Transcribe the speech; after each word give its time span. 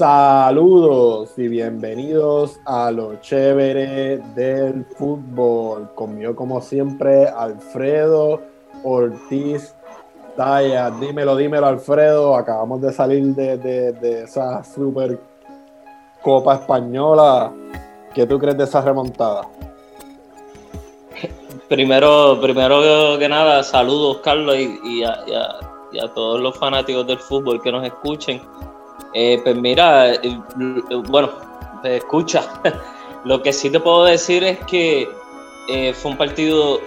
Saludos 0.00 1.34
y 1.36 1.46
bienvenidos 1.46 2.58
a 2.64 2.90
lo 2.90 3.16
chévere 3.16 4.16
del 4.34 4.86
fútbol. 4.96 5.90
Conmigo, 5.94 6.34
como 6.34 6.62
siempre, 6.62 7.28
Alfredo 7.28 8.40
Ortiz 8.82 9.74
Taya. 10.38 10.90
Dímelo, 10.92 11.36
dímelo, 11.36 11.66
Alfredo. 11.66 12.34
Acabamos 12.34 12.80
de 12.80 12.94
salir 12.94 13.34
de, 13.34 14.22
esa 14.24 14.64
super 14.64 15.20
Copa 16.22 16.54
Española. 16.54 17.52
¿Qué 18.14 18.24
tú 18.24 18.38
crees 18.38 18.56
de 18.56 18.64
esa 18.64 18.80
remontada? 18.80 19.42
Primero, 21.68 22.40
primero 22.40 23.18
que 23.18 23.28
nada, 23.28 23.62
saludos, 23.62 24.20
Carlos, 24.24 24.56
y, 24.56 25.04
a, 25.04 25.58
todos 26.14 26.40
los 26.40 26.56
fanáticos 26.58 27.06
del 27.06 27.18
fútbol 27.18 27.60
que 27.60 27.70
nos 27.70 27.84
escuchen. 27.84 28.40
Eh, 29.12 29.40
pues 29.42 29.56
mira, 29.56 30.14
eh, 30.14 30.38
bueno, 31.08 31.30
escucha. 31.84 32.60
Lo 33.24 33.42
que 33.42 33.52
sí 33.52 33.70
te 33.70 33.80
puedo 33.80 34.04
decir 34.04 34.44
es 34.44 34.58
que 34.66 35.08
eh, 35.68 35.92
fue 35.92 36.12
un 36.12 36.16
partido 36.16 36.80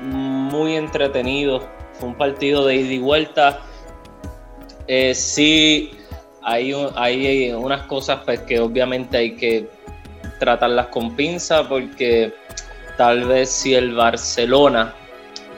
muy 0.00 0.76
entretenido, 0.76 1.62
fue 1.92 2.08
un 2.08 2.14
partido 2.14 2.66
de 2.66 2.76
ida 2.76 2.92
y 2.92 2.98
vuelta. 2.98 3.60
sí, 5.14 5.92
hay, 6.42 6.72
hay 6.96 7.52
unas 7.52 7.82
cosas 7.82 8.20
pues, 8.24 8.40
que 8.40 8.58
obviamente 8.58 9.16
hay 9.16 9.36
que 9.36 9.68
tratarlas 10.40 10.86
con 10.86 11.14
pinza 11.14 11.68
porque 11.68 12.32
tal 12.96 13.24
vez 13.24 13.50
si 13.50 13.74
el 13.74 13.94
Barcelona 13.94 14.94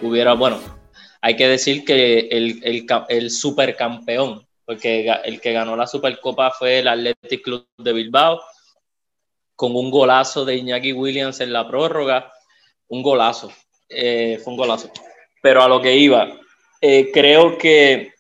hubiera, 0.02 0.34
bueno, 0.34 0.58
hay 1.22 1.36
que 1.36 1.48
decir 1.48 1.84
que 1.84 2.28
el, 2.30 2.60
el, 2.64 2.86
el 3.08 3.30
supercampeón 3.30 4.44
porque 4.64 5.08
el 5.24 5.40
que 5.40 5.52
ganó 5.52 5.76
la 5.76 5.86
Supercopa 5.86 6.50
fue 6.50 6.78
el 6.78 6.88
Athletic 6.88 7.42
Club 7.42 7.66
de 7.78 7.92
Bilbao, 7.92 8.40
con 9.54 9.76
un 9.76 9.90
golazo 9.90 10.44
de 10.44 10.56
Iñaki 10.56 10.92
Williams 10.92 11.40
en 11.40 11.52
la 11.52 11.66
prórroga, 11.68 12.32
un 12.88 13.02
golazo, 13.02 13.52
eh, 13.88 14.40
fue 14.42 14.52
un 14.52 14.56
golazo. 14.56 14.90
Pero 15.42 15.62
a 15.62 15.68
lo 15.68 15.80
que 15.80 15.96
iba, 15.96 16.40
eh, 16.80 17.10
creo 17.12 17.58
que 17.58 18.12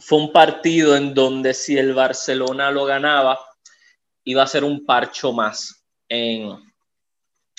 fue 0.00 0.18
un 0.18 0.32
partido 0.32 0.96
en 0.96 1.14
donde 1.14 1.54
si 1.54 1.78
el 1.78 1.94
Barcelona 1.94 2.70
lo 2.70 2.84
ganaba, 2.84 3.38
iba 4.24 4.42
a 4.42 4.46
ser 4.46 4.64
un 4.64 4.84
parcho 4.84 5.32
más 5.32 5.84
en, 6.08 6.50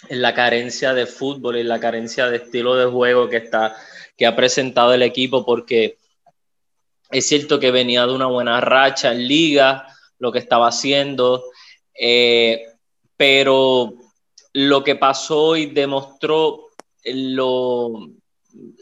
en 0.09 0.21
la 0.21 0.33
carencia 0.33 0.93
de 0.93 1.05
fútbol, 1.05 1.57
en 1.57 1.67
la 1.67 1.79
carencia 1.79 2.27
de 2.27 2.37
estilo 2.37 2.75
de 2.75 2.85
juego 2.85 3.29
que, 3.29 3.37
está, 3.37 3.75
que 4.17 4.25
ha 4.25 4.35
presentado 4.35 4.93
el 4.93 5.03
equipo, 5.03 5.45
porque 5.45 5.97
es 7.09 7.27
cierto 7.27 7.59
que 7.59 7.71
venía 7.71 8.05
de 8.05 8.13
una 8.13 8.27
buena 8.27 8.59
racha 8.61 9.11
en 9.11 9.27
liga, 9.27 9.87
lo 10.19 10.31
que 10.31 10.39
estaba 10.39 10.67
haciendo, 10.67 11.45
eh, 11.93 12.65
pero 13.17 13.93
lo 14.53 14.83
que 14.83 14.95
pasó 14.95 15.43
hoy 15.43 15.67
demostró 15.67 16.69
lo, 17.03 18.09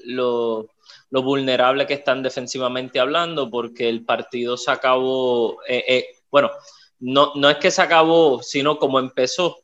lo, 0.06 0.68
vulnerable 1.12 1.86
que 1.86 1.96
están 1.96 2.24
defensivamente 2.24 3.00
hablando, 3.00 3.50
porque 3.50 3.90
el 3.90 4.06
partido 4.06 4.58
se 4.58 4.72
acabó, 4.72 5.62
eh, 5.68 5.84
eh, 5.88 6.06
bueno, 6.32 6.52
no, 7.00 7.34
no 7.36 7.50
es 7.50 7.58
que 7.58 7.72
se 7.72 7.82
acabó, 7.82 8.42
sino 8.42 8.78
como 8.78 9.00
empezó. 9.00 9.58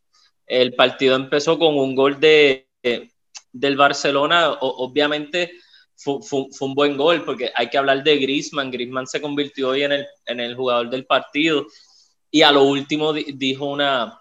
El 0.46 0.73
partido 0.73 1.16
empezó 1.16 1.58
con 1.60 1.78
un 1.78 1.96
gol 1.96 2.20
de, 2.20 2.68
del 3.52 3.78
Barcelona, 3.78 4.58
obviamente 4.60 5.52
fue, 6.00 6.47
un 6.61 6.73
buen 6.73 6.95
gol, 6.95 7.23
porque 7.25 7.52
hay 7.53 7.69
que 7.69 7.78
hablar 7.78 8.03
de 8.03 8.17
Grisman. 8.17 8.72
Grisman 8.72 9.08
se 9.08 9.22
convirtió 9.22 9.69
hoy 9.69 9.83
en 9.83 9.92
el, 9.92 10.08
en 10.25 10.39
el 10.39 10.55
jugador 10.55 10.89
del 10.89 11.05
partido. 11.05 11.66
Y 12.31 12.42
a 12.42 12.52
lo 12.52 12.64
último 12.64 13.11
dijo 13.14 13.66
una 13.66 14.20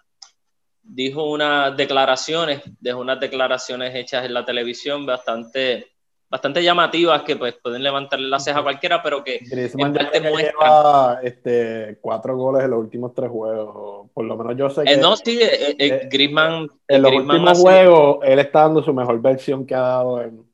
dijo 0.89 1.31
unas 1.31 1.77
declaraciones, 1.77 2.63
dejó 2.81 3.01
unas 3.01 3.21
declaraciones 3.21 3.95
hechas 3.95 4.25
en 4.25 4.33
la 4.33 4.45
televisión 4.45 5.05
bastante 5.05 5.87
bastante 6.31 6.63
llamativas 6.63 7.23
que 7.23 7.37
pues 7.37 7.55
pueden 7.63 7.83
levantarle 7.83 8.29
la 8.29 8.39
ceja 8.39 8.59
a 8.59 8.63
cualquiera, 8.63 9.03
pero 9.03 9.25
que 9.25 9.39
Griezmann 9.51 9.95
lleva 9.95 11.21
este, 11.23 11.99
cuatro 12.01 12.37
goles 12.37 12.65
en 12.65 12.71
los 12.71 12.81
últimos 12.81 13.15
tres 13.15 13.31
juegos, 13.31 14.11
por 14.13 14.25
lo 14.25 14.37
menos 14.37 14.57
yo 14.57 14.69
sé 14.69 14.83
eh, 14.83 14.85
que... 14.85 14.97
no, 14.99 15.17
sí, 15.17 15.39
eh, 15.41 15.77
eh, 15.79 16.09
Griezmann... 16.11 16.69
En 16.87 17.03
los 17.03 17.13
últimos 17.13 17.59
juegos, 17.59 18.19
él 18.25 18.39
está 18.41 18.61
dando 18.63 18.83
su 18.83 18.93
mejor 18.93 19.21
versión 19.23 19.65
que 19.65 19.75
ha 19.75 19.81
dado 19.81 20.21
en, 20.21 20.45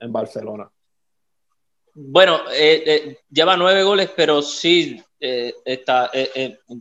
en 0.00 0.12
Barcelona. 0.12 0.70
Bueno, 1.98 2.40
eh, 2.52 2.82
eh, 2.84 3.18
lleva 3.30 3.56
nueve 3.56 3.82
goles, 3.82 4.10
pero 4.14 4.42
sí, 4.42 5.02
eh, 5.18 5.54
está, 5.64 6.10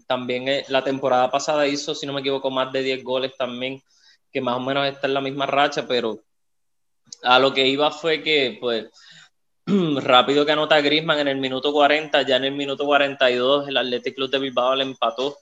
también 0.05 0.65
la 0.67 0.83
temporada 0.83 1.31
pasada 1.31 1.65
hizo, 1.67 1.95
si 1.95 2.05
no 2.05 2.11
me 2.11 2.19
equivoco, 2.19 2.51
más 2.51 2.69
de 2.73 2.83
diez 2.83 3.01
goles 3.01 3.31
también, 3.37 3.81
que 4.29 4.41
más 4.41 4.57
o 4.57 4.59
menos 4.59 4.85
está 4.85 5.07
en 5.07 5.13
la 5.13 5.21
misma 5.21 5.45
racha, 5.45 5.87
pero 5.87 6.19
a 7.23 7.39
lo 7.39 7.53
que 7.53 7.65
iba 7.65 7.91
fue 7.91 8.21
que, 8.21 8.57
pues, 8.59 8.87
rápido 9.65 10.45
que 10.45 10.51
anota 10.51 10.81
Grisman 10.81 11.19
en 11.19 11.29
el 11.29 11.37
minuto 11.37 11.71
40, 11.71 12.23
ya 12.23 12.35
en 12.35 12.43
el 12.43 12.51
minuto 12.55 12.85
42 12.85 13.69
el 13.69 13.77
Athletic 13.77 14.15
Club 14.15 14.29
de 14.29 14.39
Bilbao 14.39 14.75
le 14.75 14.83
empató. 14.83 15.37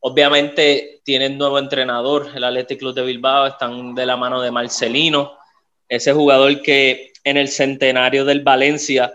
obviamente 0.00 1.00
tienen 1.04 1.38
nuevo 1.38 1.60
entrenador, 1.60 2.28
el 2.34 2.42
Athletic 2.42 2.80
Club 2.80 2.94
de 2.94 3.02
Bilbao, 3.02 3.46
están 3.46 3.94
de 3.94 4.04
la 4.04 4.16
mano 4.16 4.42
de 4.42 4.50
Marcelino 4.50 5.43
ese 5.88 6.12
jugador 6.12 6.62
que 6.62 7.12
en 7.24 7.36
el 7.36 7.48
centenario 7.48 8.24
del 8.24 8.42
Valencia 8.42 9.14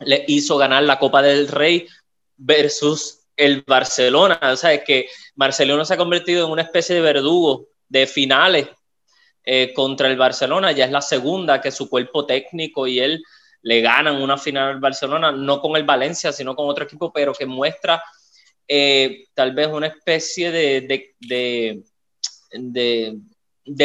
le 0.00 0.24
hizo 0.28 0.56
ganar 0.58 0.82
la 0.82 0.98
Copa 0.98 1.22
del 1.22 1.48
Rey 1.48 1.86
versus 2.36 3.20
el 3.36 3.62
Barcelona. 3.66 4.38
O 4.42 4.56
sea, 4.56 4.72
es 4.74 4.84
que 4.84 5.08
Marcelino 5.36 5.84
se 5.84 5.94
ha 5.94 5.96
convertido 5.96 6.46
en 6.46 6.52
una 6.52 6.62
especie 6.62 6.94
de 6.94 7.00
verdugo 7.00 7.68
de 7.88 8.06
finales 8.06 8.68
eh, 9.44 9.72
contra 9.74 10.08
el 10.08 10.16
Barcelona. 10.16 10.72
Ya 10.72 10.84
es 10.84 10.90
la 10.90 11.00
segunda 11.00 11.60
que 11.60 11.70
su 11.70 11.88
cuerpo 11.88 12.26
técnico 12.26 12.86
y 12.86 12.98
él 13.00 13.22
le 13.62 13.80
ganan 13.80 14.20
una 14.22 14.36
final 14.36 14.70
al 14.70 14.80
Barcelona, 14.80 15.32
no 15.32 15.60
con 15.60 15.76
el 15.76 15.84
Valencia, 15.84 16.32
sino 16.32 16.54
con 16.54 16.68
otro 16.68 16.84
equipo, 16.84 17.12
pero 17.12 17.32
que 17.32 17.46
muestra 17.46 18.02
eh, 18.66 19.26
tal 19.34 19.52
vez 19.52 19.68
una 19.68 19.88
especie 19.88 20.50
de 20.50 21.82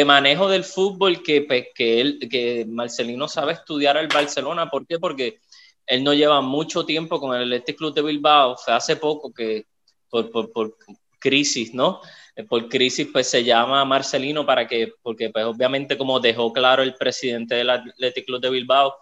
manejo 0.04 0.48
del 0.48 0.64
fútbol 0.64 1.22
que, 1.22 1.42
pues, 1.42 1.66
que, 1.74 2.00
él, 2.00 2.28
que 2.30 2.64
Marcelino 2.68 3.28
sabe 3.28 3.52
estudiar 3.52 3.96
al 3.96 4.08
Barcelona. 4.08 4.70
¿Por 4.70 4.86
qué? 4.86 4.98
Porque 4.98 5.40
él 5.86 6.02
no 6.02 6.14
lleva 6.14 6.40
mucho 6.40 6.86
tiempo 6.86 7.20
con 7.20 7.34
el 7.34 7.42
Athletic 7.42 7.76
Club 7.76 7.94
de 7.94 8.02
Bilbao. 8.02 8.56
Fue 8.56 8.74
hace 8.74 8.96
poco 8.96 9.32
que, 9.32 9.66
por, 10.08 10.30
por, 10.30 10.52
por, 10.52 10.76
crisis, 11.24 11.72
¿no? 11.72 12.02
Eh, 12.36 12.44
por 12.44 12.68
crisis, 12.68 13.08
pues 13.10 13.28
se 13.28 13.42
llama 13.42 13.82
Marcelino 13.86 14.44
para 14.44 14.68
que, 14.68 14.92
porque 15.02 15.30
pues 15.30 15.46
obviamente 15.46 15.96
como 15.96 16.20
dejó 16.20 16.52
claro 16.52 16.82
el 16.82 16.94
presidente 16.94 17.54
del 17.54 17.70
Athletic 17.70 18.26
Club 18.26 18.42
de 18.42 18.50
Bilbao, 18.50 18.94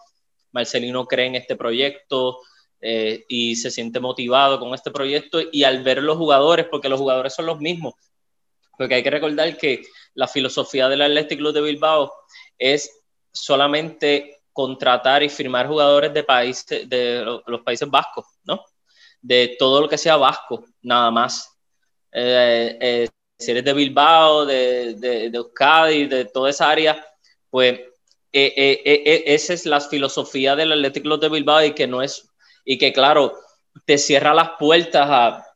Marcelino 0.52 1.04
cree 1.06 1.26
en 1.26 1.34
este 1.34 1.56
proyecto 1.56 2.38
eh, 2.80 3.24
y 3.28 3.56
se 3.56 3.72
siente 3.72 3.98
motivado 3.98 4.60
con 4.60 4.72
este 4.72 4.92
proyecto 4.92 5.40
y 5.50 5.64
al 5.64 5.82
ver 5.82 6.00
los 6.02 6.16
jugadores, 6.16 6.66
porque 6.70 6.88
los 6.88 7.00
jugadores 7.00 7.34
son 7.34 7.46
los 7.46 7.58
mismos, 7.58 7.94
porque 8.78 8.94
hay 8.94 9.02
que 9.02 9.10
recordar 9.10 9.56
que 9.56 9.82
la 10.14 10.28
filosofía 10.28 10.88
del 10.88 11.02
Athletic 11.02 11.38
Club 11.38 11.52
de 11.52 11.60
Bilbao 11.60 12.12
es 12.58 12.90
solamente 13.32 14.42
contratar 14.52 15.22
y 15.22 15.28
firmar 15.28 15.66
jugadores 15.66 16.12
de 16.12 16.24
países, 16.24 16.88
de 16.88 17.24
los 17.46 17.60
países 17.62 17.88
vascos, 17.88 18.26
¿no? 18.44 18.64
De 19.20 19.56
todo 19.58 19.80
lo 19.80 19.88
que 19.88 19.98
sea 19.98 20.16
vasco, 20.16 20.64
nada 20.82 21.10
más. 21.10 21.48
Eh, 22.12 22.76
eh, 22.80 23.08
si 23.38 23.50
eres 23.50 23.64
de 23.64 23.72
Bilbao, 23.72 24.44
de, 24.44 24.94
de, 24.94 25.30
de, 25.30 25.38
Euskadi, 25.38 26.06
de 26.06 26.26
toda 26.26 26.50
esa 26.50 26.70
área, 26.70 27.04
pues 27.48 27.80
eh, 28.32 29.22
esa 29.26 29.54
es 29.54 29.66
la 29.66 29.80
filosofía 29.80 30.54
del 30.54 30.72
Athletic 30.72 31.02
Club 31.02 31.20
de 31.20 31.28
Bilbao 31.28 31.64
y 31.64 31.72
que 31.72 31.86
no 31.86 32.02
es, 32.02 32.28
y 32.64 32.78
que 32.78 32.92
claro, 32.92 33.34
te 33.86 33.96
cierra 33.96 34.34
las 34.34 34.50
puertas 34.58 35.08
a, 35.08 35.46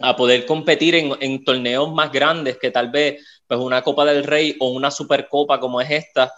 a 0.00 0.16
poder 0.16 0.44
competir 0.46 0.94
en, 0.94 1.16
en 1.20 1.42
torneos 1.44 1.92
más 1.92 2.12
grandes 2.12 2.58
que 2.58 2.70
tal 2.70 2.90
vez 2.90 3.24
pues 3.46 3.60
una 3.60 3.82
Copa 3.82 4.04
del 4.04 4.24
Rey 4.24 4.56
o 4.60 4.70
una 4.70 4.90
Supercopa 4.90 5.60
como 5.60 5.80
es 5.80 5.90
esta, 5.90 6.32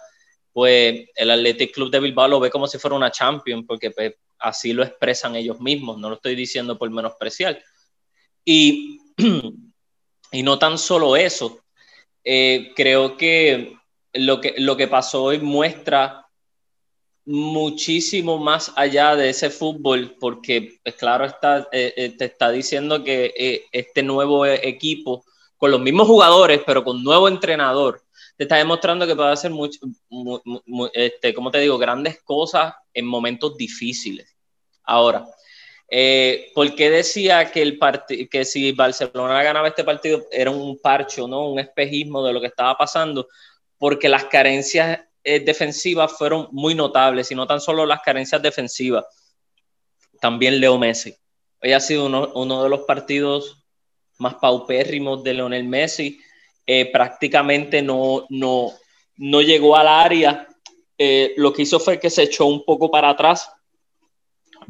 pues 0.53 1.07
el 1.15 1.31
Athletic 1.31 1.73
Club 1.73 1.91
de 1.91 1.99
Bilbao 1.99 2.27
lo 2.27 2.39
ve 2.39 2.49
como 2.49 2.67
si 2.67 2.77
fuera 2.77 2.95
una 2.95 3.11
Champions, 3.11 3.65
porque 3.67 3.91
pues, 3.91 4.13
así 4.39 4.73
lo 4.73 4.83
expresan 4.83 5.35
ellos 5.35 5.59
mismos, 5.59 5.97
no 5.97 6.09
lo 6.09 6.15
estoy 6.15 6.35
diciendo 6.35 6.77
por 6.77 6.89
menospreciar. 6.89 7.61
Y, 8.45 8.99
y 10.31 10.43
no 10.43 10.59
tan 10.59 10.77
solo 10.77 11.15
eso, 11.15 11.61
eh, 12.23 12.73
creo 12.75 13.17
que 13.17 13.75
lo, 14.13 14.41
que 14.41 14.55
lo 14.57 14.75
que 14.77 14.87
pasó 14.87 15.23
hoy 15.23 15.39
muestra 15.39 16.25
muchísimo 17.25 18.37
más 18.39 18.71
allá 18.75 19.15
de 19.15 19.29
ese 19.29 19.49
fútbol, 19.49 20.15
porque 20.19 20.79
pues, 20.83 20.95
claro 20.95 21.25
está, 21.25 21.67
eh, 21.71 21.93
eh, 21.95 22.09
te 22.17 22.25
está 22.25 22.49
diciendo 22.49 23.03
que 23.03 23.67
este 23.71 24.01
nuevo 24.03 24.45
equipo 24.45 25.23
con 25.59 25.71
los 25.71 25.81
mismos 25.81 26.07
jugadores, 26.07 26.61
pero 26.65 26.83
con 26.83 27.03
nuevo 27.03 27.27
entrenador, 27.27 28.01
te 28.37 28.45
está 28.45 28.55
demostrando 28.55 29.05
que 29.05 29.15
puede 29.15 29.33
hacer 29.33 29.51
mucho, 29.51 29.77
este, 30.93 31.33
como 31.33 31.51
te 31.51 31.59
digo, 31.59 31.77
grandes 31.77 32.23
cosas 32.23 32.73
en 32.93 33.05
momentos 33.05 33.55
difíciles. 33.57 34.35
Ahora, 34.83 35.27
Eh, 35.91 36.51
¿Por 36.53 36.75
qué 36.75 36.91
decía 36.91 37.51
que, 37.51 37.63
el 37.63 37.79
que 38.29 38.45
si 38.45 38.71
Barcelona 38.73 39.41
ganaba 39.41 39.69
este 39.69 39.83
partido 39.83 40.23
era 40.31 40.51
un 40.51 40.77
parcho, 40.77 41.27
¿no? 41.27 41.49
un 41.49 41.59
espejismo 41.59 42.23
de 42.23 42.31
lo 42.31 42.39
que 42.39 42.45
estaba 42.47 42.77
pasando? 42.77 43.27
Porque 43.79 44.07
las 44.07 44.25
carencias 44.25 44.99
eh, 45.23 45.39
defensivas 45.39 46.11
fueron 46.15 46.47
muy 46.51 46.75
notables 46.75 47.31
y 47.31 47.35
no 47.35 47.47
tan 47.47 47.59
solo 47.59 47.87
las 47.87 48.01
carencias 48.01 48.39
defensivas, 48.39 49.03
también 50.21 50.59
Leo 50.59 50.77
Messi. 50.77 51.15
Hoy 51.61 51.73
ha 51.73 51.79
sido 51.79 52.05
uno, 52.05 52.31
uno 52.35 52.63
de 52.63 52.69
los 52.69 52.81
partidos 52.81 53.65
más 54.19 54.35
paupérrimos 54.35 55.23
de 55.23 55.33
Leonel 55.33 55.63
Messi. 55.63 56.19
Eh, 56.65 56.91
prácticamente 56.91 57.81
no, 57.81 58.25
no, 58.29 58.71
no 59.17 59.41
llegó 59.41 59.75
al 59.75 59.87
área. 59.87 60.47
Eh, 60.97 61.33
lo 61.37 61.51
que 61.51 61.63
hizo 61.63 61.79
fue 61.79 61.99
que 61.99 62.09
se 62.09 62.23
echó 62.23 62.45
un 62.45 62.63
poco 62.63 62.91
para 62.91 63.09
atrás 63.09 63.51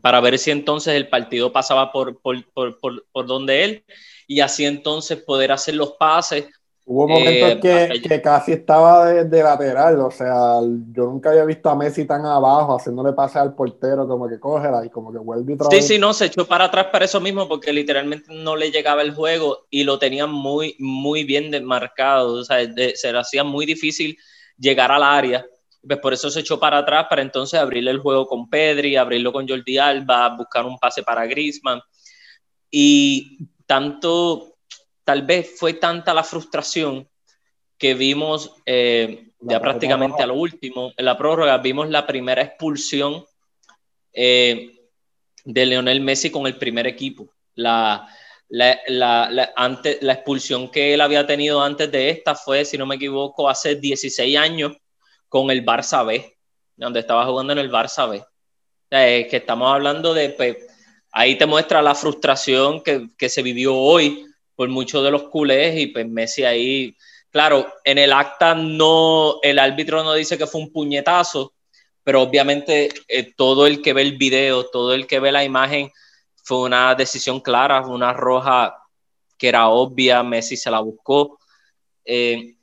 para 0.01 0.21
ver 0.21 0.37
si 0.37 0.51
entonces 0.51 0.95
el 0.95 1.09
partido 1.09 1.51
pasaba 1.51 1.91
por, 1.91 2.21
por, 2.21 2.45
por, 2.53 3.05
por 3.11 3.25
donde 3.25 3.63
él 3.63 3.83
y 4.27 4.39
así 4.39 4.65
entonces 4.65 5.21
poder 5.23 5.51
hacer 5.51 5.75
los 5.75 5.93
pases 5.93 6.47
Hubo 6.91 7.07
momentos 7.07 7.63
eh, 7.63 8.01
que, 8.01 8.19
casi 8.19 8.53
estaba 8.53 9.05
de, 9.05 9.43
lateral, 9.43 9.99
o 9.99 10.09
sea, 10.09 10.55
yo 10.91 11.05
nunca 11.05 11.29
había 11.29 11.45
visto 11.45 11.69
a 11.69 11.75
Messi 11.75 12.05
tan 12.05 12.25
abajo 12.25 12.77
haciéndole 12.77 13.13
pase 13.13 13.37
al 13.37 13.53
portero, 13.53 14.07
como 14.07 14.27
que 14.27 14.39
cógela 14.39 14.83
y 14.83 14.89
como 14.89 15.11
que 15.11 15.19
vuelve 15.19 15.53
y 15.53 15.57
Sí, 15.69 15.83
sí, 15.83 15.99
no, 15.99 16.13
se 16.13 16.25
echó 16.25 16.47
para 16.47 16.65
atrás 16.65 16.87
para 16.91 17.05
eso 17.05 17.21
mismo, 17.21 17.47
porque 17.47 17.71
literalmente 17.71 18.33
no 18.33 18.55
le 18.55 18.71
llegaba 18.71 19.03
el 19.03 19.13
juego 19.13 19.67
y 19.69 19.83
lo 19.83 19.99
tenía 19.99 20.25
muy, 20.25 20.75
muy 20.79 21.25
bien 21.25 21.51
demarcado, 21.51 22.33
o 22.33 22.43
sea, 22.43 22.57
se 22.95 23.11
le 23.11 23.19
hacía 23.19 23.43
muy 23.43 23.67
difícil 23.67 24.17
llegar 24.57 24.91
al 24.91 25.03
área. 25.03 25.45
Pues 25.87 25.99
por 25.99 26.13
eso 26.13 26.31
se 26.31 26.39
echó 26.39 26.59
para 26.59 26.79
atrás 26.79 27.05
para 27.07 27.21
entonces 27.21 27.59
abrirle 27.59 27.91
el 27.91 27.99
juego 27.99 28.25
con 28.25 28.49
Pedri, 28.49 28.95
abrirlo 28.95 29.31
con 29.31 29.47
Jordi 29.47 29.77
Alba, 29.77 30.35
buscar 30.35 30.65
un 30.65 30.79
pase 30.79 31.03
para 31.03 31.27
Griezmann. 31.27 31.81
Y 32.71 33.47
tanto 33.67 34.48
tal 35.09 35.23
vez 35.23 35.55
fue 35.57 35.73
tanta 35.73 36.13
la 36.13 36.23
frustración 36.23 37.09
que 37.79 37.95
vimos 37.95 38.53
eh, 38.63 39.31
ya 39.39 39.59
prácticamente 39.59 40.21
a 40.21 40.27
lo 40.27 40.35
último, 40.35 40.93
en 40.95 41.03
la 41.03 41.17
prórroga, 41.17 41.57
vimos 41.57 41.89
la 41.89 42.05
primera 42.05 42.43
expulsión 42.43 43.25
eh, 44.13 44.87
de 45.43 45.65
Leonel 45.65 46.01
Messi 46.01 46.29
con 46.29 46.45
el 46.45 46.57
primer 46.57 46.85
equipo. 46.85 47.33
La, 47.55 48.07
la, 48.49 48.79
la, 48.85 49.51
antes, 49.55 49.97
la 50.03 50.13
expulsión 50.13 50.69
que 50.69 50.93
él 50.93 51.01
había 51.01 51.25
tenido 51.25 51.59
antes 51.59 51.91
de 51.91 52.11
esta 52.11 52.35
fue, 52.35 52.63
si 52.63 52.77
no 52.77 52.85
me 52.85 52.97
equivoco, 52.97 53.49
hace 53.49 53.77
16 53.77 54.37
años 54.37 54.77
con 55.27 55.49
el 55.49 55.65
Barça 55.65 56.05
B, 56.05 56.37
donde 56.75 56.99
estaba 56.99 57.25
jugando 57.25 57.53
en 57.53 57.57
el 57.57 57.71
Barça 57.71 58.07
B. 58.07 58.23
que 58.91 59.37
estamos 59.37 59.73
hablando 59.73 60.13
de, 60.13 60.29
pues, 60.29 60.55
ahí 61.11 61.35
te 61.35 61.47
muestra 61.47 61.81
la 61.81 61.95
frustración 61.95 62.83
que, 62.83 63.07
que 63.17 63.27
se 63.27 63.41
vivió 63.41 63.75
hoy 63.75 64.28
por 64.59 64.67
muchos 64.67 65.01
de 65.05 65.09
los 65.09 65.29
culés 65.29 65.79
y 65.79 65.87
pues 65.87 66.05
Messi 66.05 66.43
ahí, 66.43 66.93
claro, 67.31 67.65
en 67.85 67.97
el 67.97 68.11
acta 68.11 68.53
no, 68.53 69.39
el 69.41 69.57
árbitro 69.57 70.03
no 70.03 70.13
dice 70.13 70.37
que 70.37 70.47
fue 70.47 70.59
un 70.59 70.73
puñetazo, 70.73 71.53
pero 72.03 72.23
obviamente 72.23 72.89
eh, 73.07 73.33
todo 73.37 73.65
el 73.65 73.81
que 73.81 73.93
ve 73.93 74.01
el 74.01 74.17
video, 74.17 74.65
todo 74.65 74.93
el 74.93 75.07
que 75.07 75.21
ve 75.21 75.31
la 75.31 75.45
imagen, 75.45 75.89
fue 76.43 76.57
una 76.57 76.93
decisión 76.93 77.39
clara, 77.39 77.87
una 77.87 78.11
roja 78.11 78.75
que 79.37 79.47
era 79.47 79.69
obvia, 79.69 80.23
Messi 80.23 80.57
se 80.57 80.69
la 80.69 80.81
buscó. 80.81 81.39
Eh, 82.03 82.55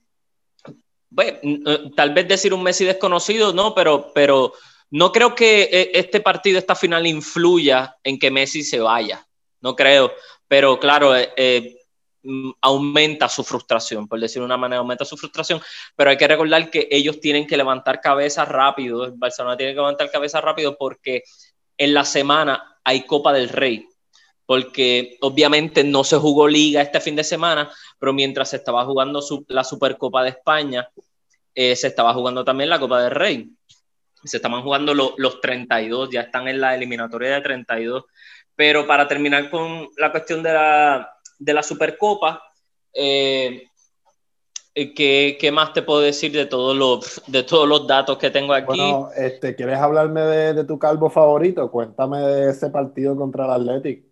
bueno, 1.08 1.38
eh, 1.42 1.90
tal 1.96 2.12
vez 2.12 2.28
decir 2.28 2.52
un 2.52 2.62
Messi 2.62 2.84
desconocido, 2.84 3.54
no, 3.54 3.74
pero, 3.74 4.12
pero 4.12 4.52
no 4.90 5.12
creo 5.12 5.34
que 5.34 5.90
este 5.94 6.20
partido, 6.20 6.58
esta 6.58 6.74
final, 6.74 7.06
influya 7.06 7.96
en 8.04 8.18
que 8.18 8.30
Messi 8.30 8.62
se 8.62 8.80
vaya. 8.80 9.26
No 9.62 9.74
creo. 9.74 10.12
Pero 10.46 10.78
claro, 10.78 11.12
aumenta 12.60 13.28
su 13.28 13.44
frustración, 13.44 14.08
por 14.08 14.20
decir 14.20 14.40
de 14.40 14.46
una 14.46 14.56
manera, 14.56 14.80
aumenta 14.80 15.04
su 15.04 15.16
frustración, 15.16 15.60
pero 15.94 16.10
hay 16.10 16.16
que 16.16 16.28
recordar 16.28 16.70
que 16.70 16.88
ellos 16.90 17.20
tienen 17.20 17.46
que 17.46 17.56
levantar 17.56 18.00
cabeza 18.00 18.44
rápido, 18.44 19.04
el 19.04 19.12
Barcelona 19.12 19.56
tiene 19.56 19.72
que 19.72 19.80
levantar 19.80 20.10
cabeza 20.10 20.40
rápido 20.40 20.76
porque 20.76 21.22
en 21.78 21.94
la 21.94 22.04
semana 22.04 22.78
hay 22.84 23.02
Copa 23.02 23.32
del 23.32 23.48
Rey, 23.48 23.86
porque 24.46 25.18
obviamente 25.20 25.84
no 25.84 26.04
se 26.04 26.16
jugó 26.16 26.48
liga 26.48 26.82
este 26.82 27.00
fin 27.00 27.16
de 27.16 27.24
semana, 27.24 27.70
pero 27.98 28.12
mientras 28.12 28.50
se 28.50 28.56
estaba 28.56 28.84
jugando 28.84 29.20
la 29.48 29.64
Supercopa 29.64 30.22
de 30.22 30.30
España, 30.30 30.88
eh, 31.54 31.74
se 31.74 31.88
estaba 31.88 32.12
jugando 32.12 32.44
también 32.44 32.70
la 32.70 32.78
Copa 32.78 33.02
del 33.02 33.10
Rey. 33.10 33.50
Se 34.22 34.36
estaban 34.36 34.62
jugando 34.62 34.94
los 34.94 35.40
32, 35.40 36.10
ya 36.10 36.22
están 36.22 36.48
en 36.48 36.60
la 36.60 36.74
eliminatoria 36.74 37.34
de 37.34 37.40
32. 37.40 38.04
Pero 38.54 38.86
para 38.86 39.08
terminar 39.08 39.50
con 39.50 39.88
la 39.96 40.10
cuestión 40.10 40.42
de 40.42 40.52
la, 40.52 41.15
de 41.38 41.54
la 41.54 41.62
Supercopa. 41.62 42.42
Eh, 42.92 43.68
¿qué, 44.94 45.50
más 45.52 45.72
te 45.72 45.82
puedo 45.82 46.00
decir 46.00 46.32
de 46.32 46.46
todos 46.46 46.76
los, 46.76 47.22
de 47.26 47.42
todos 47.42 47.66
los 47.66 47.86
datos 47.86 48.18
que 48.18 48.30
tengo 48.30 48.52
aquí? 48.52 48.78
Bueno, 48.78 49.08
este, 49.16 49.54
¿quieres 49.54 49.78
hablarme 49.78 50.20
de, 50.22 50.64
tu 50.64 50.78
calvo 50.78 51.08
favorito? 51.08 51.70
Cuéntame 51.70 52.20
de 52.20 52.50
ese 52.50 52.70
partido 52.70 53.16
contra 53.16 53.44
el 53.46 53.50
Athletic. 53.52 54.04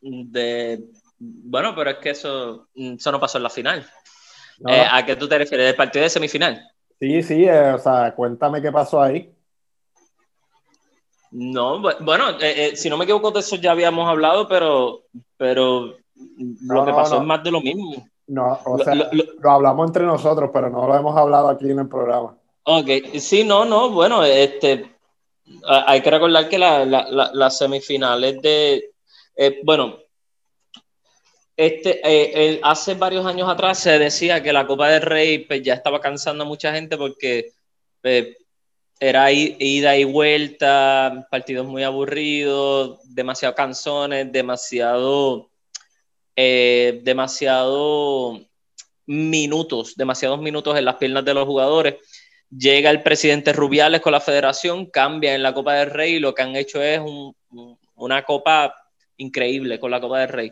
De, 0.00 0.84
bueno, 1.18 1.74
pero 1.74 1.90
es 1.90 1.98
que 1.98 2.10
eso, 2.10 2.68
eso 2.74 3.12
no 3.12 3.20
pasó 3.20 3.38
en 3.38 3.44
la 3.44 3.50
final. 3.50 3.86
Eh, 4.68 4.84
¿A 4.90 5.04
qué 5.04 5.16
tú 5.16 5.28
te 5.28 5.38
refieres? 5.38 5.66
¿Del 5.66 5.76
partido 5.76 6.02
de 6.02 6.10
semifinal? 6.10 6.70
Sí, 7.00 7.22
sí, 7.22 7.44
eh, 7.44 7.72
o 7.72 7.78
sea, 7.78 8.14
cuéntame 8.14 8.60
qué 8.60 8.70
pasó 8.70 9.00
ahí. 9.00 9.32
No, 11.36 11.82
bueno, 12.00 12.30
eh, 12.40 12.66
eh, 12.66 12.76
si 12.76 12.88
no 12.88 12.96
me 12.96 13.02
equivoco 13.02 13.32
de 13.32 13.40
eso 13.40 13.56
ya 13.56 13.72
habíamos 13.72 14.08
hablado, 14.08 14.46
pero, 14.46 15.02
pero 15.36 15.96
lo 16.14 16.84
que 16.84 16.92
pasó 16.92 17.16
es 17.16 17.26
más 17.26 17.42
de 17.42 17.50
lo 17.50 17.60
mismo. 17.60 18.06
No, 18.28 18.56
o 18.64 18.78
sea, 18.78 18.94
lo, 18.94 19.50
hablamos 19.50 19.88
entre 19.88 20.04
nosotros, 20.04 20.50
pero 20.52 20.70
no 20.70 20.86
lo 20.86 20.94
hemos 20.94 21.16
hablado 21.16 21.48
aquí 21.48 21.68
en 21.68 21.80
el 21.80 21.88
programa. 21.88 22.38
Ok, 22.62 22.88
sí, 23.18 23.42
no, 23.42 23.64
no, 23.64 23.90
bueno, 23.90 24.22
este, 24.22 24.94
hay 25.66 26.00
que 26.02 26.10
recordar 26.12 26.48
que 26.48 26.56
las 26.56 27.58
semifinales 27.58 28.40
de, 28.40 28.92
eh, 29.34 29.60
bueno, 29.64 29.98
este, 31.56 32.60
hace 32.62 32.94
varios 32.94 33.26
años 33.26 33.48
atrás 33.48 33.80
se 33.80 33.98
decía 33.98 34.40
que 34.40 34.52
la 34.52 34.68
Copa 34.68 34.88
del 34.88 35.02
Rey 35.02 35.38
pues, 35.38 35.62
ya 35.64 35.74
estaba 35.74 36.00
cansando 36.00 36.44
a 36.44 36.46
mucha 36.46 36.72
gente 36.72 36.96
porque 36.96 37.54
era 39.08 39.30
ida 39.30 39.98
y 39.98 40.04
vuelta, 40.04 41.28
partidos 41.30 41.66
muy 41.66 41.82
aburridos, 41.82 43.00
demasiado 43.14 43.54
canzones, 43.54 44.32
demasiado, 44.32 45.50
eh, 46.34 47.00
demasiado 47.04 48.40
minutos, 49.04 49.94
demasiados 49.94 50.40
minutos 50.40 50.78
en 50.78 50.86
las 50.86 50.94
piernas 50.94 51.22
de 51.22 51.34
los 51.34 51.44
jugadores. 51.44 51.96
Llega 52.48 52.88
el 52.90 53.02
presidente 53.02 53.52
Rubiales 53.52 54.00
con 54.00 54.12
la 54.12 54.20
federación, 54.20 54.86
cambia 54.86 55.34
en 55.34 55.42
la 55.42 55.52
Copa 55.52 55.74
del 55.74 55.90
Rey 55.90 56.14
y 56.14 56.20
lo 56.20 56.34
que 56.34 56.40
han 56.40 56.56
hecho 56.56 56.82
es 56.82 57.00
una 57.96 58.22
copa 58.22 58.74
increíble 59.18 59.78
con 59.78 59.90
la 59.90 60.00
Copa 60.00 60.20
del 60.20 60.30
Rey. 60.30 60.50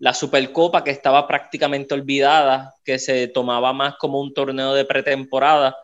La 0.00 0.14
Supercopa 0.14 0.82
que 0.82 0.90
estaba 0.90 1.28
prácticamente 1.28 1.94
olvidada, 1.94 2.74
que 2.84 2.98
se 2.98 3.28
tomaba 3.28 3.72
más 3.72 3.94
como 3.98 4.20
un 4.20 4.34
torneo 4.34 4.74
de 4.74 4.84
pretemporada, 4.84 5.76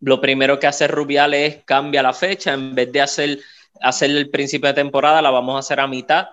lo 0.00 0.20
primero 0.20 0.58
que 0.58 0.66
hace 0.66 0.88
Rubiales 0.88 1.54
es 1.54 1.64
cambia 1.64 2.02
la 2.02 2.12
fecha, 2.12 2.52
en 2.52 2.74
vez 2.74 2.92
de 2.92 3.00
hacer, 3.00 3.40
hacer 3.80 4.10
el 4.10 4.30
principio 4.30 4.68
de 4.68 4.74
temporada, 4.74 5.22
la 5.22 5.30
vamos 5.30 5.56
a 5.56 5.60
hacer 5.60 5.80
a 5.80 5.86
mitad. 5.86 6.28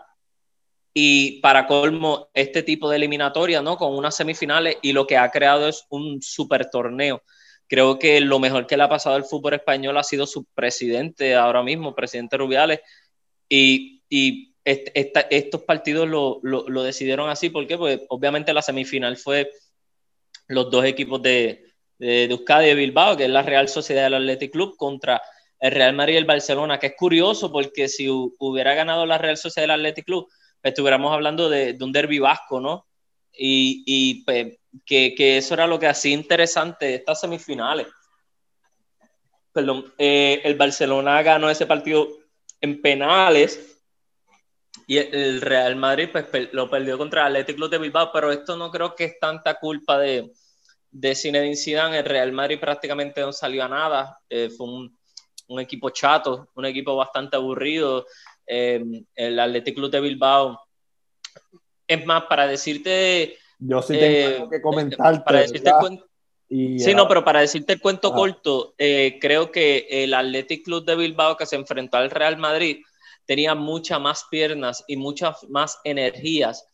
Y 0.94 1.40
para 1.42 1.66
colmo, 1.66 2.30
este 2.34 2.62
tipo 2.62 2.90
de 2.90 2.98
eliminatoria, 2.98 3.62
¿no? 3.62 3.78
Con 3.78 3.96
unas 3.96 4.16
semifinales 4.16 4.78
y 4.82 4.94
lo 4.94 5.08
que 5.08 5.18
ha 5.18 5.32
creado 5.32 5.68
es 5.68 5.86
un 5.90 6.22
super 6.22 6.70
torneo. 6.70 7.24
Creo 7.68 7.98
que 7.98 8.22
lo 8.22 8.40
mejor 8.40 8.68
que 8.68 8.78
le 8.78 8.84
ha 8.84 8.90
pasado 8.90 9.16
al 9.16 9.24
fútbol 9.24 9.56
español 9.56 9.98
ha 9.98 10.04
sido 10.04 10.28
su 10.28 10.46
presidente 10.54 11.34
ahora 11.34 11.64
mismo, 11.64 11.96
presidente 11.96 12.38
Rubiales. 12.38 12.82
Y, 13.50 14.04
y 14.08 14.54
estos 14.64 15.64
partidos 15.64 16.08
lo, 16.08 16.40
lo, 16.44 16.68
lo, 16.70 16.84
decidieron 16.84 17.30
así. 17.30 17.50
¿Por 17.50 17.66
qué? 17.66 17.78
Pues 17.78 18.02
obviamente 18.10 18.54
la 18.54 18.62
semifinal 18.62 19.18
fue 19.18 19.50
los 20.48 20.70
dos 20.70 20.86
equipos 20.86 21.22
de, 21.22 21.73
de, 22.04 22.26
Euskadi 22.26 22.68
de 22.68 22.76
Bilbao, 22.76 23.16
que 23.16 23.26
es 23.26 23.30
la 23.30 23.42
Real 23.42 23.70
Sociedad 23.70 24.04
del 24.04 24.16
Athletic 24.16 24.52
Club, 24.52 24.76
contra 24.76 25.22
el 25.60 25.72
Real 25.72 25.96
Madrid 25.96 26.16
y 26.16 26.18
el 26.18 26.26
Barcelona, 26.26 26.78
que 26.78 26.88
es 26.88 26.96
curioso 26.98 27.52
porque 27.52 27.88
si 27.88 28.08
hubiera 28.10 28.74
ganado 28.74 29.06
la 29.06 29.18
Real 29.18 29.38
Sociedad 29.38 29.64
del 29.64 29.80
Athletic 29.80 30.06
Club, 30.06 30.28
estuviéramos 30.62 31.14
hablando 31.14 31.50
de, 31.50 31.78
un 31.80 31.92
derbi 31.92 32.20
vasco, 32.20 32.60
¿no? 32.60 32.86
Y, 33.36 34.24
pues, 34.26 34.58
que, 34.86 35.38
eso 35.38 35.54
era 35.54 35.66
lo 35.66 35.80
que 35.80 35.88
hacía 35.88 36.14
interesante 36.14 36.94
estas 36.94 37.22
semifinales. 37.22 37.88
Perdón, 39.54 39.94
eh, 39.98 40.42
el 40.44 40.56
Barcelona 40.56 41.22
ganó 41.22 41.50
ese 41.50 41.66
partido 41.66 42.08
en 42.60 42.82
penales 42.82 43.80
y 44.88 44.98
el 44.98 45.42
Real 45.42 45.76
Madrid 45.76 46.10
pues, 46.12 46.50
lo 46.52 46.70
perdió 46.70 46.98
contra 46.98 47.28
el 47.28 47.36
Athletic 47.36 47.56
Club 47.56 47.70
de 47.70 47.78
Bilbao, 47.78 48.12
pero 48.12 48.32
esto 48.32 48.58
no 48.58 48.70
creo 48.70 48.94
que 48.96 49.06
es 49.06 49.20
tanta 49.20 49.60
culpa 49.60 49.98
de, 50.00 50.32
de 50.94 51.16
Zinedine 51.16 51.56
Zidane, 51.56 52.00
el 52.00 52.06
Real 52.06 52.32
Madrid 52.32 52.60
prácticamente 52.60 53.22
no 53.22 53.34
salió 53.34 53.64
a 53.64 53.68
nada. 53.68 54.20
Eh, 54.30 54.50
fue 54.50 54.68
un, 54.68 54.98
un 55.48 55.60
equipo 55.60 55.90
chato, 55.90 56.50
un 56.56 56.66
equipo 56.66 56.96
bastante 56.96 57.36
aburrido. 57.36 58.06
Eh, 58.46 58.84
el 59.16 59.40
Athletic 59.40 59.76
Club 59.76 59.92
de 59.92 60.00
Bilbao. 60.00 60.60
Es 61.88 62.06
más, 62.06 62.24
para 62.24 62.48
decirte. 62.48 63.38
Yo 63.60 63.82
sí 63.82 63.98
tengo 63.98 64.50
que 64.50 64.62
comentarte. 64.62 65.24
Para 65.24 65.42
decirte 65.42 65.72
sí, 66.50 66.94
no, 66.94 67.08
pero 67.08 67.24
para 67.24 67.42
decirte 67.42 67.74
el 67.74 67.82
cuento 67.82 68.14
corto, 68.14 68.76
creo 68.78 69.52
que 69.52 69.88
el 69.90 70.14
Athletic 70.14 70.64
Club 70.64 70.86
de 70.86 70.96
Bilbao 70.96 71.36
que 71.36 71.46
se 71.46 71.56
enfrentó 71.56 71.98
al 71.98 72.12
Real 72.12 72.38
Madrid 72.38 72.84
tenía 73.26 73.56
muchas 73.56 74.00
más 74.00 74.26
piernas 74.30 74.84
y 74.88 74.98
muchas 74.98 75.44
más 75.50 75.80
energías 75.84 76.68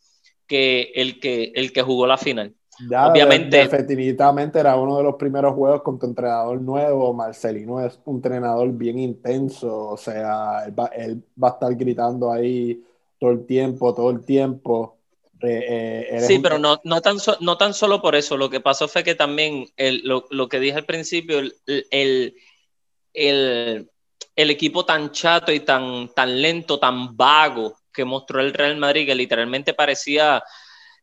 que 0.46 0.92
el 0.94 1.20
que, 1.20 1.52
el 1.54 1.72
que 1.72 1.82
jugó 1.82 2.06
la 2.06 2.18
final. 2.18 2.54
Obviamente. 2.88 3.68
definitivamente 3.68 4.58
era 4.58 4.76
uno 4.76 4.96
de 4.96 5.02
los 5.02 5.16
primeros 5.16 5.54
juegos 5.54 5.82
con 5.82 5.98
tu 5.98 6.06
entrenador 6.06 6.60
nuevo. 6.60 7.12
Marcelino 7.12 7.84
es 7.84 7.98
un 8.04 8.16
entrenador 8.16 8.70
bien 8.72 8.98
intenso, 8.98 9.88
o 9.88 9.96
sea, 9.96 10.64
él 10.64 11.22
va, 11.42 11.48
a 11.48 11.50
estar 11.50 11.74
gritando 11.74 12.32
ahí 12.32 12.82
todo 13.18 13.30
el 13.30 13.46
tiempo, 13.46 13.94
todo 13.94 14.10
el 14.10 14.24
tiempo. 14.24 14.96
Eh, 15.42 16.06
eh, 16.10 16.20
sí, 16.20 16.38
pero 16.38 16.58
no, 16.58 16.80
no, 16.84 17.00
tan 17.00 17.16
no 17.40 17.56
tan 17.56 17.74
solo 17.74 18.02
por 18.02 18.14
eso. 18.14 18.36
Lo 18.36 18.50
que 18.50 18.60
pasó 18.60 18.88
fue 18.88 19.04
que 19.04 19.14
también 19.14 19.66
lo, 20.04 20.26
lo, 20.30 20.48
que 20.48 20.60
dije 20.60 20.76
al 20.76 20.84
principio, 20.84 21.38
el, 21.38 21.54
el, 21.66 22.34
el, 23.14 23.90
el, 24.36 24.50
equipo 24.50 24.84
tan 24.84 25.12
chato 25.12 25.52
y 25.52 25.60
tan, 25.60 26.12
tan 26.14 26.40
lento, 26.40 26.78
tan 26.78 27.16
vago 27.16 27.74
que 27.92 28.04
mostró 28.04 28.40
el 28.40 28.52
Real 28.52 28.76
Madrid, 28.76 29.06
que 29.06 29.14
literalmente 29.14 29.74
parecía 29.74 30.42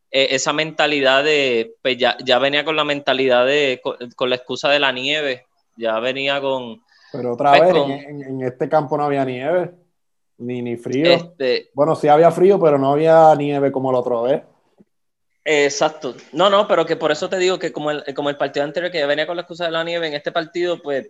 eh, 0.10 0.28
esa 0.32 0.54
mentalidad 0.54 1.24
de, 1.24 1.76
pues 1.82 1.98
ya, 1.98 2.18
ya, 2.24 2.40
venía 2.40 2.64
con 2.64 2.76
la 2.76 2.86
mentalidad 2.86 3.46
de, 3.46 3.82
con, 4.16 4.30
la 4.30 4.36
excusa 4.36 4.70
de 4.70 4.80
la 4.80 4.92
nieve, 4.92 5.46
ya 5.76 6.00
venía 6.00 6.40
con... 6.40 6.82
Pero 7.12 7.34
otra 7.34 7.58
pues 7.58 7.74
vez, 7.74 8.06
en, 8.08 8.42
este 8.42 8.70
campo 8.70 8.98
no 8.98 9.06
había 9.06 9.26
nieve, 9.26 9.72
ni, 10.38 10.62
ni 10.62 10.78
frío. 10.78 11.12
Este, 11.12 11.70
bueno, 11.74 11.96
sí 11.96 12.08
había 12.08 12.32
frío, 12.32 12.60
pero 12.60 12.78
no 12.78 12.94
había 12.94 13.34
nieve 13.36 13.72
como 13.72 13.92
la 13.92 14.00
otra 14.00 14.22
vez. 14.22 14.44
Exacto. 15.44 16.16
No, 16.34 16.50
no, 16.50 16.68
pero 16.68 16.86
que 16.86 16.98
por 16.98 17.12
eso 17.12 17.30
te 17.30 17.38
digo 17.38 17.58
que 17.60 17.72
como 17.72 17.92
el, 17.92 18.04
como 18.14 18.30
el 18.30 18.38
partido 18.38 18.66
anterior 18.66 18.92
que 18.92 19.00
ya 19.00 19.08
venía 19.08 19.28
con 19.28 19.38
la 19.38 19.44
excusa 19.44 19.66
de 19.66 19.72
la 19.72 19.84
nieve, 19.84 20.08
en 20.08 20.14
este 20.14 20.32
partido, 20.32 20.82
pues, 20.82 21.10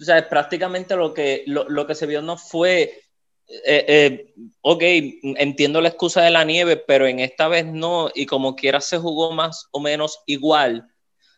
o 0.00 0.04
sea, 0.04 0.26
prácticamente 0.28 0.96
lo 0.96 1.12
que, 1.12 1.44
lo, 1.46 1.68
lo 1.68 1.86
que 1.86 1.94
se 1.94 2.06
vio 2.06 2.22
no 2.22 2.36
fue 2.36 3.07
eh, 3.48 3.84
eh, 3.88 4.34
ok, 4.60 4.82
entiendo 5.38 5.80
la 5.80 5.88
excusa 5.88 6.22
de 6.22 6.30
la 6.30 6.44
nieve, 6.44 6.76
pero 6.76 7.06
en 7.06 7.18
esta 7.18 7.48
vez 7.48 7.64
no, 7.64 8.10
y 8.14 8.26
como 8.26 8.54
quiera 8.54 8.80
se 8.80 8.98
jugó 8.98 9.32
más 9.32 9.68
o 9.72 9.80
menos 9.80 10.20
igual, 10.26 10.86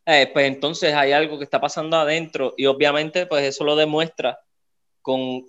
eh, 0.07 0.29
pues 0.33 0.47
entonces 0.47 0.93
hay 0.95 1.13
algo 1.13 1.39
que 1.39 1.45
está 1.45 1.61
pasando 1.61 1.97
adentro 1.97 2.55
y 2.57 2.67
obviamente 2.67 3.27
pues 3.27 3.45
eso 3.45 3.63
lo 3.65 3.77
demuestra 3.77 4.41
con, 5.03 5.45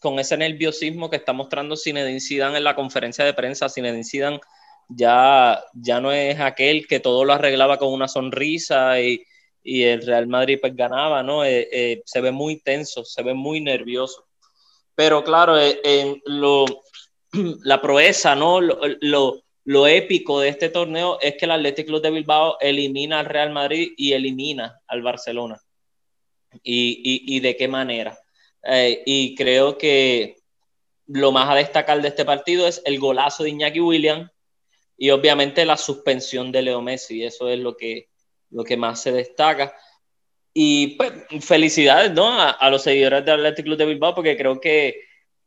con 0.00 0.18
ese 0.18 0.36
nerviosismo 0.38 1.10
que 1.10 1.16
está 1.16 1.34
mostrando 1.34 1.76
Zinedine 1.76 2.20
Zidane 2.20 2.58
en 2.58 2.64
la 2.64 2.74
conferencia 2.74 3.24
de 3.24 3.34
prensa. 3.34 3.68
Zinedine 3.68 4.04
Zidane 4.04 4.40
ya, 4.88 5.62
ya 5.74 6.00
no 6.00 6.12
es 6.12 6.40
aquel 6.40 6.86
que 6.86 7.00
todo 7.00 7.24
lo 7.24 7.34
arreglaba 7.34 7.78
con 7.78 7.92
una 7.92 8.08
sonrisa 8.08 9.00
y, 9.00 9.22
y 9.62 9.82
el 9.82 10.06
Real 10.06 10.26
Madrid 10.28 10.58
pues 10.60 10.74
ganaba, 10.74 11.22
¿no? 11.22 11.42
se 11.44 12.20
ve 12.20 12.32
muy 12.32 12.60
tenso, 12.60 13.04
se 13.04 13.22
ve 13.22 13.34
muy 13.34 13.60
nervioso. 13.60 14.26
Pero 14.94 15.24
claro, 15.24 15.58
eh, 15.58 15.80
en 15.84 16.22
lo, 16.26 16.64
la 17.64 17.80
proeza, 17.80 18.34
¿no? 18.34 18.60
Lo, 18.60 19.86
épico 19.86 20.40
de 20.40 20.48
este 20.48 20.68
torneo 20.68 21.18
es 21.20 21.36
que 21.36 21.44
el 21.44 21.52
Athletic 21.52 21.86
de 21.86 22.10
Bilbao 22.10 22.56
elimina 22.60 23.20
al 23.20 23.26
Real 23.26 23.50
Madrid 23.50 23.92
y 23.96 24.12
elimina 24.12 24.80
al 24.86 25.02
Barcelona. 25.02 25.60
¿Y, 26.62 27.24
y, 27.34 27.40
de 27.40 27.56
qué 27.56 27.68
manera? 27.68 28.18
Eh, 28.64 29.02
y 29.06 29.34
creo 29.34 29.78
que 29.78 30.36
lo 31.06 31.32
más 31.32 31.48
a 31.48 31.54
destacar 31.54 32.02
de 32.02 32.08
este 32.08 32.24
partido 32.24 32.66
es 32.66 32.82
el 32.84 32.98
golazo 32.98 33.44
de 33.44 33.50
Iñaki 33.50 33.80
William 33.80 34.30
y 34.96 35.10
obviamente 35.10 35.64
la 35.64 35.76
suspensión 35.76 36.52
de 36.52 36.62
Leo 36.62 36.82
Messi. 36.82 37.24
Eso 37.24 37.48
es 37.48 37.58
lo 37.58 37.76
que, 37.76 38.08
lo 38.50 38.64
que 38.64 38.76
más 38.76 39.00
se 39.00 39.12
destaca. 39.12 39.74
Y 40.54 40.96
pues 40.96 41.12
felicidades 41.40 42.12
¿no? 42.12 42.38
a, 42.38 42.70
los 42.70 42.82
seguidores 42.82 43.24
del 43.24 43.40
Athletic 43.40 43.64
Club 43.64 43.78
de 43.78 43.86
Bilbao 43.86 44.14
porque 44.14 44.36
creo 44.36 44.60
que, 44.60 45.00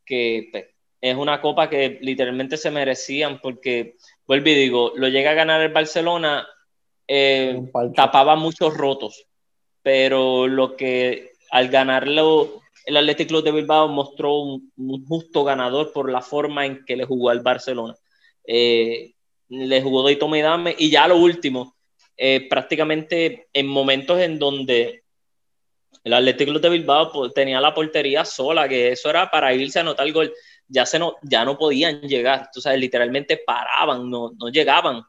que 0.03 0.50
pues, 0.51 0.65
es 1.00 1.15
una 1.15 1.41
copa 1.41 1.69
que 1.69 2.00
literalmente 2.01 2.57
se 2.57 2.71
merecían 2.71 3.39
porque, 3.39 3.97
vuelvo 4.25 4.50
y 4.50 4.55
digo, 4.55 4.93
lo 4.95 5.07
llega 5.07 5.31
a 5.31 5.35
ganar 5.35 5.62
el 5.62 5.71
Barcelona, 5.71 6.47
eh, 7.07 7.62
tapaba 7.95 8.35
muchos 8.35 8.75
rotos, 8.75 9.27
pero 9.83 10.47
lo 10.47 10.75
que 10.75 11.33
al 11.51 11.69
ganarlo 11.69 12.63
el 12.85 12.97
Athletic 12.97 13.27
Club 13.27 13.43
de 13.43 13.51
Bilbao 13.51 13.88
mostró 13.88 14.39
un, 14.39 14.71
justo 15.07 15.43
ganador 15.43 15.91
por 15.91 16.12
la 16.12 16.21
forma 16.21 16.65
en 16.65 16.85
que 16.85 16.95
le 16.95 17.05
jugó 17.05 17.29
al 17.29 17.41
Barcelona. 17.41 17.95
Eh, 18.45 19.13
le 19.50 19.81
jugó 19.81 20.05
de 20.05 20.13
y 20.13 20.41
dame 20.41 20.75
y 20.77 20.89
ya 20.89 21.07
lo 21.07 21.17
último, 21.17 21.75
eh, 22.17 22.48
prácticamente 22.50 23.48
en 23.53 23.67
momentos 23.67 24.19
en 24.19 24.39
donde 24.39 25.03
el 26.03 26.13
Atlético 26.13 26.60
de 26.60 26.69
Bilbao 26.69 27.12
pues, 27.12 27.34
tenía 27.34 27.60
la 27.60 27.74
portería 27.74 28.24
sola, 28.24 28.69
que 28.69 28.91
eso 28.91 29.10
era 29.10 29.29
para 29.29 29.53
irse 29.53 29.79
a 29.79 29.81
anotar 29.81 30.05
el 30.05 30.13
gol, 30.13 30.34
ya, 30.67 30.86
se 30.86 31.00
no, 31.00 31.15
ya 31.24 31.43
no 31.43 31.57
podían 31.57 32.01
llegar, 32.01 32.50
tú 32.53 32.62
sabes, 32.62 32.79
literalmente 32.79 33.38
paraban, 33.38 34.10
no, 34.10 34.31
no 34.38 34.50
llegaban, 34.50 35.03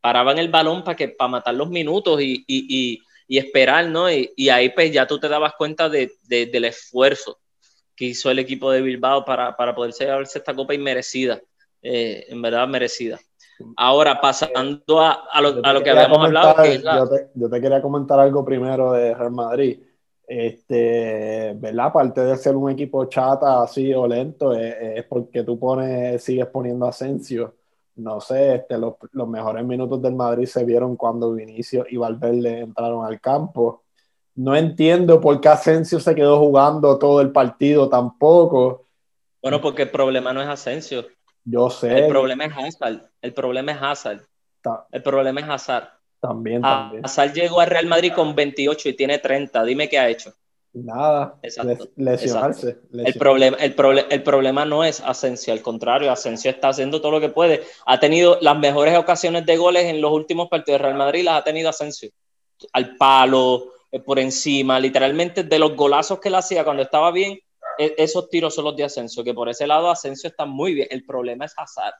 paraban 0.00 0.38
el 0.38 0.48
balón 0.48 0.82
para, 0.84 0.96
que, 0.96 1.08
para 1.08 1.28
matar 1.28 1.54
los 1.54 1.68
minutos 1.68 2.20
y, 2.22 2.44
y, 2.46 3.02
y, 3.28 3.38
esperar, 3.38 3.86
¿no? 3.88 4.10
Y, 4.10 4.48
ahí 4.48 4.70
pues 4.70 4.90
ya 4.90 5.06
tú 5.06 5.18
te 5.20 5.28
dabas 5.28 5.52
cuenta 5.54 5.88
de, 5.88 6.10
del 6.22 6.64
esfuerzo 6.64 7.38
que 7.94 8.06
hizo 8.06 8.30
el 8.30 8.38
equipo 8.38 8.70
de 8.70 8.80
Bilbao 8.80 9.24
para, 9.24 9.56
para 9.56 9.74
poderse 9.74 10.04
llevarse 10.04 10.38
esta 10.38 10.54
copa 10.54 10.74
inmerecida, 10.74 11.42
eh, 11.82 12.26
en 12.28 12.40
verdad 12.40 12.66
merecida. 12.68 13.20
Ahora, 13.76 14.20
pasando 14.20 15.00
a, 15.00 15.26
a, 15.32 15.40
lo, 15.40 15.60
a 15.64 15.72
lo, 15.72 15.82
que 15.82 15.90
habíamos 15.90 16.18
hablado. 16.18 16.64
yo, 17.34 17.50
te, 17.50 17.60
quería 17.60 17.82
comentar 17.82 18.20
algo 18.20 18.44
primero 18.44 18.92
de 18.92 19.14
Real 19.14 19.32
Madrid. 19.32 19.80
Este, 20.26 21.54
¿verdad? 21.56 21.86
Aparte 21.86 22.20
de 22.20 22.36
ser 22.36 22.54
un 22.54 22.70
equipo 22.70 23.06
chata 23.06 23.62
así 23.62 23.94
o 23.94 24.06
lento, 24.06 24.52
es, 24.52 25.04
porque 25.04 25.42
tú 25.42 25.58
pones, 25.58 26.22
sigues 26.22 26.46
poniendo 26.46 26.86
Asensio. 26.86 27.54
No 27.96 28.20
sé, 28.20 28.56
este, 28.56 28.78
los, 28.78 28.94
los, 29.12 29.26
mejores 29.26 29.64
minutos 29.64 30.00
del 30.00 30.14
Madrid 30.14 30.46
se 30.46 30.64
vieron 30.64 30.96
cuando 30.96 31.32
Vinicio 31.32 31.84
y 31.88 31.96
Valverde 31.96 32.60
entraron 32.60 33.04
al 33.04 33.20
campo. 33.20 33.82
No 34.36 34.54
entiendo 34.54 35.20
por 35.20 35.40
qué 35.40 35.48
Asensio 35.48 35.98
se 35.98 36.14
quedó 36.14 36.38
jugando 36.38 36.96
todo 36.96 37.20
el 37.20 37.32
partido 37.32 37.88
tampoco. 37.88 38.86
Bueno, 39.42 39.60
porque 39.60 39.82
el 39.82 39.90
problema 39.90 40.32
no 40.32 40.40
es 40.40 40.48
Asensio. 40.48 41.06
Yo 41.50 41.70
sé. 41.70 41.98
El 41.98 42.08
problema 42.08 42.44
es 42.44 42.52
Hazard. 42.56 43.10
El 43.22 43.32
problema 43.32 43.72
es 43.72 43.78
Hazard. 43.80 44.20
El 44.92 45.02
problema 45.02 45.40
es 45.40 45.48
Hazard. 45.48 45.88
También, 46.20 46.62
también. 46.62 47.04
Hazard 47.04 47.32
llegó 47.32 47.60
al 47.60 47.68
Real 47.68 47.86
Madrid 47.86 48.12
con 48.14 48.34
28 48.34 48.88
y 48.88 48.92
tiene 48.94 49.18
30. 49.18 49.64
Dime 49.64 49.88
qué 49.88 49.98
ha 49.98 50.08
hecho. 50.08 50.32
Nada. 50.72 51.38
Exacto. 51.42 51.88
lesionarse. 51.96 52.78
El, 52.92 53.14
problema, 53.14 53.56
el, 53.56 53.74
el, 54.10 54.22
problema 54.22 54.64
no 54.64 54.84
es 54.84 55.00
Asensio, 55.00 55.52
al 55.52 55.62
contrario, 55.62 56.12
Asensio 56.12 56.50
está 56.50 56.68
haciendo 56.68 57.00
todo 57.00 57.12
lo 57.12 57.20
que 57.20 57.30
puede. 57.30 57.62
Ha 57.86 57.98
tenido 57.98 58.38
las 58.42 58.58
mejores 58.58 58.96
ocasiones 58.96 59.46
de 59.46 59.56
goles 59.56 59.84
en 59.84 60.00
los 60.00 60.12
últimos 60.12 60.48
partidos 60.48 60.80
de 60.80 60.86
Real 60.86 60.98
Madrid, 60.98 61.24
las 61.24 61.40
ha 61.40 61.44
tenido 61.44 61.70
Asensio. 61.70 62.10
Al 62.72 62.96
palo, 62.96 63.72
eh, 63.90 64.00
por 64.00 64.18
encima, 64.18 64.78
literalmente 64.78 65.44
de 65.44 65.58
los 65.58 65.74
golazos 65.74 66.20
que 66.20 66.28
él 66.28 66.34
hacía 66.34 66.64
cuando 66.64 66.82
estaba 66.82 67.10
bien, 67.10 67.40
esos 67.78 68.28
tiros 68.28 68.54
son 68.54 68.64
los 68.64 68.76
de 68.76 68.84
Asensio, 68.84 69.24
que 69.24 69.34
por 69.34 69.48
ese 69.48 69.66
lado 69.66 69.90
Asensio 69.90 70.28
está 70.28 70.44
muy 70.44 70.74
bien. 70.74 70.88
El 70.90 71.04
problema 71.04 71.44
es 71.44 71.54
Hazard. 71.56 71.94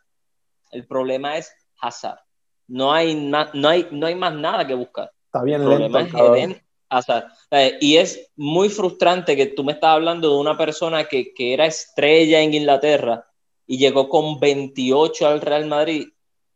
El 0.70 0.86
problema 0.86 1.36
es 1.36 1.52
Hazard. 1.80 2.18
No 2.66 2.92
hay, 2.92 3.14
no 3.14 3.68
hay, 3.68 3.88
no 3.90 4.06
hay 4.06 4.14
más 4.14 4.34
nada 4.34 4.66
que 4.66 4.74
buscar. 4.74 5.10
Está 5.26 5.42
bien, 5.42 5.62
el 5.62 5.66
problema 5.66 6.02
es 6.02 6.14
Eden 6.14 6.62
Hazard. 6.88 7.32
Eh, 7.50 7.78
y 7.80 7.96
es 7.96 8.30
muy 8.36 8.68
frustrante 8.68 9.36
que 9.36 9.46
tú 9.46 9.64
me 9.64 9.72
estás 9.72 9.90
hablando 9.90 10.30
de 10.30 10.36
una 10.36 10.56
persona 10.56 11.04
que, 11.04 11.32
que 11.32 11.54
era 11.54 11.66
estrella 11.66 12.40
en 12.40 12.54
Inglaterra 12.54 13.24
y 13.66 13.78
llegó 13.78 14.08
con 14.08 14.40
28 14.40 15.26
al 15.26 15.40
Real 15.40 15.66
Madrid 15.66 16.08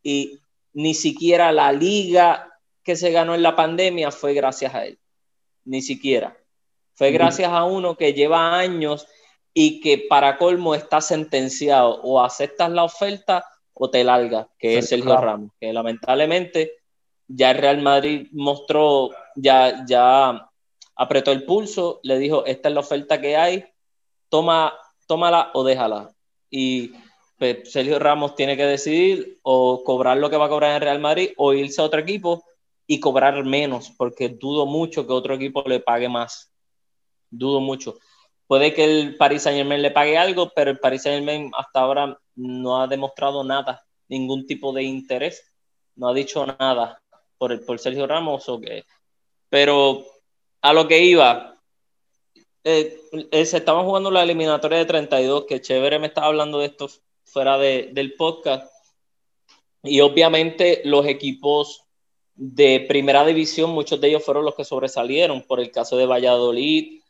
y 0.03 0.39
ni 0.73 0.95
siquiera 0.95 1.53
la 1.53 1.73
liga 1.73 2.49
que 2.83 2.97
se 2.97 3.11
ganó 3.11 3.35
en 3.35 3.43
la 3.43 3.55
pandemia 3.55 4.11
fue 4.11 4.35
gracias 4.35 4.75
a 4.75 4.85
él. 4.87 4.99
Ni 5.65 5.83
siquiera. 5.83 6.37
Fue 6.95 7.11
gracias 7.11 7.51
a 7.51 7.65
uno 7.65 7.97
que 7.97 8.13
lleva 8.13 8.59
años 8.59 9.07
y 9.55 9.81
que 9.81 10.07
para 10.09 10.39
colmo 10.39 10.75
está 10.75 11.01
sentenciado 11.01 12.01
o 12.03 12.21
aceptas 12.21 12.71
la 12.71 12.85
oferta 12.85 13.45
o 13.75 13.91
te 13.91 14.05
largas, 14.05 14.47
que 14.59 14.79
es 14.79 14.89
Sergio 14.89 15.17
Ramos, 15.17 15.51
que 15.61 15.73
lamentablemente 15.73 16.79
ya 17.29 17.51
el 17.51 17.59
Real 17.59 17.83
Madrid 17.83 18.29
mostró, 18.33 19.11
ya, 19.37 19.85
ya 19.87 20.51
apretó 20.97 21.33
el 21.33 21.45
pulso, 21.45 22.01
le 22.03 22.19
dijo, 22.19 22.45
esta 22.45 22.69
es 22.69 22.75
la 22.75 22.81
oferta 22.81 23.21
que 23.21 23.37
hay, 23.37 23.65
toma, 24.29 24.75
tómala 25.07 25.51
o 25.55 25.65
déjala. 25.65 26.11
Y 26.51 26.93
pues, 27.39 27.73
Sergio 27.73 27.99
Ramos 27.99 28.35
tiene 28.35 28.57
que 28.57 28.67
decidir 28.67 29.39
o 29.43 29.83
cobrar 29.85 30.19
lo 30.19 30.31
que 30.31 30.37
va 30.37 30.47
a 30.47 30.51
cobrar 30.51 30.71
en 30.71 30.77
el 30.77 30.83
Real 30.83 31.01
Madrid 31.01 31.31
o 31.37 31.53
irse 31.53 31.81
a 31.81 31.85
otro 31.85 32.01
equipo 32.01 32.45
y 32.87 33.01
cobrar 33.01 33.43
menos, 33.45 33.91
porque 33.97 34.29
dudo 34.29 34.67
mucho 34.67 35.07
que 35.07 35.13
otro 35.13 35.35
equipo 35.35 35.63
le 35.67 35.81
pague 35.81 36.09
más 36.09 36.53
dudo 37.33 37.61
mucho. 37.61 37.97
Puede 38.53 38.75
que 38.75 38.85
el 38.85 39.17
Paris 39.17 39.45
Saint 39.45 39.57
Germain 39.57 39.81
le 39.81 39.93
pague 39.93 40.19
algo, 40.19 40.53
pero 40.55 40.71
el 40.71 40.79
Paris 40.79 41.05
Saint 41.05 41.25
Germain 41.25 41.51
hasta 41.57 41.81
ahora 41.81 42.21
no 42.35 42.83
ha 42.83 42.87
demostrado 42.87 43.43
nada, 43.43 43.83
ningún 44.09 44.47
tipo 44.47 44.75
de 44.75 44.83
interés, 44.83 45.43
no 45.97 46.09
ha 46.09 46.13
dicho 46.13 46.45
nada 46.45 47.01
por, 47.39 47.53
el, 47.53 47.61
por 47.61 47.79
Sergio 47.79 48.07
Ramos 48.07 48.47
o 48.51 48.61
que... 48.61 48.85
Pero 49.49 50.05
a 50.61 50.75
lo 50.75 50.87
que 50.87 51.03
iba, 51.03 51.59
eh, 52.63 53.01
eh, 53.31 53.47
se 53.47 53.57
estaban 53.57 53.87
jugando 53.87 54.11
la 54.11 54.23
eliminatoria 54.23 54.77
de 54.77 54.85
32, 54.85 55.47
que 55.47 55.63
chévere 55.63 55.99
me 55.99 56.09
estaba 56.09 56.27
hablando 56.27 56.59
de 56.59 56.67
esto 56.67 56.91
fuera 57.25 57.57
de, 57.57 57.89
del 57.95 58.13
podcast. 58.17 58.71
Y 59.83 60.03
obviamente 60.03 60.83
los 60.85 61.07
equipos 61.07 61.85
de 62.35 62.85
primera 62.87 63.25
división, 63.25 63.71
muchos 63.71 63.99
de 63.99 64.09
ellos 64.09 64.23
fueron 64.23 64.45
los 64.45 64.55
que 64.55 64.65
sobresalieron, 64.67 65.41
por 65.41 65.59
el 65.59 65.71
caso 65.71 65.97
de 65.97 66.05
Valladolid, 66.05 67.02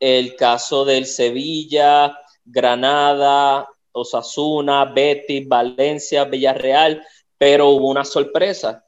el 0.00 0.36
caso 0.36 0.84
del 0.84 1.06
Sevilla, 1.06 2.18
Granada, 2.44 3.68
Osasuna, 3.92 4.84
Betis, 4.84 5.46
Valencia, 5.48 6.24
Villarreal, 6.24 7.04
pero 7.38 7.70
hubo 7.70 7.88
una 7.88 8.04
sorpresa, 8.04 8.84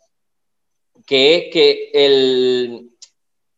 que 1.07 1.37
es 1.37 1.53
que 1.53 1.91
el, 1.93 2.91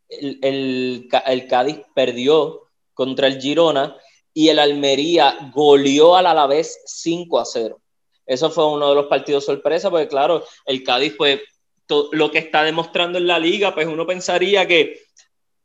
el, 0.08 1.08
el, 1.26 1.48
Cádiz 1.48 1.80
perdió 1.94 2.68
contra 2.94 3.26
el 3.26 3.40
Girona 3.40 3.96
y 4.32 4.48
el 4.48 4.58
Almería 4.58 5.50
goleó 5.52 6.16
al 6.16 6.26
Alavés 6.26 6.82
5 6.86 7.38
a 7.40 7.44
0. 7.44 7.80
Eso 8.26 8.50
fue 8.50 8.66
uno 8.66 8.88
de 8.90 8.94
los 8.94 9.06
partidos 9.06 9.44
sorpresa, 9.44 9.90
porque 9.90 10.06
claro, 10.06 10.44
el 10.66 10.84
Cádiz, 10.84 11.14
pues, 11.16 11.40
lo 12.12 12.30
que 12.30 12.38
está 12.38 12.62
demostrando 12.62 13.18
en 13.18 13.26
la 13.26 13.40
liga, 13.40 13.74
pues 13.74 13.88
uno 13.88 14.06
pensaría 14.06 14.66
que, 14.68 15.00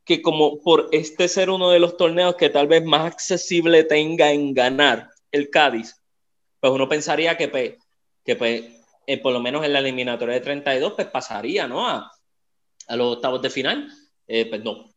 que 0.06 0.22
como 0.22 0.60
por 0.62 0.88
este 0.92 1.28
ser 1.28 1.50
uno 1.50 1.72
de 1.72 1.80
los 1.80 1.98
torneos 1.98 2.36
que 2.36 2.50
tal 2.50 2.68
vez 2.68 2.84
más 2.86 3.06
accesible 3.12 3.84
tenga 3.84 4.32
en 4.32 4.54
ganar 4.54 5.10
el 5.32 5.50
Cádiz, 5.50 5.96
pues 6.60 6.72
uno 6.72 6.88
pensaría 6.88 7.36
que, 7.36 7.48
pues, 7.48 7.74
que 8.24 8.36
pues, 8.36 8.64
eh, 9.08 9.18
por 9.18 9.34
lo 9.34 9.40
menos 9.40 9.66
en 9.66 9.74
la 9.74 9.80
eliminatoria 9.80 10.36
de 10.36 10.42
32, 10.42 10.94
pues 10.94 11.08
pasaría, 11.08 11.68
¿no? 11.68 11.88
A, 11.88 12.12
a 12.88 12.96
los 12.96 13.16
octavos 13.16 13.42
de 13.42 13.50
final 13.50 13.92
eh, 14.28 14.46
pues 14.48 14.64
no, 14.64 14.94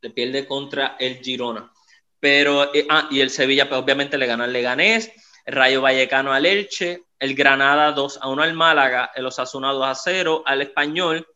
le 0.00 0.10
pierde 0.10 0.46
contra 0.46 0.96
el 0.98 1.18
Girona. 1.18 1.72
Pero, 2.20 2.74
eh, 2.74 2.86
ah, 2.88 3.08
y 3.10 3.20
el 3.20 3.30
Sevilla, 3.30 3.68
pues 3.68 3.80
obviamente 3.80 4.18
le 4.18 4.26
gana 4.26 4.44
al 4.44 4.52
Leganés, 4.52 5.12
el 5.44 5.54
Rayo 5.54 5.80
Vallecano 5.80 6.32
al 6.32 6.46
Elche, 6.46 7.04
el 7.18 7.34
Granada 7.34 7.92
2 7.92 8.18
a 8.22 8.28
1 8.28 8.42
al 8.42 8.54
Málaga, 8.54 9.10
el 9.14 9.26
Osasuna 9.26 9.72
2 9.72 9.86
a 9.86 9.94
0 9.94 10.42
al 10.44 10.62
Español, 10.62 11.26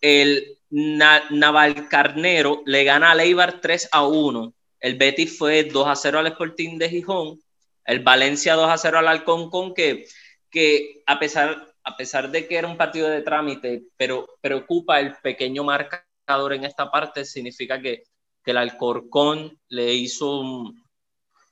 el 0.00 0.58
Navalcarnero 0.72 2.62
le 2.66 2.84
gana 2.84 3.12
al 3.12 3.20
Eibar 3.20 3.60
3 3.60 3.90
a 3.92 4.06
1, 4.06 4.54
el 4.80 4.96
Betis 4.96 5.38
fue 5.38 5.64
2 5.64 5.86
a 5.86 5.94
0 5.94 6.18
al 6.18 6.26
Sporting 6.28 6.78
de 6.78 6.88
Gijón, 6.88 7.40
el 7.84 8.00
Valencia 8.00 8.54
2 8.54 8.70
a 8.70 8.78
0 8.78 8.98
al 8.98 9.08
Alconcón, 9.08 9.74
que, 9.74 10.06
que 10.50 11.02
a 11.06 11.18
pesar, 11.18 11.74
a 11.84 11.96
pesar 11.96 12.30
de 12.30 12.48
que 12.48 12.56
era 12.56 12.68
un 12.68 12.76
partido 12.76 13.08
de 13.08 13.22
trámite, 13.22 13.84
pero 13.96 14.26
preocupa 14.40 14.98
el 14.98 15.14
pequeño 15.22 15.62
marca 15.62 16.06
en 16.26 16.64
esta 16.64 16.90
parte 16.90 17.24
significa 17.24 17.80
que, 17.80 18.04
el 18.44 18.56
Alcorcón 18.56 19.56
le 19.68 19.94
hizo 19.94 20.42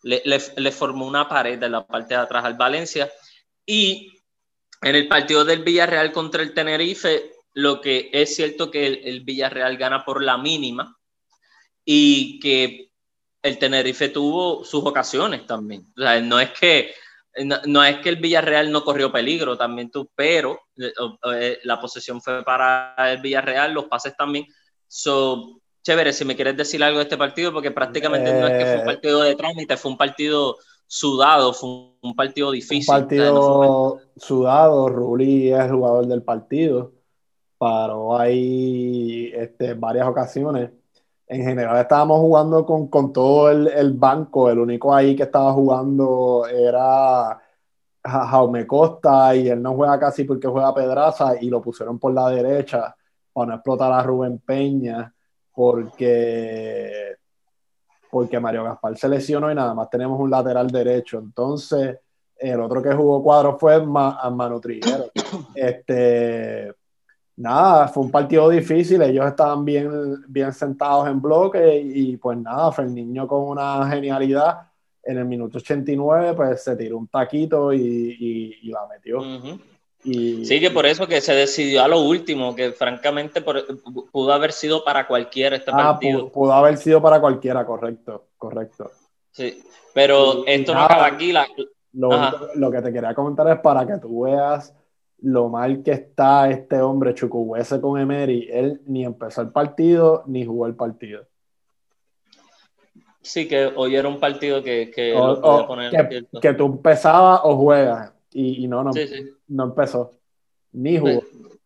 le, 0.02 0.72
formó 0.72 1.06
una 1.06 1.28
pared 1.28 1.62
en 1.62 1.70
la 1.70 1.86
parte 1.86 2.14
de 2.14 2.20
atrás 2.20 2.44
al 2.44 2.54
Valencia. 2.54 3.08
Y 3.64 4.12
en 4.82 4.96
el 4.96 5.06
partido 5.06 5.44
del 5.44 5.62
Villarreal 5.62 6.10
contra 6.10 6.42
el 6.42 6.52
Tenerife 6.52 7.30
lo 7.54 7.80
que 7.80 8.10
es 8.12 8.34
cierto 8.36 8.70
que 8.70 8.86
el, 8.86 9.22
Villarreal 9.22 9.76
gana 9.76 10.04
por 10.04 10.22
la 10.22 10.38
mínima 10.38 10.96
y 11.84 12.38
que 12.40 12.90
el 13.42 13.58
Tenerife 13.58 14.08
tuvo 14.10 14.64
sus 14.64 14.84
ocasiones 14.84 15.46
también. 15.46 15.92
no 15.96 16.40
es 16.40 16.50
que 16.50 16.92
no, 17.66 17.84
es 17.84 17.98
que 17.98 18.08
el 18.08 18.16
Villarreal 18.16 18.72
no 18.72 18.84
corrió 18.84 19.12
peligro, 19.12 19.56
también 19.56 19.90
tú, 19.90 20.10
pero 20.16 20.58
eh, 20.76 20.92
eh, 21.32 21.58
la 21.62 21.80
posesión 21.80 22.20
fue 22.20 22.42
para 22.44 22.94
el 23.12 23.20
Villarreal, 23.20 23.72
los 23.72 23.84
pases 23.84 24.16
también, 24.16 24.46
So, 24.92 25.60
chévere, 25.84 26.12
si 26.12 26.24
me 26.24 26.34
quieres 26.34 26.56
decir 26.56 26.82
algo 26.82 26.98
de 26.98 27.04
este 27.04 27.16
partido, 27.16 27.52
porque 27.52 27.70
prácticamente 27.70 28.32
no 28.32 28.48
es 28.48 28.58
que 28.58 28.64
fue 28.64 28.74
un 28.74 28.80
eh, 28.80 28.84
partido 28.84 29.22
de 29.22 29.36
trámite, 29.36 29.76
fue 29.76 29.92
un 29.92 29.96
partido 29.96 30.56
sudado, 30.88 31.52
fue 31.52 31.68
un, 32.02 32.16
partido 32.16 32.50
difícil. 32.50 32.92
Un 32.92 33.00
partido 33.00 34.00
sudado, 34.16 34.88
Rulli 34.88 35.52
es 35.52 35.60
el 35.60 35.70
jugador 35.70 36.08
del 36.08 36.24
partido, 36.24 36.92
paró 37.60 38.18
ahí 38.18 39.30
este, 39.34 39.74
varias 39.74 40.08
ocasiones. 40.08 40.70
En 41.26 41.42
general 41.42 41.76
estábamos 41.76 42.18
jugando 42.20 42.64
con, 42.64 42.88
con 42.88 43.12
todo 43.12 43.50
el, 43.50 43.68
el, 43.68 43.92
banco, 43.92 44.48
el 44.50 44.58
único 44.58 44.94
ahí 44.94 45.14
que 45.14 45.24
estaba 45.24 45.52
jugando 45.52 46.46
era 46.46 47.38
Jaume 48.02 48.66
Costa 48.66 49.36
y 49.36 49.50
él 49.50 49.60
no 49.60 49.74
juega 49.74 50.00
casi 50.00 50.24
porque 50.24 50.48
juega 50.48 50.74
Pedraza 50.74 51.34
y 51.38 51.50
lo 51.50 51.60
pusieron 51.60 51.98
por 51.98 52.14
la 52.14 52.30
derecha 52.30 52.96
para 53.30 53.48
no 53.48 53.54
explotar 53.56 53.92
a 53.92 54.02
Rubén 54.02 54.38
Peña, 54.38 55.12
porque, 55.54 57.16
porque 58.10 58.40
Mario 58.40 58.64
Gaspar 58.64 58.96
se 58.96 59.08
lesionó 59.10 59.52
y 59.52 59.54
nada 59.54 59.74
más 59.74 59.90
tenemos 59.90 60.18
un 60.18 60.30
lateral 60.30 60.68
derecho. 60.68 61.18
Entonces, 61.18 61.98
el 62.38 62.58
otro 62.58 62.82
que 62.82 62.94
jugó 62.94 63.22
cuadro 63.22 63.58
fue 63.58 63.84
Manu 63.84 64.60
Triguero. 64.60 65.10
Este, 65.54 66.74
nada, 67.40 67.88
fue 67.88 68.02
un 68.04 68.10
partido 68.10 68.48
difícil, 68.48 69.00
ellos 69.02 69.26
estaban 69.26 69.64
bien, 69.64 70.22
bien 70.28 70.52
sentados 70.52 71.08
en 71.08 71.20
bloque 71.20 71.80
y, 71.82 72.16
pues 72.16 72.38
nada, 72.38 72.70
fue 72.70 72.84
el 72.84 72.94
niño 72.94 73.26
con 73.26 73.42
una 73.42 73.88
genialidad. 73.88 74.66
En 75.02 75.16
el 75.16 75.24
minuto 75.24 75.56
89, 75.56 76.34
pues 76.34 76.62
se 76.62 76.76
tiró 76.76 76.98
un 76.98 77.08
taquito 77.08 77.72
y, 77.72 78.58
y, 78.62 78.68
la 78.68 78.86
metió. 78.86 79.22
Sí, 80.02 80.60
que 80.60 80.70
por 80.70 80.84
eso 80.84 81.06
que 81.06 81.22
se 81.22 81.32
decidió 81.34 81.82
a 81.82 81.88
lo 81.88 82.00
último, 82.00 82.54
que 82.54 82.72
francamente 82.72 83.40
pudo 83.40 84.32
haber 84.32 84.52
sido 84.52 84.84
para 84.84 85.06
cualquiera 85.06 85.56
este 85.56 85.70
ah, 85.72 85.76
partido. 85.76 86.30
Pudo, 86.30 86.52
haber 86.52 86.76
sido 86.76 87.00
para 87.00 87.18
cualquiera, 87.18 87.64
correcto, 87.64 88.26
correcto. 88.36 88.90
Sí, 89.30 89.62
pero 89.94 90.46
esto 90.46 90.74
no 90.74 90.82
acaba 90.82 91.06
aquí. 91.06 91.32
lo, 91.92 92.70
que 92.70 92.82
te 92.82 92.92
quería 92.92 93.14
comentar 93.14 93.48
es 93.48 93.58
para 93.60 93.86
que 93.86 93.96
tú 93.96 94.22
veas 94.24 94.74
lo 95.22 95.48
mal 95.48 95.82
que 95.82 95.92
está 95.92 96.50
este 96.50 96.80
hombre 96.80 97.14
Chucuhuese 97.14 97.80
con 97.80 98.00
Emery. 98.00 98.48
Él 98.50 98.80
ni 98.86 99.04
empezó 99.04 99.42
el 99.42 99.50
partido 99.50 100.24
ni 100.26 100.44
jugó 100.44 100.66
el 100.66 100.74
partido. 100.74 101.26
Sí, 103.22 103.46
que 103.46 103.66
hoy 103.76 103.96
era 103.96 104.08
un 104.08 104.18
partido 104.18 104.62
que, 104.62 104.90
que, 104.90 105.14
que, 105.90 106.26
que 106.40 106.54
tú 106.54 106.66
empezabas 106.66 107.40
o 107.44 107.56
juegas 107.56 108.12
y, 108.32 108.66
no, 108.66 108.82
no, 108.82 108.90
no 109.48 109.64
empezó. 109.64 110.12
Ni 110.72 110.98
jugó. 110.98 111.20
Pues, 111.20 111.58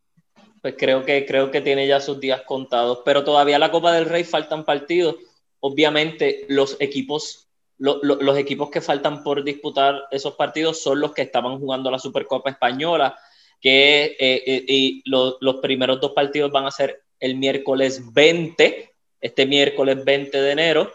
pues, 0.63 0.75
creo, 0.79 1.05
que, 1.05 1.27
creo 1.27 1.51
que 1.51 1.61
tiene 1.61 1.87
ya 1.87 2.01
sus 2.01 2.19
días 2.19 2.43
contados. 2.43 3.03
Pero 3.05 3.23
todavía 3.23 3.59
la 3.59 3.71
Copa 3.71 3.93
del 3.93 4.07
Rey 4.07 4.25
faltan 4.25 4.65
partidos. 4.65 5.17
Obviamente, 5.61 6.47
los 6.49 6.77
equipos, 6.81 7.49
los 7.79 8.39
equipos 8.39 8.71
que 8.71 8.81
faltan 8.81 9.23
por 9.23 9.45
disputar 9.45 10.05
esos 10.11 10.35
partidos 10.35 10.83
son 10.83 11.01
los 11.01 11.13
que 11.13 11.23
estaban 11.23 11.59
jugando 11.61 11.91
la 11.91 11.99
Supercopa 11.99 12.51
Española. 12.51 13.17
Que 13.65 14.17
eh, 14.21 14.43
eh, 14.47 14.65
y 14.69 15.03
los 15.07 15.57
primeros 15.63 16.01
dos 16.01 16.13
partidos 16.13 16.53
van 16.53 16.67
a 16.67 16.71
ser 16.71 17.03
el 17.19 17.37
miércoles 17.37 18.13
20, 18.13 18.93
este 19.21 19.47
miércoles 19.47 20.05
20 20.05 20.41
de 20.41 20.51
enero 20.53 20.93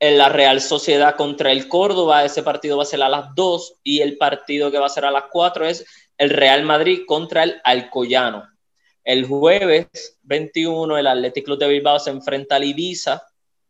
en 0.00 0.16
la 0.16 0.30
Real 0.30 0.62
Sociedad 0.62 1.14
contra 1.14 1.52
el 1.52 1.68
Córdoba, 1.68 2.24
ese 2.24 2.42
partido 2.42 2.78
va 2.78 2.84
a 2.84 2.86
ser 2.86 3.02
a 3.02 3.08
las 3.10 3.34
2 3.34 3.80
y 3.84 4.00
el 4.00 4.16
partido 4.16 4.70
que 4.70 4.78
va 4.78 4.86
a 4.86 4.90
ser 4.90 5.04
a 5.04 5.10
las 5.10 5.24
4 5.30 5.66
es 5.66 5.84
el 6.16 6.30
Real 6.30 6.64
Madrid 6.64 7.02
contra 7.06 7.42
el 7.42 7.60
Alcoyano. 7.62 8.48
El 9.04 9.26
jueves 9.26 10.18
21 10.22 10.96
el 10.96 11.06
Athletic 11.06 11.44
Club 11.44 11.58
de 11.58 11.68
Bilbao 11.68 11.98
se 11.98 12.10
enfrenta 12.10 12.56
al 12.56 12.64
Ibiza 12.64 13.22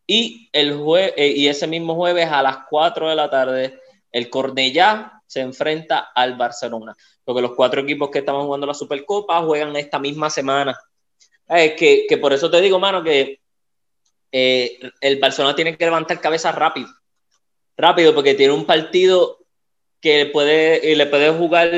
y, 0.07 0.49
el 0.53 0.81
eh, 1.17 1.35
y 1.37 1.49
ese 1.49 1.67
mismo 1.67 1.97
jueves 1.97 2.29
a 2.31 2.43
las 2.43 2.59
4 2.71 3.11
de 3.11 3.17
la 3.17 3.29
tarde 3.29 3.81
el 4.13 4.31
Cornellá 4.31 5.23
se 5.27 5.41
enfrenta 5.41 6.11
al 6.15 6.37
Barcelona. 6.37 6.97
Porque 7.31 7.43
los 7.43 7.55
cuatro 7.55 7.83
equipos 7.83 8.11
que 8.11 8.19
estaban 8.19 8.43
jugando 8.43 8.67
la 8.67 8.75
Supercopa 8.75 9.41
juegan 9.43 9.77
esta 9.77 10.01
misma 10.01 10.29
semana. 10.29 10.77
Es 11.47 11.75
que, 11.75 12.07
que 12.09 12.19
por 12.19 12.33
eso 12.33 12.51
te 12.51 12.61
digo, 12.61 12.81
mano, 12.81 13.05
que 13.05 13.39
eh, 14.33 14.81
el 15.01 15.21
Barcelona 15.21 15.55
tiene 15.55 15.77
que 15.77 15.85
levantar 15.85 16.21
cabeza 16.21 16.51
rápido. 16.51 16.89
Rápido, 17.77 18.13
porque 18.17 18.35
tiene 18.35 18.53
un 18.53 18.65
partido 18.67 19.39
que 20.01 20.27
puede, 20.27 20.97
le 20.97 21.07
puede 21.07 21.31
jugar 21.31 21.71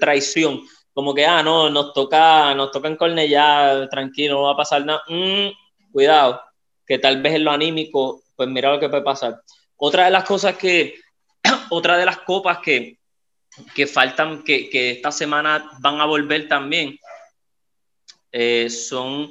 traición. 0.00 0.62
Como 0.94 1.14
que, 1.14 1.26
ah, 1.26 1.42
no, 1.42 1.68
nos 1.68 1.92
toca, 1.92 2.54
nos 2.54 2.70
toca 2.70 2.88
en 2.88 3.28
ya, 3.28 3.88
tranquilo, 3.90 4.36
no 4.36 4.42
va 4.44 4.52
a 4.52 4.56
pasar 4.56 4.86
nada. 4.86 5.02
Mm, 5.06 5.50
cuidado, 5.92 6.40
que 6.86 6.98
tal 6.98 7.20
vez 7.20 7.34
en 7.34 7.44
lo 7.44 7.50
anímico, 7.50 8.22
pues 8.34 8.48
mira 8.48 8.72
lo 8.72 8.80
que 8.80 8.88
puede 8.88 9.02
pasar. 9.02 9.42
Otra 9.76 10.06
de 10.06 10.12
las 10.12 10.24
cosas 10.24 10.56
que, 10.56 10.94
otra 11.68 11.98
de 11.98 12.06
las 12.06 12.20
copas 12.20 12.60
que, 12.60 12.98
que 13.74 13.86
faltan, 13.86 14.42
que, 14.44 14.68
que 14.70 14.90
esta 14.90 15.12
semana 15.12 15.70
van 15.80 16.00
a 16.00 16.06
volver 16.06 16.48
también, 16.48 16.98
eh, 18.32 18.68
son, 18.70 19.30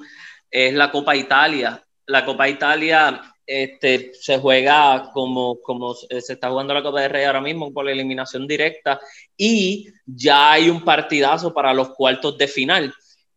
es 0.50 0.74
la 0.74 0.92
Copa 0.92 1.16
Italia 1.16 1.84
la 2.08 2.26
Copa 2.26 2.50
Italia 2.50 3.22
este, 3.46 4.14
se 4.14 4.40
juega 4.40 5.12
como, 5.14 5.62
como 5.62 5.94
se 5.94 6.18
está 6.18 6.50
jugando 6.50 6.74
la 6.74 6.84
Copa 6.84 7.02
de 7.02 7.10
Rey 7.10 7.26
ahora 7.26 7.42
mismo 7.42 7.72
por 7.72 7.86
la 7.86 7.92
eliminación 7.92 8.48
directa 8.48 9.00
y 9.38 9.88
ya 10.06 10.54
hay 10.54 10.70
un 10.70 10.84
partidazo 10.84 11.54
para 11.54 11.74
los 11.74 11.90
cuartos 11.90 12.38
de 12.38 12.48
final. 12.48 12.94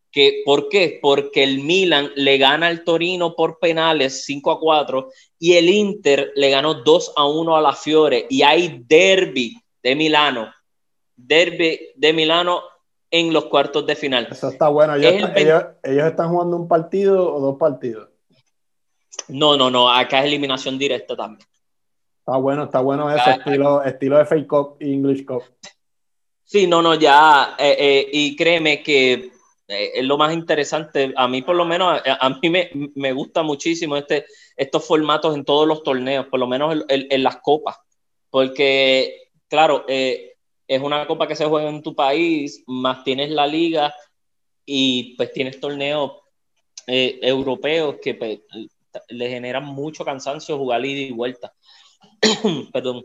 Que, 0.09 0.41
¿Por 0.43 0.67
qué? 0.67 0.99
Porque 1.01 1.43
el 1.43 1.59
Milan 1.59 2.11
le 2.15 2.37
gana 2.37 2.67
al 2.67 2.83
Torino 2.83 3.33
por 3.33 3.59
penales 3.59 4.25
5 4.25 4.51
a 4.51 4.59
4 4.59 5.09
y 5.39 5.53
el 5.53 5.69
Inter 5.69 6.33
le 6.35 6.49
ganó 6.49 6.73
2 6.73 7.13
a 7.15 7.25
1 7.25 7.55
a 7.55 7.61
la 7.61 7.73
Fiore 7.73 8.27
y 8.29 8.41
hay 8.41 8.83
derby 8.85 9.55
de 9.81 9.95
Milano. 9.95 10.53
Derby 11.27 11.91
de 11.95 12.13
Milano 12.13 12.61
en 13.11 13.33
los 13.33 13.45
cuartos 13.45 13.85
de 13.85 13.95
final. 13.95 14.27
Eso 14.31 14.49
está 14.49 14.69
bueno. 14.69 14.95
Ellos, 14.95 15.29
ellos 15.83 16.05
están 16.07 16.29
jugando 16.29 16.55
un 16.55 16.67
partido 16.67 17.33
o 17.33 17.39
dos 17.39 17.57
partidos. 17.57 18.09
No, 19.27 19.57
no, 19.57 19.69
no, 19.69 19.89
acá 19.89 20.19
es 20.19 20.25
eliminación 20.25 20.77
directa 20.77 21.15
también. 21.15 21.47
Está 22.19 22.37
bueno, 22.37 22.63
está 22.63 22.79
bueno 22.79 23.13
ese 23.13 23.31
estilo, 23.31 23.83
estilo 23.83 24.17
de 24.17 24.25
Fake 24.25 24.47
Cup 24.47 24.77
y 24.79 24.93
English 24.93 25.25
Cup. 25.25 25.43
Sí, 26.43 26.67
no, 26.67 26.81
no, 26.81 26.95
ya, 26.95 27.55
eh, 27.57 27.75
eh, 27.79 28.09
y 28.11 28.35
créeme 28.35 28.83
que 28.83 29.31
eh, 29.67 29.91
es 29.95 30.03
lo 30.03 30.17
más 30.17 30.33
interesante, 30.33 31.13
a 31.15 31.27
mí 31.27 31.41
por 31.41 31.55
lo 31.55 31.65
menos, 31.65 32.01
a, 32.05 32.29
mí 32.29 32.49
me, 32.49 32.69
me, 32.95 33.13
gusta 33.13 33.41
muchísimo 33.41 33.95
este, 33.97 34.25
estos 34.55 34.85
formatos 34.85 35.35
en 35.35 35.45
todos 35.45 35.67
los 35.67 35.81
torneos, 35.81 36.27
por 36.27 36.39
lo 36.39 36.47
menos 36.47 36.83
en, 36.89 37.23
las 37.23 37.37
copas, 37.37 37.77
porque, 38.29 39.29
claro, 39.47 39.85
es 40.71 40.81
una 40.81 41.05
copa 41.05 41.27
que 41.27 41.35
se 41.35 41.43
juega 41.43 41.67
en 41.67 41.83
tu 41.83 41.93
país, 41.93 42.63
más 42.65 43.03
tienes 43.03 43.29
la 43.29 43.45
liga 43.45 43.93
y 44.65 45.17
pues 45.17 45.33
tienes 45.33 45.59
torneos 45.59 46.13
europeos 46.87 47.97
que 48.01 48.15
pues, 48.15 48.39
le 49.09 49.29
genera 49.29 49.59
mucho 49.59 50.05
cansancio 50.05 50.57
jugar 50.57 50.85
ida 50.85 51.01
y 51.01 51.11
vuelta. 51.11 51.53
Perdón. 52.71 53.03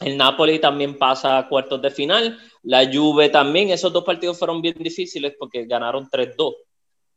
El 0.00 0.16
Napoli 0.16 0.58
también 0.58 0.98
pasa 0.98 1.38
a 1.38 1.48
cuartos 1.48 1.80
de 1.80 1.92
final. 1.92 2.36
La 2.64 2.84
Juve 2.92 3.28
también. 3.28 3.70
Esos 3.70 3.92
dos 3.92 4.02
partidos 4.02 4.36
fueron 4.36 4.60
bien 4.60 4.74
difíciles 4.76 5.36
porque 5.38 5.66
ganaron 5.66 6.08
3-2. 6.10 6.56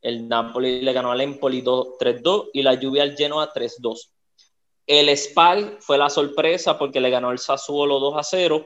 El 0.02 0.28
Napoli 0.28 0.82
le 0.82 0.92
ganó 0.92 1.10
al 1.10 1.20
Empoli 1.20 1.62
3-2 1.62 2.50
y 2.52 2.62
la 2.62 2.76
Juve 2.76 3.00
al 3.00 3.16
Genoa 3.16 3.52
3-2. 3.52 4.08
El 4.86 5.16
Spal 5.16 5.78
fue 5.80 5.98
la 5.98 6.08
sorpresa 6.08 6.78
porque 6.78 7.00
le 7.00 7.10
ganó 7.10 7.32
el 7.32 7.38
Sassuolo 7.40 7.98
2-0 7.98 8.64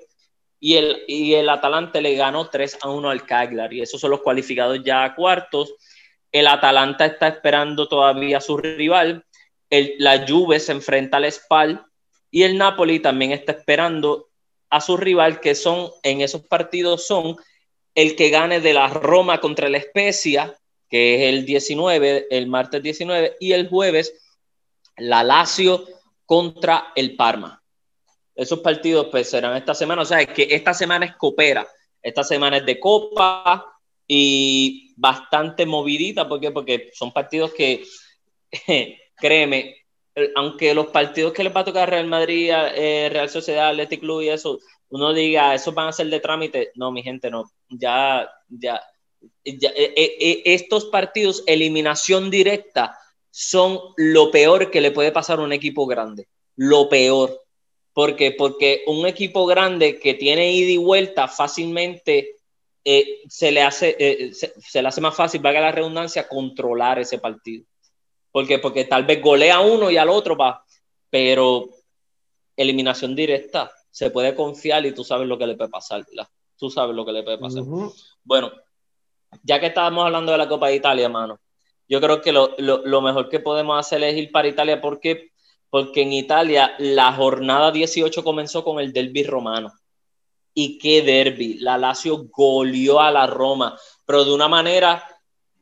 y 0.60 0.74
el, 0.74 1.04
y 1.06 1.34
el 1.34 1.48
Atalante 1.48 2.00
le 2.00 2.14
ganó 2.14 2.50
3-1 2.50 3.10
al 3.10 3.24
Cagliari. 3.24 3.80
Esos 3.80 4.00
son 4.00 4.10
los 4.10 4.22
cualificados 4.22 4.82
ya 4.82 5.04
a 5.04 5.14
cuartos. 5.14 5.74
El 6.32 6.46
Atalanta 6.46 7.06
está 7.06 7.28
esperando 7.28 7.88
todavía 7.88 8.38
a 8.38 8.42
su 8.42 8.56
rival. 8.56 9.24
El, 9.70 9.94
la 9.98 10.26
Juve 10.26 10.60
se 10.60 10.72
enfrenta 10.72 11.18
al 11.18 11.30
Spal 11.30 11.84
y 12.30 12.42
el 12.42 12.58
Napoli 12.58 13.00
también 13.00 13.32
está 13.32 13.52
esperando 13.52 14.28
a 14.70 14.80
su 14.80 14.96
rival, 14.96 15.40
que 15.40 15.54
son 15.54 15.90
en 16.02 16.20
esos 16.20 16.42
partidos 16.42 17.06
son 17.06 17.36
el 17.94 18.16
que 18.16 18.30
gane 18.30 18.60
de 18.60 18.74
la 18.74 18.88
Roma 18.88 19.40
contra 19.40 19.68
la 19.68 19.78
Especia, 19.78 20.56
que 20.88 21.14
es 21.14 21.34
el 21.34 21.46
19, 21.46 22.28
el 22.30 22.46
martes 22.46 22.82
19, 22.82 23.36
y 23.40 23.52
el 23.52 23.68
jueves 23.68 24.14
la 24.96 25.22
Lazio 25.22 25.84
contra 26.26 26.92
el 26.94 27.16
Parma. 27.16 27.57
Esos 28.38 28.60
partidos 28.60 29.08
pues 29.10 29.28
serán 29.28 29.56
esta 29.56 29.74
semana, 29.74 30.02
o 30.02 30.06
sea, 30.06 30.24
que 30.24 30.48
esta 30.50 30.72
semana 30.72 31.04
es 31.04 31.16
copera, 31.16 31.66
esta 32.00 32.24
semana 32.24 32.58
es 32.58 32.64
de 32.64 32.80
copa, 32.80 33.78
y 34.08 34.94
bastante 34.96 35.66
movidita, 35.66 36.26
¿por 36.26 36.40
Porque 36.52 36.90
son 36.94 37.12
partidos 37.12 37.52
que, 37.52 37.84
créeme, 39.16 39.76
aunque 40.34 40.74
los 40.74 40.86
partidos 40.86 41.34
que 41.34 41.44
les 41.44 41.54
va 41.54 41.60
a 41.60 41.66
tocar 41.66 41.90
Real 41.90 42.06
Madrid, 42.06 42.50
eh, 42.50 43.10
Real 43.12 43.28
Sociedad, 43.28 43.68
Athletic 43.68 44.00
Club 44.00 44.22
y 44.22 44.30
eso, 44.30 44.58
uno 44.88 45.12
diga, 45.12 45.54
esos 45.54 45.74
van 45.74 45.88
a 45.88 45.92
ser 45.92 46.08
de 46.08 46.20
trámite, 46.20 46.72
no, 46.74 46.90
mi 46.90 47.02
gente, 47.02 47.30
no, 47.30 47.44
ya, 47.68 48.28
ya, 48.48 48.80
ya 49.44 49.68
eh, 49.68 49.92
eh, 49.96 50.42
estos 50.46 50.86
partidos, 50.86 51.44
eliminación 51.46 52.30
directa, 52.30 52.98
son 53.30 53.78
lo 53.98 54.30
peor 54.30 54.70
que 54.70 54.80
le 54.80 54.90
puede 54.90 55.12
pasar 55.12 55.38
a 55.38 55.42
un 55.42 55.52
equipo 55.52 55.86
grande, 55.86 56.26
lo 56.56 56.88
peor. 56.88 57.42
¿Por 57.98 58.14
Porque 58.36 58.84
un 58.86 59.08
equipo 59.08 59.44
grande 59.44 59.98
que 59.98 60.14
tiene 60.14 60.52
ida 60.52 60.70
y 60.70 60.76
vuelta 60.76 61.26
fácilmente 61.26 62.36
eh, 62.84 63.22
se, 63.28 63.50
le 63.50 63.62
hace, 63.62 63.96
eh, 63.98 64.32
se, 64.32 64.80
le 64.80 64.86
hace 64.86 65.00
más 65.00 65.16
fácil, 65.16 65.40
valga 65.40 65.60
la 65.60 65.72
redundancia, 65.72 66.28
controlar 66.28 67.00
ese 67.00 67.18
partido. 67.18 67.64
Porque, 68.30 68.60
porque 68.60 68.84
tal 68.84 69.04
vez 69.04 69.20
golea 69.20 69.56
a 69.56 69.60
uno 69.62 69.90
y 69.90 69.96
al 69.96 70.10
otro 70.10 70.36
va, 70.36 70.64
pero 71.10 71.70
eliminación 72.54 73.16
directa, 73.16 73.72
se 73.90 74.12
puede 74.12 74.32
confiar 74.32 74.86
y 74.86 74.92
tú 74.92 75.02
sabes 75.02 75.26
lo 75.26 75.36
que 75.36 75.48
le 75.48 75.56
puede 75.56 75.70
pasar, 75.70 76.06
Tú 76.56 76.70
sabes 76.70 76.94
lo 76.94 77.04
que 77.04 77.10
le 77.10 77.24
puede 77.24 77.38
pasar. 77.38 77.64
Bueno, 78.22 78.52
ya 79.42 79.58
que 79.58 79.66
estábamos 79.66 80.06
hablando 80.06 80.30
de 80.30 80.38
la 80.38 80.48
Copa 80.48 80.68
de 80.68 80.76
Italia, 80.76 81.08
mano, 81.08 81.40
yo 81.88 82.00
creo 82.00 82.20
que 82.20 82.30
lo, 82.30 82.54
lo, 82.58 82.86
lo, 82.86 83.02
mejor 83.02 83.28
que 83.28 83.40
podemos 83.40 83.76
hacer 83.76 84.04
es 84.04 84.14
ir 84.16 84.30
para 84.30 84.46
Italia 84.46 84.80
porque, 84.80 85.32
porque 85.70 86.02
en 86.02 86.12
Italia 86.12 86.72
la 86.78 87.12
jornada 87.12 87.70
18 87.70 88.24
comenzó 88.24 88.64
con 88.64 88.80
el 88.80 88.92
derby 88.92 89.22
romano 89.22 89.72
y 90.54 90.76
qué 90.78 91.02
derby. 91.02 91.58
La 91.60 91.78
Lazio 91.78 92.26
goleó 92.30 93.00
a 93.00 93.12
la 93.12 93.28
Roma, 93.28 93.78
pero 94.04 94.24
de 94.24 94.34
una 94.34 94.48
manera. 94.48 95.04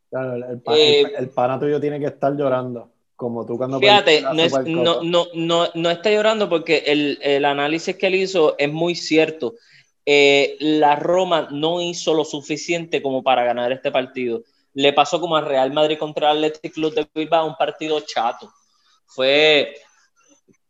Claro, 0.09 0.37
el, 0.37 1.14
el, 1.19 1.29
pana 1.31 1.61
tuyo 1.61 1.79
tiene 1.79 2.01
que 2.01 2.07
estar 2.07 2.35
llorando. 2.35 2.90
Como 3.14 3.45
tú 3.45 3.57
cuando 3.57 3.79
Fíjate, 3.79 4.23
no, 4.66 5.03
no, 5.03 5.27
no, 5.35 5.69
no, 5.75 5.90
está 5.90 6.11
llorando 6.11 6.49
porque 6.49 6.85
el, 6.87 7.19
el, 7.23 7.45
análisis 7.47 7.97
que 7.97 8.07
él 8.07 8.14
hizo 8.14 8.57
es 8.59 8.71
muy 8.71 8.95
cierto. 8.95 9.55
Eh, 10.05 10.57
la 10.61 10.97
Roma 10.97 11.49
no 11.51 11.81
hizo 11.83 12.14
lo 12.14 12.25
suficiente 12.25 13.03
como 13.03 13.23
para 13.23 13.45
ganar 13.45 13.73
este 13.73 13.90
partido. 13.90 14.45
Le 14.73 14.92
pasó 14.92 15.21
como 15.21 15.37
al 15.37 15.47
Real 15.47 15.73
Madrid 15.73 15.99
contra 15.99 16.31
el 16.31 16.45
Athletic 16.45 16.73
Club 16.73 16.95
de 16.95 17.07
Bilbao, 17.14 17.47
un 17.47 17.57
partido 17.57 18.01
chato. 18.01 18.51
Fue, 19.07 19.75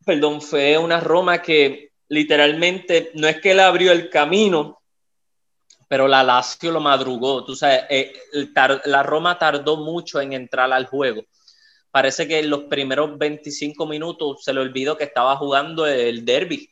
perdón, 0.06 0.40
fue 0.40 0.78
una 0.78 1.00
Roma 1.00 1.42
que 1.42 1.90
literalmente, 2.08 3.10
no 3.14 3.26
es 3.26 3.40
que 3.40 3.50
él 3.50 3.58
abrió 3.58 3.90
el 3.90 4.08
camino, 4.08 4.80
pero 5.88 6.06
la 6.06 6.22
Lazio 6.22 6.70
lo 6.70 6.80
madrugó. 6.80 7.44
Tú 7.44 7.56
sabes, 7.56 7.82
eh, 7.90 8.12
la 8.84 9.02
Roma 9.02 9.36
tardó 9.36 9.78
mucho 9.78 10.20
en 10.20 10.32
entrar 10.32 10.72
al 10.72 10.86
juego. 10.86 11.24
Parece 11.90 12.28
que 12.28 12.38
en 12.38 12.50
los 12.50 12.64
primeros 12.64 13.18
25 13.18 13.84
minutos 13.86 14.44
se 14.44 14.52
le 14.54 14.60
olvidó 14.60 14.96
que 14.96 15.04
estaba 15.04 15.36
jugando 15.36 15.86
el 15.86 16.24
derby. 16.24 16.70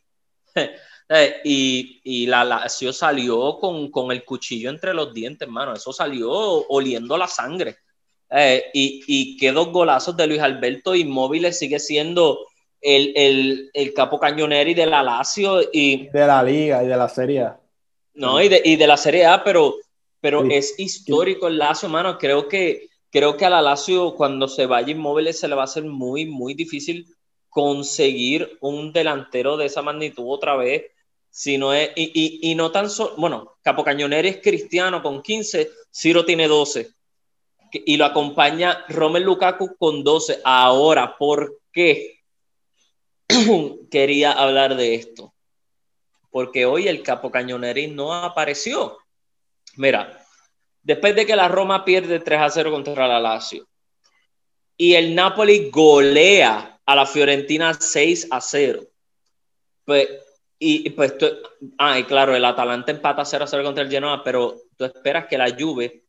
Eh, 1.07 1.41
y, 1.43 2.01
y, 2.03 2.25
la 2.25 2.43
Lazio 2.43 2.91
salió 2.91 3.59
con, 3.59 3.91
con, 3.91 4.11
el 4.11 4.25
cuchillo 4.25 4.71
entre 4.71 4.91
los 4.91 5.13
dientes, 5.13 5.47
hermano. 5.47 5.73
Eso 5.73 5.93
salió 5.93 6.31
oliendo 6.31 7.15
la 7.15 7.27
sangre. 7.27 7.77
Eh, 8.31 8.71
y, 8.73 9.03
y 9.05 9.37
qué 9.37 9.51
golazos 9.51 10.17
de 10.17 10.25
Luis 10.25 10.41
Alberto 10.41 10.95
Inmóvil 10.95 11.53
sigue 11.53 11.77
siendo 11.77 12.47
el, 12.85 13.13
el, 13.15 13.71
el 13.73 13.93
capo 13.95 14.19
cañoneri 14.19 14.75
de 14.75 14.85
la 14.85 15.01
Lazio 15.01 15.59
y... 15.73 16.07
De 16.09 16.27
la 16.27 16.43
liga 16.43 16.83
y 16.83 16.87
de 16.87 16.95
la 16.95 17.09
Serie 17.09 17.41
A. 17.41 17.59
No, 18.13 18.39
y 18.39 18.47
de, 18.47 18.61
y 18.63 18.75
de 18.75 18.85
la 18.85 18.95
Serie 18.95 19.25
A, 19.25 19.43
pero, 19.43 19.75
pero 20.21 20.45
es 20.45 20.79
histórico 20.79 21.47
el 21.47 21.57
Lazio, 21.57 21.89
mano. 21.89 22.19
Creo 22.19 22.47
que, 22.47 22.87
creo 23.09 23.35
que 23.35 23.45
a 23.45 23.49
la 23.49 23.61
Lazio 23.63 24.13
cuando 24.13 24.47
se 24.47 24.67
vaya 24.67 24.91
inmóviles 24.91 25.39
se 25.39 25.47
le 25.47 25.55
va 25.55 25.63
a 25.63 25.65
hacer 25.65 25.83
muy, 25.83 26.27
muy 26.27 26.53
difícil 26.53 27.07
conseguir 27.49 28.57
un 28.61 28.93
delantero 28.93 29.57
de 29.57 29.65
esa 29.65 29.81
magnitud 29.81 30.25
otra 30.27 30.55
vez. 30.55 30.83
Si 31.31 31.57
no 31.57 31.73
es, 31.73 31.89
y, 31.95 32.11
y, 32.13 32.51
y 32.51 32.55
no 32.55 32.71
tan 32.71 32.89
solo, 32.89 33.15
bueno, 33.17 33.55
Capo 33.63 33.83
Cañoneri 33.83 34.29
es 34.29 34.41
cristiano 34.41 35.01
con 35.01 35.23
15, 35.23 35.71
Ciro 35.91 36.23
tiene 36.23 36.47
12 36.47 36.87
y 37.71 37.97
lo 37.97 38.05
acompaña 38.05 38.85
Romel 38.89 39.23
Lukaku 39.23 39.75
con 39.75 40.03
12. 40.03 40.41
Ahora, 40.43 41.17
¿por 41.17 41.61
qué? 41.71 42.14
quería 43.91 44.31
hablar 44.31 44.75
de 44.75 44.95
esto, 44.95 45.33
porque 46.29 46.65
hoy 46.65 46.87
el 46.87 47.03
Capo 47.03 47.31
Cañoneri 47.31 47.87
no 47.87 48.13
apareció. 48.13 48.97
Mira, 49.77 50.25
después 50.83 51.15
de 51.15 51.25
que 51.25 51.35
la 51.35 51.47
Roma 51.47 51.85
pierde 51.85 52.19
3 52.19 52.39
a 52.39 52.49
0 52.49 52.71
contra 52.71 53.07
la 53.07 53.19
Lazio 53.19 53.67
y 54.77 54.95
el 54.95 55.15
Napoli 55.15 55.69
golea 55.69 56.79
a 56.85 56.95
la 56.95 57.05
Fiorentina 57.05 57.73
6 57.73 58.27
a 58.31 58.41
0, 58.41 58.83
pues, 59.85 60.07
y, 60.57 60.89
pues, 60.91 61.15
ah, 61.77 61.97
claro, 62.07 62.35
el 62.35 62.45
Atalanta 62.45 62.91
empata 62.91 63.25
0 63.25 63.43
a 63.43 63.47
0 63.47 63.63
contra 63.63 63.83
el 63.83 63.89
Genoa, 63.89 64.23
pero 64.23 64.55
tú 64.77 64.85
esperas 64.85 65.27
que 65.27 65.37
la 65.37 65.53
Juve 65.57 66.03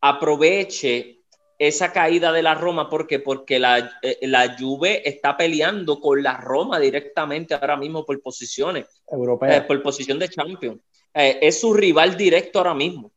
aproveche 0.00 1.17
esa 1.58 1.92
caída 1.92 2.32
de 2.32 2.42
la 2.42 2.54
Roma, 2.54 2.88
¿por 2.88 3.06
qué? 3.06 3.18
Porque 3.18 3.58
la, 3.58 3.98
eh, 4.02 4.18
la 4.22 4.56
Juve 4.56 5.08
está 5.08 5.36
peleando 5.36 6.00
con 6.00 6.22
la 6.22 6.36
Roma 6.36 6.78
directamente 6.78 7.54
ahora 7.54 7.76
mismo 7.76 8.04
por 8.04 8.20
posiciones. 8.22 8.86
Europeas. 9.10 9.56
Eh, 9.56 9.60
por 9.62 9.82
posición 9.82 10.18
de 10.18 10.28
champion. 10.28 10.80
Eh, 11.12 11.38
es 11.42 11.60
su 11.60 11.74
rival 11.74 12.16
directo 12.16 12.58
ahora 12.58 12.74
mismo. 12.74 13.12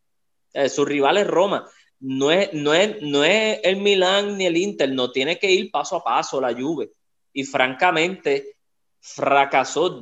su 0.70 0.84
rival 0.84 1.18
es 1.18 1.28
Roma. 1.28 1.70
No 2.00 2.32
es, 2.32 2.52
no, 2.54 2.74
es, 2.74 3.00
no 3.04 3.24
es 3.24 3.60
el 3.64 3.78
Milán 3.78 4.38
ni 4.38 4.48
el 4.48 4.58
Inter, 4.58 4.92
no 4.92 5.12
tiene 5.12 5.38
que 5.38 5.52
ir 5.52 5.70
paso 5.70 5.98
a 5.98 6.04
paso 6.04 6.42
la 6.42 6.52
Juve. 6.52 6.92
y 7.32 7.44
francamente 7.44 8.56
fracasó. 9.02 10.00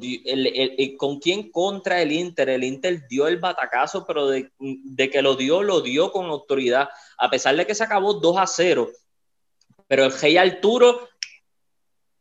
¿Con 0.98 1.20
quién 1.20 1.52
contra 1.52 2.02
el 2.02 2.12
Inter? 2.12 2.50
El 2.50 2.64
Inter 2.66 3.08
dio 3.08 3.28
el 3.28 3.38
batacazo, 3.38 4.06
pero 4.06 4.28
de, 4.28 4.52
que 5.10 5.22
lo 5.22 5.36
dio, 5.36 5.64
lo 5.64 5.82
dio 5.82 6.12
con 6.12 6.26
autoridad, 6.26 6.90
a 7.18 7.30
pesar 7.30 7.56
de 7.56 7.66
que 7.66 7.74
se 7.74 7.86
acabó 7.86 8.14
2 8.14 8.38
a 8.38 8.46
0. 8.46 8.90
Pero 9.88 10.06
el 10.06 10.12
Rey 10.12 10.38
Arturo, 10.38 11.08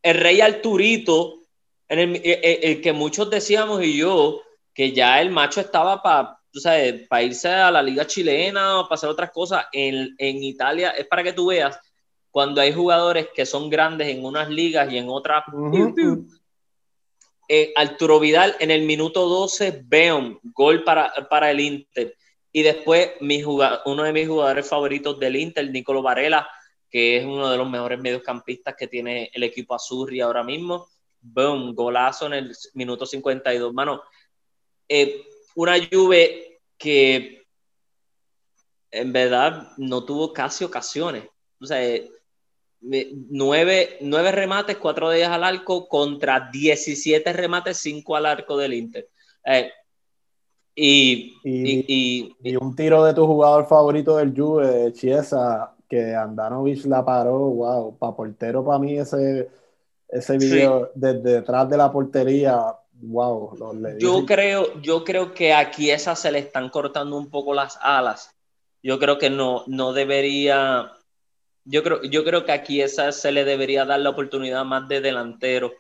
el 0.03 0.17
Rey 0.17 0.41
Arturito, 0.41 1.41
en 1.88 1.99
el, 1.99 2.81
que 2.81 2.93
muchos 2.93 3.29
decíamos 3.29 3.83
y 3.83 3.99
yo, 3.99 4.41
que 4.73 4.93
ya 4.93 5.21
el 5.21 5.31
macho 5.31 5.61
estaba 5.61 6.03
para 6.03 6.37
para 7.09 7.23
irse 7.23 7.49
a 7.49 7.71
la 7.71 7.83
liga 7.83 8.07
chilena 8.07 8.81
o 8.81 8.85
para 8.85 8.95
hacer 8.95 9.11
otras 9.11 9.31
cosas. 9.31 9.67
En, 9.71 10.14
en 10.19 10.43
Italia 10.43 10.91
es 10.91 11.07
para 11.07 11.23
que 11.23 11.33
tú 11.33 11.49
veas 11.49 11.79
cuando 12.31 12.61
hay 12.61 12.73
jugadores 12.73 13.29
que 13.35 13.47
son 13.47 13.71
grandes 13.71 14.09
en 14.09 14.25
unas 14.25 14.49
ligas 14.49 14.91
y 14.91 14.99
en 14.99 15.09
otras. 15.09 15.45
Eh, 17.51 17.73
Arturo 17.77 18.21
Vidal 18.21 18.57
en 18.61 18.71
el 18.71 18.83
minuto 18.83 19.27
12, 19.27 19.85
un 20.13 20.39
gol 20.53 20.85
para, 20.85 21.13
para 21.31 21.51
el 21.51 21.61
Inter. 21.61 22.15
Y 22.53 22.63
después 22.63 23.13
uno 23.21 24.03
de 24.03 24.13
mis 24.13 24.29
jugadores 24.29 24.69
favoritos 24.69 25.19
del 25.19 25.37
Inter, 25.37 25.71
Nicolo 25.71 26.03
Varela, 26.03 26.47
que 26.91 27.17
es 27.17 27.25
uno 27.25 27.51
de 27.51 27.57
los 27.57 27.69
mejores 27.69 27.99
mediocampistas 27.99 28.75
que 28.77 28.87
tiene 28.87 29.31
el 29.33 29.43
equipo 29.43 29.75
Azurri 29.75 30.21
ahora 30.21 30.43
mismo. 30.43 30.89
Boom, 31.21 31.75
golazo 31.75 32.27
en 32.27 32.35
el 32.35 32.57
minuto 32.75 33.07
52. 33.07 33.73
Mano, 33.73 34.03
eh, 34.87 35.25
una 35.57 35.75
Juve 35.91 36.61
que 36.77 37.47
en 38.91 39.13
verdad 39.13 39.73
no 39.79 40.05
tuvo 40.05 40.33
casi 40.33 40.65
ocasiones. 40.65 41.25
O 41.61 41.67
sea, 41.67 41.85
eh, 41.85 42.11
nueve, 42.81 43.99
remates, 44.33 44.77
cuatro 44.77 45.11
de 45.11 45.19
ellas 45.19 45.31
al 45.31 45.45
arco, 45.45 45.88
contra 45.88 46.49
17 46.53 47.33
remates, 47.33 47.79
cinco 47.79 48.17
al 48.17 48.27
arco 48.27 48.57
del 48.57 48.75
Inter. 48.75 49.09
Eh, 49.45 49.71
y, 50.75 51.35
y, 51.43 52.57
un 52.57 52.77
tiro 52.77 53.05
de 53.05 53.12
tu 53.12 53.27
jugador 53.27 53.67
favorito 53.67 54.17
del 54.17 54.33
Juve, 54.33 54.93
Chiesa, 54.93 55.75
que 55.88 56.14
Andanovic 56.14 56.85
la 56.85 57.05
paró, 57.05 57.38
wow, 57.38 57.99
para 57.99 58.14
portero 58.14 58.64
para 58.64 58.79
mí 58.79 58.97
ese, 58.97 59.49
ese 60.09 60.38
video 60.38 60.93
desde 60.95 61.33
detrás 61.33 61.69
de 61.69 61.77
la 61.77 61.91
portería, 61.91 62.77
wow. 62.93 63.57
yo, 63.99 64.25
creo, 64.25 64.81
yo 64.81 65.03
creo 65.03 65.35
que 65.35 65.53
aquí 65.53 65.91
esas 65.91 66.21
se 66.21 66.31
le 66.31 66.38
están 66.38 66.69
cortando 66.69 67.17
un 67.17 67.29
poco 67.29 67.55
las 67.55 67.79
alas. 67.83 68.35
Yo 68.81 69.01
creo 69.01 69.19
que 69.19 69.31
no, 69.31 69.64
no 69.67 69.93
debería 69.93 70.93
yo 71.64 71.83
creo, 71.83 72.03
yo 72.03 72.25
creo 72.25 72.44
que 72.44 72.53
aquí 72.53 72.81
esa 72.81 73.12
se 73.12 73.33
le 73.33 73.44
debería 73.44 73.85
dar 73.85 74.01
la 74.01 74.11
oportunidad 74.11 74.64
más 74.64 74.88
de 74.88 75.01
delantero, 75.01 75.73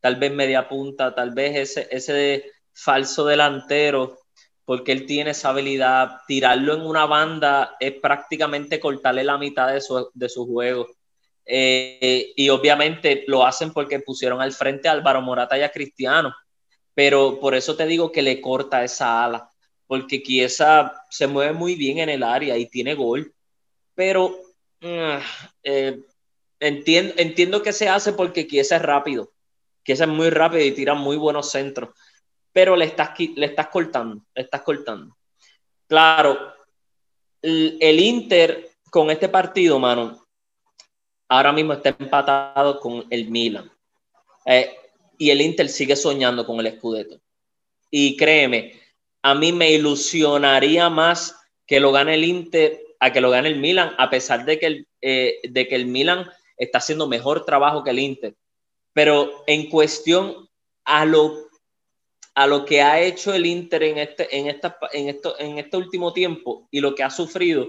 tal 0.00 0.16
vez 0.16 0.32
media 0.32 0.68
punta, 0.68 1.14
tal 1.14 1.32
vez 1.32 1.56
ese, 1.56 1.88
ese 1.90 2.52
falso 2.72 3.26
delantero, 3.26 4.18
porque 4.64 4.92
él 4.92 5.06
tiene 5.06 5.30
esa 5.30 5.50
habilidad. 5.50 6.18
Tirarlo 6.26 6.74
en 6.74 6.82
una 6.82 7.06
banda 7.06 7.76
es 7.80 7.94
prácticamente 8.00 8.80
cortarle 8.80 9.24
la 9.24 9.38
mitad 9.38 9.72
de 9.72 9.80
su, 9.80 10.10
de 10.12 10.28
juego. 10.28 10.86
Eh, 11.44 12.32
y 12.34 12.48
obviamente 12.48 13.24
lo 13.28 13.46
hacen 13.46 13.72
porque 13.72 14.00
pusieron 14.00 14.40
al 14.40 14.52
frente 14.52 14.88
a 14.88 14.92
Álvaro 14.92 15.22
Morata 15.22 15.56
y 15.56 15.62
a 15.62 15.70
Cristiano. 15.70 16.34
Pero 16.92 17.38
por 17.40 17.54
eso 17.54 17.76
te 17.76 17.86
digo 17.86 18.10
que 18.10 18.22
le 18.22 18.40
corta 18.40 18.82
esa 18.82 19.24
ala, 19.24 19.48
porque 19.86 20.22
Chiesa 20.22 21.04
se 21.10 21.26
mueve 21.26 21.52
muy 21.52 21.76
bien 21.76 21.98
en 21.98 22.08
el 22.08 22.22
área 22.22 22.56
y 22.56 22.66
tiene 22.66 22.94
gol. 22.94 23.32
Pero 23.94 24.36
eh, 25.62 26.00
entiendo, 26.60 27.14
entiendo 27.16 27.62
que 27.62 27.72
se 27.72 27.88
hace 27.88 28.12
porque 28.12 28.46
Kiesa 28.46 28.76
es 28.76 28.82
rápido. 28.82 29.32
Kiesa 29.82 30.04
es 30.04 30.10
muy 30.10 30.30
rápido 30.30 30.64
y 30.64 30.72
tira 30.72 30.94
muy 30.94 31.16
buenos 31.16 31.50
centros. 31.50 31.90
Pero 32.52 32.76
le 32.76 32.86
estás, 32.86 33.10
le 33.18 33.46
estás 33.46 33.68
cortando, 33.68 34.22
le 34.34 34.42
estás 34.42 34.62
cortando. 34.62 35.16
Claro, 35.86 36.54
el, 37.42 38.00
Inter 38.00 38.70
con 38.90 39.10
este 39.10 39.28
partido, 39.28 39.78
mano, 39.78 40.26
ahora 41.28 41.52
mismo 41.52 41.74
está 41.74 41.90
empatado 41.90 42.80
con 42.80 43.06
el 43.10 43.30
Milan. 43.30 43.70
Eh, 44.46 44.74
y 45.18 45.30
el 45.30 45.40
Inter 45.40 45.68
sigue 45.68 45.96
soñando 45.96 46.46
con 46.46 46.58
el 46.60 46.76
Scudetto. 46.76 47.20
Y 47.90 48.16
créeme, 48.16 48.80
a 49.22 49.34
mí 49.34 49.52
me 49.52 49.70
ilusionaría 49.72 50.90
más 50.90 51.36
que 51.66 51.80
lo 51.80 51.92
gane 51.92 52.14
el 52.14 52.24
Inter 52.24 52.80
a 53.00 53.12
que 53.12 53.20
lo 53.20 53.30
gane 53.30 53.48
el 53.48 53.58
Milan, 53.58 53.94
a 53.98 54.10
pesar 54.10 54.44
de 54.44 54.58
que 54.58 54.66
el, 54.66 54.88
eh, 55.00 55.40
de 55.42 55.68
que 55.68 55.74
el 55.74 55.86
Milan 55.86 56.28
está 56.56 56.78
haciendo 56.78 57.06
mejor 57.06 57.44
trabajo 57.44 57.84
que 57.84 57.90
el 57.90 57.98
Inter. 57.98 58.34
Pero 58.92 59.44
en 59.46 59.68
cuestión 59.68 60.48
a 60.84 61.04
lo, 61.04 61.48
a 62.34 62.46
lo 62.46 62.64
que 62.64 62.82
ha 62.82 63.00
hecho 63.00 63.34
el 63.34 63.46
Inter 63.46 63.82
en 63.82 63.98
este, 63.98 64.36
en, 64.36 64.46
esta, 64.46 64.78
en, 64.92 65.08
esto, 65.08 65.38
en 65.38 65.58
este 65.58 65.76
último 65.76 66.12
tiempo 66.12 66.68
y 66.70 66.80
lo 66.80 66.94
que 66.94 67.02
ha 67.02 67.10
sufrido, 67.10 67.68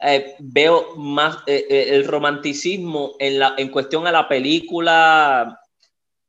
eh, 0.00 0.34
veo 0.38 0.96
más 0.96 1.38
eh, 1.46 1.88
el 1.90 2.06
romanticismo 2.06 3.14
en, 3.18 3.38
la, 3.38 3.54
en 3.58 3.68
cuestión 3.68 4.06
a 4.06 4.12
la 4.12 4.28
película 4.28 5.60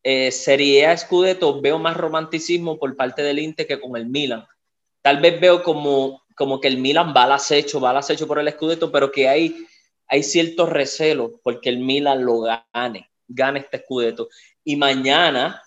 Serie 0.01 0.87
A 0.87 0.97
Scudetto, 0.97 1.61
veo 1.61 1.77
más 1.77 1.95
romanticismo 1.95 2.79
por 2.79 2.95
parte 2.95 3.21
del 3.21 3.37
Inter 3.37 3.67
que 3.67 3.79
con 3.79 3.95
el 3.95 4.07
Milan. 4.07 4.43
Tal 5.01 5.17
vez 5.17 5.39
veo 5.39 5.61
como 5.61 6.23
como 6.39 6.61
que 6.61 6.69
el 6.69 6.77
Milan 6.77 7.13
va 7.13 7.23
al 7.23 7.33
acecho, 7.33 7.81
va 7.81 7.99
por 8.25 8.39
el 8.39 8.49
Scudetto, 8.49 8.93
pero 8.93 9.11
que 9.11 9.27
hay, 9.27 9.67
hay 10.07 10.23
ciertos 10.23 10.69
recelos 10.69 11.31
porque 11.43 11.67
el 11.67 11.79
Milan 11.79 12.23
lo 12.23 12.39
gane, 12.39 13.11
gane 13.27 13.59
este 13.59 13.79
Scudetto. 13.79 14.29
Y 14.63 14.77
mañana, 14.77 15.61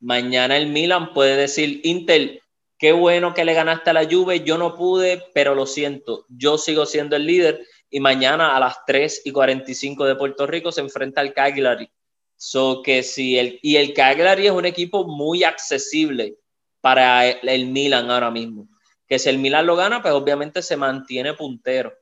mañana 0.00 0.56
el 0.56 0.70
Milan 0.70 1.14
puede 1.14 1.36
decir, 1.36 1.82
Intel, 1.84 2.42
qué 2.78 2.90
bueno 2.90 3.32
que 3.32 3.44
le 3.44 3.54
ganaste 3.54 3.90
a 3.90 3.92
la 3.92 4.06
Juve, 4.10 4.40
yo 4.40 4.58
no 4.58 4.74
pude, 4.74 5.22
pero 5.34 5.54
lo 5.54 5.66
siento, 5.66 6.26
yo 6.28 6.58
sigo 6.58 6.84
siendo 6.84 7.14
el 7.14 7.24
líder 7.24 7.64
y 7.88 8.00
mañana 8.00 8.56
a 8.56 8.58
las 8.60 8.84
3 8.86 9.22
y 9.24 9.30
45 9.30 10.04
de 10.04 10.16
Puerto 10.16 10.48
Rico 10.48 10.72
se 10.72 10.80
enfrenta 10.80 11.20
al 11.20 11.32
Cagliari. 11.32 11.88
So 12.36 12.82
que 12.82 13.04
si 13.04 13.38
el, 13.38 13.60
y 13.62 13.76
el 13.76 13.94
Cagliari 13.94 14.46
es 14.48 14.52
un 14.52 14.66
equipo 14.66 15.06
muy 15.06 15.44
accesible 15.44 16.38
para 16.80 17.28
el 17.28 17.66
Milan 17.66 18.10
ahora 18.10 18.32
mismo 18.32 18.66
que 19.08 19.18
si 19.18 19.28
el 19.28 19.38
Milan 19.38 19.66
lo 19.66 19.74
gana, 19.74 20.02
pues 20.02 20.12
obviamente 20.12 20.62
se 20.62 20.76
mantiene 20.76 21.34
puntero. 21.34 21.92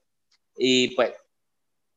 Y 0.56 0.88
pues, 0.88 1.12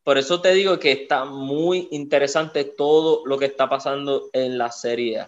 por 0.04 0.17
eso 0.17 0.39
te 0.41 0.54
digo 0.54 0.80
que 0.80 0.91
está 0.91 1.26
muy 1.26 1.88
interesante 1.91 2.63
todo 2.63 3.26
lo 3.26 3.38
que 3.38 3.45
está 3.45 3.67
pasando 3.67 4.30
en 4.34 4.58
la 4.58 4.72
Serie 4.72 5.26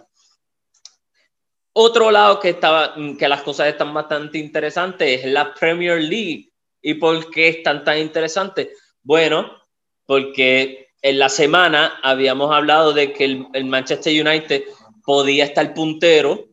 Otro 1.72 2.10
lado 2.10 2.38
que, 2.38 2.50
estaba, 2.50 2.94
que 3.18 3.28
las 3.28 3.42
cosas 3.42 3.68
están 3.68 3.92
bastante 3.92 4.38
interesantes 4.38 5.24
es 5.24 5.32
la 5.32 5.52
Premier 5.54 6.00
League. 6.00 6.52
¿Y 6.80 6.94
por 6.94 7.30
qué 7.30 7.48
están 7.48 7.84
tan 7.84 7.98
interesantes? 7.98 8.68
Bueno, 9.02 9.56
porque 10.04 10.88
en 11.00 11.18
la 11.18 11.28
semana 11.28 11.98
habíamos 12.02 12.52
hablado 12.52 12.92
de 12.92 13.12
que 13.12 13.24
el, 13.24 13.46
el 13.52 13.64
Manchester 13.64 14.12
United 14.26 14.64
podía 15.04 15.44
estar 15.44 15.74
puntero 15.74 16.48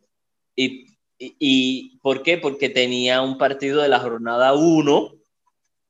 y 0.55 0.88
¿Y, 1.19 1.97
por 1.99 2.23
qué? 2.23 2.37
Porque 2.37 2.69
tenía 2.69 3.21
un 3.21 3.37
partido 3.37 3.81
de 3.81 3.89
la 3.89 3.99
jornada 3.99 4.53
1, 4.53 5.15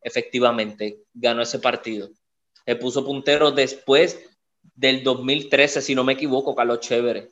efectivamente, 0.02 1.04
ganó 1.14 1.44
ese 1.44 1.60
partido. 1.60 2.10
Se 2.66 2.76
puso 2.76 3.06
puntero 3.06 3.52
después 3.52 4.20
del 4.76 5.04
2013, 5.04 5.82
si 5.82 5.94
no 5.94 6.04
me 6.04 6.14
equivoco, 6.14 6.56
Carlos 6.56 6.80
Chévere. 6.80 7.30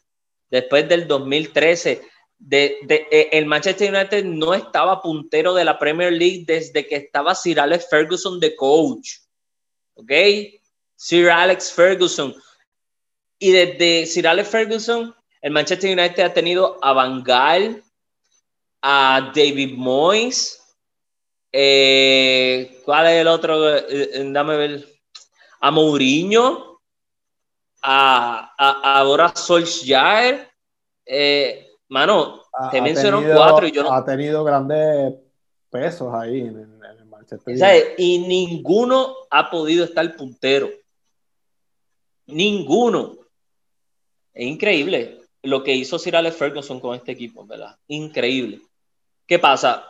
Después 0.49 0.88
del 0.88 1.07
2013, 1.07 2.01
de, 2.38 2.77
eh, 2.88 3.29
el 3.31 3.47
Manchester 3.47 3.93
United 3.93 4.23
no 4.25 4.53
estaba 4.53 5.01
puntero 5.01 5.55
de 5.55 5.65
la 5.65 5.79
Premier 5.79 6.13
League 6.13 6.43
desde 6.45 6.86
que 6.88 6.95
estaba 6.95 7.33
Sir 7.33 7.60
Alex 7.60 7.88
Ferguson 7.89 8.39
de 8.39 8.55
coach. 8.55 9.10
¿Ok? 9.95 10.12
Sir 10.95 11.31
Alex 11.31 11.71
Ferguson. 11.71 12.36
Y 13.39 13.51
desde 13.51 14.05
Sir 14.05 14.27
Alex 14.27 14.49
Ferguson, 14.49 15.15
el 15.41 15.51
Manchester 15.51 15.97
United 15.97 16.23
ha 16.23 16.33
tenido 16.33 16.77
a 16.83 16.93
Van 16.93 17.23
a 18.89 19.34
David 19.36 19.76
Moyes. 19.76 20.63
Eh, 21.52 22.82
¿Cuál 22.86 23.08
es 23.08 23.21
el 23.21 23.28
otro? 23.28 23.76
Eh, 23.76 23.86
eh, 23.89 24.30
dame 24.32 24.56
ver. 24.56 24.86
A 25.60 25.71
Mourinho. 25.71 26.80
A, 27.84 28.54
a, 28.58 29.00
ahora 29.00 29.34
Solskjaer. 29.36 30.50
mano, 31.89 32.43
te 32.71 32.82
menciono 32.82 33.21
cuatro 33.36 33.67
y 33.67 33.71
yo 33.71 33.84
no. 33.84 33.91
Ha 33.91 34.06
tenido 34.06 34.45
grandes 34.45 35.15
pesos 35.69 36.13
ahí 36.13 36.39
en, 36.39 36.58
el 36.58 37.06
Manchester. 37.06 37.93
y 37.97 38.19
ninguno 38.19 39.15
ha 39.30 39.50
podido 39.50 39.84
estar 39.84 40.15
puntero. 40.15 40.69
Ninguno. 42.28 43.17
Es 44.34 44.47
increíble 44.47 45.19
lo 45.43 45.62
que 45.63 45.76
hizo 45.76 46.00
Sir 46.00 46.15
Alex 46.15 46.38
Ferguson 46.38 46.80
con 46.80 46.95
este 46.95 47.12
equipo, 47.12 47.45
¿verdad? 47.45 47.78
Increíble. 47.88 48.62
¿Qué 49.28 49.40
pasa? 49.40 49.86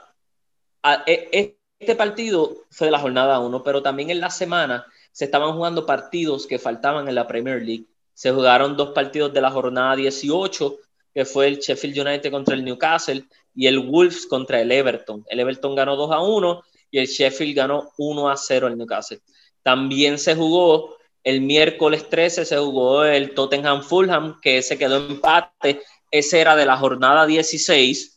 E, 1.05 1.29
e, 1.31 1.57
este 1.79 1.95
partido 1.95 2.65
fue 2.71 2.87
de 2.87 2.91
la 2.91 2.99
jornada 2.99 3.39
1, 3.39 3.63
pero 3.63 3.83
también 3.83 4.09
en 4.09 4.19
la 4.19 4.31
semana 4.31 4.85
se 5.11 5.25
estaban 5.25 5.53
jugando 5.53 5.85
partidos 5.85 6.47
que 6.47 6.57
faltaban 6.57 7.07
en 7.07 7.15
la 7.15 7.27
Premier 7.27 7.61
League. 7.61 7.85
se 8.15 8.31
jugaron 8.31 8.75
dos 8.75 8.93
partidos 8.93 9.31
de 9.31 9.41
la 9.41 9.51
jornada 9.51 9.95
18, 9.95 10.77
que 11.13 11.23
fue 11.23 11.47
el 11.47 11.59
Sheffield 11.59 11.99
United 11.99 12.31
contra 12.31 12.55
el 12.55 12.65
Newcastle 12.65 13.25
y 13.53 13.67
el 13.67 13.77
Wolves 13.77 14.25
contra 14.25 14.59
el 14.59 14.71
Everton. 14.71 15.23
El 15.27 15.39
Everton 15.39 15.75
ganó 15.75 15.95
2 15.95 16.11
a 16.11 16.19
1 16.21 16.63
y 16.89 16.97
el 16.97 17.05
Sheffield 17.05 17.55
ganó 17.55 17.91
1 17.97 18.29
a 18.29 18.35
0 18.37 18.67
al 18.67 18.77
Newcastle. 18.77 19.19
También 19.61 20.17
se 20.17 20.35
jugó 20.35 20.97
el 21.23 21.41
miércoles 21.41 22.09
13, 22.09 22.43
se 22.45 22.57
jugó 22.57 23.03
el 23.03 23.35
Tottenham 23.35 23.83
Fulham, 23.83 24.39
que 24.41 24.63
se 24.63 24.79
quedó 24.79 24.97
empate. 24.97 25.81
Ese 26.09 26.39
era 26.39 26.55
de 26.55 26.65
la 26.65 26.77
jornada 26.77 27.27
16. 27.27 28.16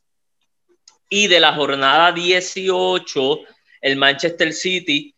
Y 1.11 1.27
de 1.27 1.40
la 1.40 1.53
jornada 1.55 2.12
18, 2.12 3.40
el 3.83 3.96
Manchester 3.96 4.53
City 4.53 5.14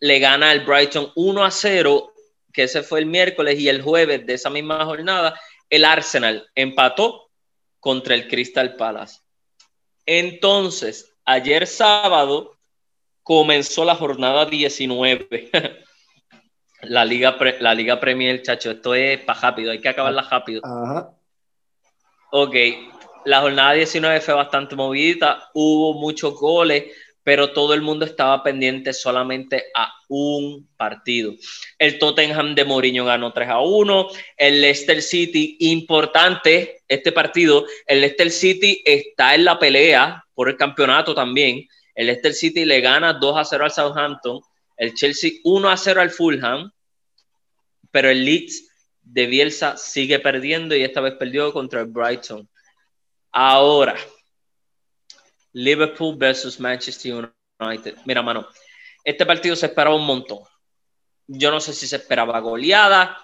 le 0.00 0.18
gana 0.18 0.50
al 0.50 0.64
Brighton 0.64 1.12
1 1.16 1.44
a 1.44 1.50
0, 1.50 2.12
que 2.52 2.62
ese 2.62 2.82
fue 2.82 3.00
el 3.00 3.06
miércoles, 3.06 3.58
y 3.58 3.68
el 3.68 3.82
jueves 3.82 4.24
de 4.24 4.34
esa 4.34 4.50
misma 4.50 4.84
jornada, 4.84 5.38
el 5.68 5.84
Arsenal 5.84 6.48
empató 6.54 7.30
contra 7.80 8.14
el 8.14 8.28
Crystal 8.28 8.76
Palace. 8.76 9.20
Entonces, 10.06 11.12
ayer 11.24 11.66
sábado 11.66 12.56
comenzó 13.22 13.84
la 13.84 13.96
jornada 13.96 14.46
19. 14.46 15.50
la 16.82 17.04
Liga, 17.04 17.36
la 17.60 17.74
Liga 17.74 17.98
Premier, 17.98 18.42
chacho, 18.42 18.70
esto 18.70 18.94
es 18.94 19.20
para 19.20 19.40
rápido, 19.40 19.72
hay 19.72 19.80
que 19.80 19.88
acabarla 19.88 20.22
rápido. 20.22 20.62
Ajá. 20.64 21.12
Ok, 22.30 22.54
la 23.26 23.40
jornada 23.40 23.72
19 23.72 24.20
fue 24.20 24.34
bastante 24.34 24.76
movida, 24.76 25.50
hubo 25.52 25.94
muchos 25.94 26.34
goles, 26.34 26.84
pero 27.24 27.52
todo 27.52 27.74
el 27.74 27.82
mundo 27.82 28.04
estaba 28.04 28.40
pendiente 28.44 28.92
solamente 28.92 29.64
a 29.74 29.92
un 30.08 30.68
partido. 30.76 31.34
El 31.76 31.98
Tottenham 31.98 32.54
de 32.54 32.64
Mourinho 32.64 33.04
ganó 33.04 33.32
3 33.32 33.48
a 33.48 33.60
1, 33.60 34.08
el 34.36 34.62
Leicester 34.62 35.02
City, 35.02 35.56
importante 35.58 36.82
este 36.86 37.10
partido, 37.10 37.66
el 37.88 38.00
Leicester 38.00 38.30
City 38.30 38.80
está 38.84 39.34
en 39.34 39.44
la 39.44 39.58
pelea 39.58 40.24
por 40.32 40.48
el 40.48 40.56
campeonato 40.56 41.12
también, 41.12 41.66
el 41.96 42.06
Leicester 42.06 42.32
City 42.32 42.64
le 42.64 42.80
gana 42.80 43.14
2 43.14 43.38
a 43.38 43.44
0 43.44 43.64
al 43.64 43.72
Southampton, 43.72 44.40
el 44.76 44.94
Chelsea 44.94 45.32
1 45.42 45.68
a 45.68 45.76
0 45.76 46.00
al 46.00 46.10
Fulham, 46.10 46.70
pero 47.90 48.08
el 48.08 48.24
Leeds 48.24 48.68
de 49.02 49.26
Bielsa 49.26 49.76
sigue 49.76 50.20
perdiendo 50.20 50.76
y 50.76 50.84
esta 50.84 51.00
vez 51.00 51.14
perdió 51.14 51.52
contra 51.52 51.80
el 51.80 51.86
Brighton. 51.86 52.48
Ahora, 53.38 53.94
Liverpool 55.52 56.16
versus 56.16 56.58
Manchester 56.58 57.30
United. 57.60 57.98
Mira, 58.06 58.22
mano, 58.22 58.48
este 59.04 59.26
partido 59.26 59.54
se 59.54 59.66
esperaba 59.66 59.94
un 59.94 60.06
montón. 60.06 60.38
Yo 61.26 61.50
no 61.50 61.60
sé 61.60 61.74
si 61.74 61.86
se 61.86 61.96
esperaba 61.96 62.40
goleada, 62.40 63.14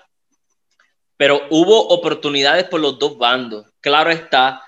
pero 1.16 1.40
hubo 1.48 1.88
oportunidades 1.88 2.64
por 2.64 2.81
los 2.81 2.98
dos 2.98 3.16
bandos. 3.16 3.64
Claro 3.81 4.11
está, 4.11 4.62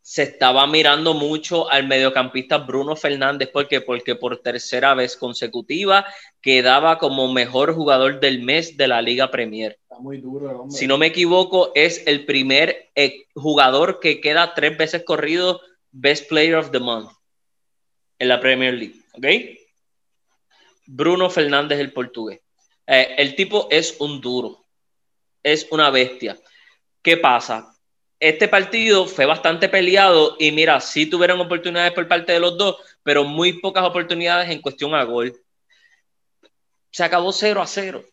se 0.00 0.22
estaba 0.22 0.66
mirando 0.66 1.12
mucho 1.12 1.70
al 1.70 1.86
mediocampista 1.86 2.56
Bruno 2.56 2.96
Fernández. 2.96 3.50
¿Por 3.50 3.68
qué? 3.68 3.82
Porque 3.82 4.14
por 4.14 4.38
tercera 4.38 4.94
vez 4.94 5.14
consecutiva 5.18 6.06
quedaba 6.40 6.96
como 6.96 7.30
mejor 7.30 7.74
jugador 7.74 8.18
del 8.18 8.40
mes 8.42 8.78
de 8.78 8.88
la 8.88 9.02
Liga 9.02 9.30
Premier. 9.30 9.78
Muy 10.00 10.18
duro, 10.18 10.62
hombre. 10.62 10.76
Si 10.76 10.86
no 10.86 10.98
me 10.98 11.06
equivoco, 11.06 11.72
es 11.74 12.06
el 12.06 12.24
primer 12.24 12.90
eh, 12.94 13.26
jugador 13.34 14.00
que 14.00 14.20
queda 14.20 14.54
tres 14.54 14.76
veces 14.76 15.04
corrido 15.04 15.60
Best 15.90 16.28
Player 16.28 16.56
of 16.56 16.70
the 16.70 16.78
Month 16.78 17.10
en 18.18 18.28
la 18.28 18.40
Premier 18.40 18.74
League, 18.74 18.96
¿ok? 19.14 19.26
Bruno 20.86 21.30
Fernández, 21.30 21.78
el 21.80 21.92
portugués. 21.92 22.40
Eh, 22.86 23.14
el 23.18 23.34
tipo 23.34 23.68
es 23.70 23.96
un 24.00 24.20
duro, 24.20 24.66
es 25.42 25.66
una 25.70 25.90
bestia. 25.90 26.38
¿Qué 27.02 27.16
pasa? 27.16 27.76
Este 28.18 28.48
partido 28.48 29.06
fue 29.06 29.26
bastante 29.26 29.68
peleado 29.68 30.36
y 30.38 30.50
mira, 30.52 30.80
sí 30.80 31.06
tuvieron 31.06 31.40
oportunidades 31.40 31.92
por 31.92 32.08
parte 32.08 32.32
de 32.32 32.40
los 32.40 32.56
dos, 32.56 32.76
pero 33.02 33.24
muy 33.24 33.54
pocas 33.60 33.84
oportunidades 33.84 34.50
en 34.50 34.62
cuestión 34.62 34.94
a 34.94 35.04
gol. 35.04 35.34
Se 36.90 37.04
acabó 37.04 37.32
0 37.32 37.60
a 37.60 37.66
0. 37.66 38.04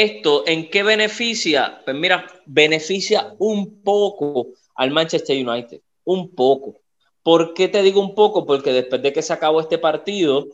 ¿Esto 0.00 0.44
en 0.46 0.70
qué 0.70 0.82
beneficia? 0.82 1.82
Pues 1.84 1.94
mira, 1.94 2.26
beneficia 2.46 3.34
un 3.38 3.82
poco 3.82 4.46
al 4.76 4.92
Manchester 4.92 5.46
United 5.46 5.82
un 6.04 6.34
poco. 6.34 6.80
¿Por 7.22 7.52
qué 7.52 7.68
te 7.68 7.82
digo 7.82 8.00
un 8.00 8.14
poco? 8.14 8.46
Porque 8.46 8.72
después 8.72 9.02
de 9.02 9.12
que 9.12 9.20
se 9.20 9.34
acabó 9.34 9.60
este 9.60 9.76
partido, 9.76 10.46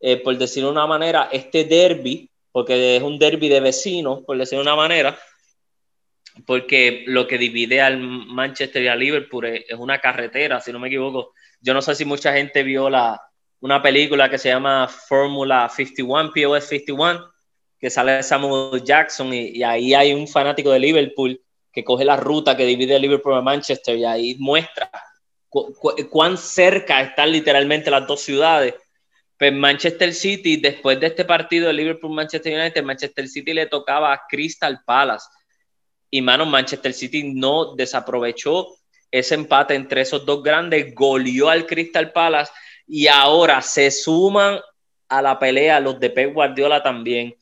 eh, 0.00 0.16
por 0.16 0.38
decirlo 0.38 0.70
de 0.70 0.72
una 0.72 0.86
manera, 0.86 1.28
este 1.30 1.66
derby, 1.66 2.30
porque 2.50 2.96
es 2.96 3.02
un 3.02 3.18
derby 3.18 3.50
de 3.50 3.60
vecinos, 3.60 4.22
por 4.22 4.38
decirlo 4.38 4.64
de 4.64 4.70
una 4.70 4.76
manera, 4.76 5.18
porque 6.46 7.04
lo 7.06 7.26
que 7.26 7.36
divide 7.36 7.82
al 7.82 7.98
Manchester 7.98 8.82
y 8.82 8.88
a 8.88 8.96
Liverpool 8.96 9.44
es, 9.44 9.74
una 9.76 10.00
carretera, 10.00 10.62
si 10.62 10.72
no 10.72 10.78
me 10.78 10.88
equivoco. 10.88 11.34
Yo 11.60 11.74
no 11.74 11.82
sé 11.82 11.94
si 11.94 12.06
mucha 12.06 12.32
gente 12.32 12.62
vio 12.62 12.88
la, 12.88 13.20
una 13.60 13.82
película 13.82 14.30
que 14.30 14.38
se 14.38 14.48
llama 14.48 14.88
Fórmula 14.88 15.68
51, 15.68 16.32
POS 16.32 16.64
51, 16.64 17.35
que 17.86 17.90
sale 17.90 18.20
Samuel 18.24 18.82
Jackson 18.82 19.32
y, 19.32 19.58
y, 19.58 19.62
ahí 19.62 19.94
hay 19.94 20.12
un 20.12 20.26
fanático 20.26 20.72
de 20.72 20.80
Liverpool 20.80 21.40
que 21.70 21.84
coge 21.84 22.04
la 22.04 22.16
ruta 22.16 22.56
que 22.56 22.66
divide 22.66 22.98
Liverpool 22.98 23.34
a 23.34 23.40
Manchester 23.40 23.96
y 23.96 24.04
ahí 24.04 24.34
muestra 24.40 24.90
cuán 26.10 26.36
cerca 26.36 27.00
están 27.00 27.30
literalmente 27.30 27.88
las 27.88 28.04
dos 28.04 28.22
ciudades. 28.22 28.74
Pues 29.38 29.52
Manchester 29.52 30.12
City, 30.12 30.56
después 30.56 30.98
de 30.98 31.06
este 31.06 31.24
partido 31.24 31.68
de 31.68 31.74
Liverpool-Manchester 31.74 32.60
United, 32.60 32.82
Manchester 32.82 33.28
City 33.28 33.54
le 33.54 33.66
tocaba 33.66 34.12
a 34.12 34.22
Crystal 34.28 34.80
Palace. 34.84 35.28
Y 36.10 36.20
mano, 36.22 36.44
Manchester 36.44 36.92
City 36.92 37.34
no 37.34 37.76
desaprovechó 37.76 38.66
ese 39.12 39.36
empate 39.36 39.76
entre 39.76 40.00
esos 40.00 40.26
dos 40.26 40.42
grandes, 40.42 40.92
goleó 40.92 41.50
al 41.50 41.66
Crystal 41.66 42.10
Palace 42.10 42.50
y 42.84 43.06
ahora 43.06 43.62
se 43.62 43.92
suman 43.92 44.58
a 45.08 45.22
la 45.22 45.38
pelea 45.38 45.78
los 45.78 46.00
de 46.00 46.10
Pep 46.10 46.34
Guardiola 46.34 46.82
también. 46.82 47.32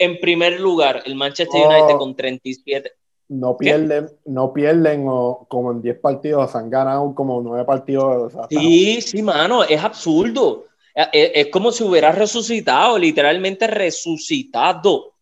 En 0.00 0.18
primer 0.18 0.58
lugar, 0.58 1.02
el 1.04 1.14
Manchester 1.14 1.60
United 1.60 1.94
oh. 1.94 1.98
con 1.98 2.16
37 2.16 2.90
no 3.28 3.56
pierden, 3.56 4.10
no 4.24 4.52
pierden 4.52 5.04
o 5.06 5.46
como 5.48 5.70
en 5.70 5.80
10 5.80 6.00
partidos, 6.00 6.56
han 6.56 6.68
ganado 6.68 7.14
como 7.14 7.40
9 7.40 7.64
partidos. 7.64 8.32
sí, 8.50 9.00
sí, 9.00 9.22
mano, 9.22 9.62
es 9.62 9.82
absurdo. 9.82 10.64
Es, 11.12 11.46
como 11.48 11.70
si 11.70 11.84
hubiera 11.84 12.10
resucitado, 12.10 12.98
literalmente 12.98 13.68
resucitado. 13.68 15.12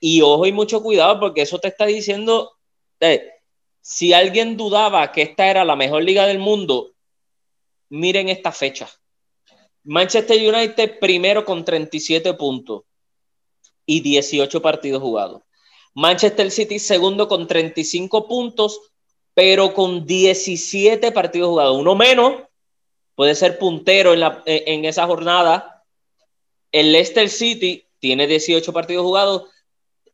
y 0.00 0.20
ojo 0.20 0.44
y 0.44 0.52
mucho 0.52 0.82
cuidado 0.82 1.20
porque 1.20 1.42
eso 1.42 1.58
te 1.58 1.68
está 1.68 1.86
diciendo, 1.86 2.52
si 3.80 4.12
alguien 4.12 4.58
dudaba 4.58 5.10
que 5.10 5.22
esta 5.22 5.46
era 5.46 5.64
la 5.64 5.74
mejor 5.74 6.02
liga 6.02 6.26
del 6.26 6.38
mundo, 6.38 6.90
miren 7.88 8.28
esta 8.28 8.52
fecha. 8.52 8.90
Manchester 9.84 10.36
United 10.36 10.98
primero 11.00 11.46
con 11.46 11.64
37 11.64 12.34
puntos 12.34 12.82
y 13.86 14.00
18 14.00 14.62
partidos 14.62 15.02
jugados. 15.02 15.42
Manchester 15.94 16.50
City 16.50 16.78
segundo 16.78 17.28
con 17.28 17.46
35 17.46 18.26
puntos, 18.26 18.80
pero 19.34 19.74
con 19.74 20.06
17 20.06 21.12
partidos 21.12 21.50
jugados. 21.50 21.78
Uno 21.78 21.94
menos, 21.94 22.42
puede 23.14 23.34
ser 23.34 23.58
puntero 23.58 24.14
en, 24.14 24.20
la, 24.20 24.42
en 24.46 24.84
esa 24.84 25.06
jornada. 25.06 25.84
El 26.70 26.92
Leicester 26.92 27.28
City 27.28 27.84
tiene 27.98 28.26
18 28.26 28.72
partidos 28.72 29.04
jugados, 29.04 29.44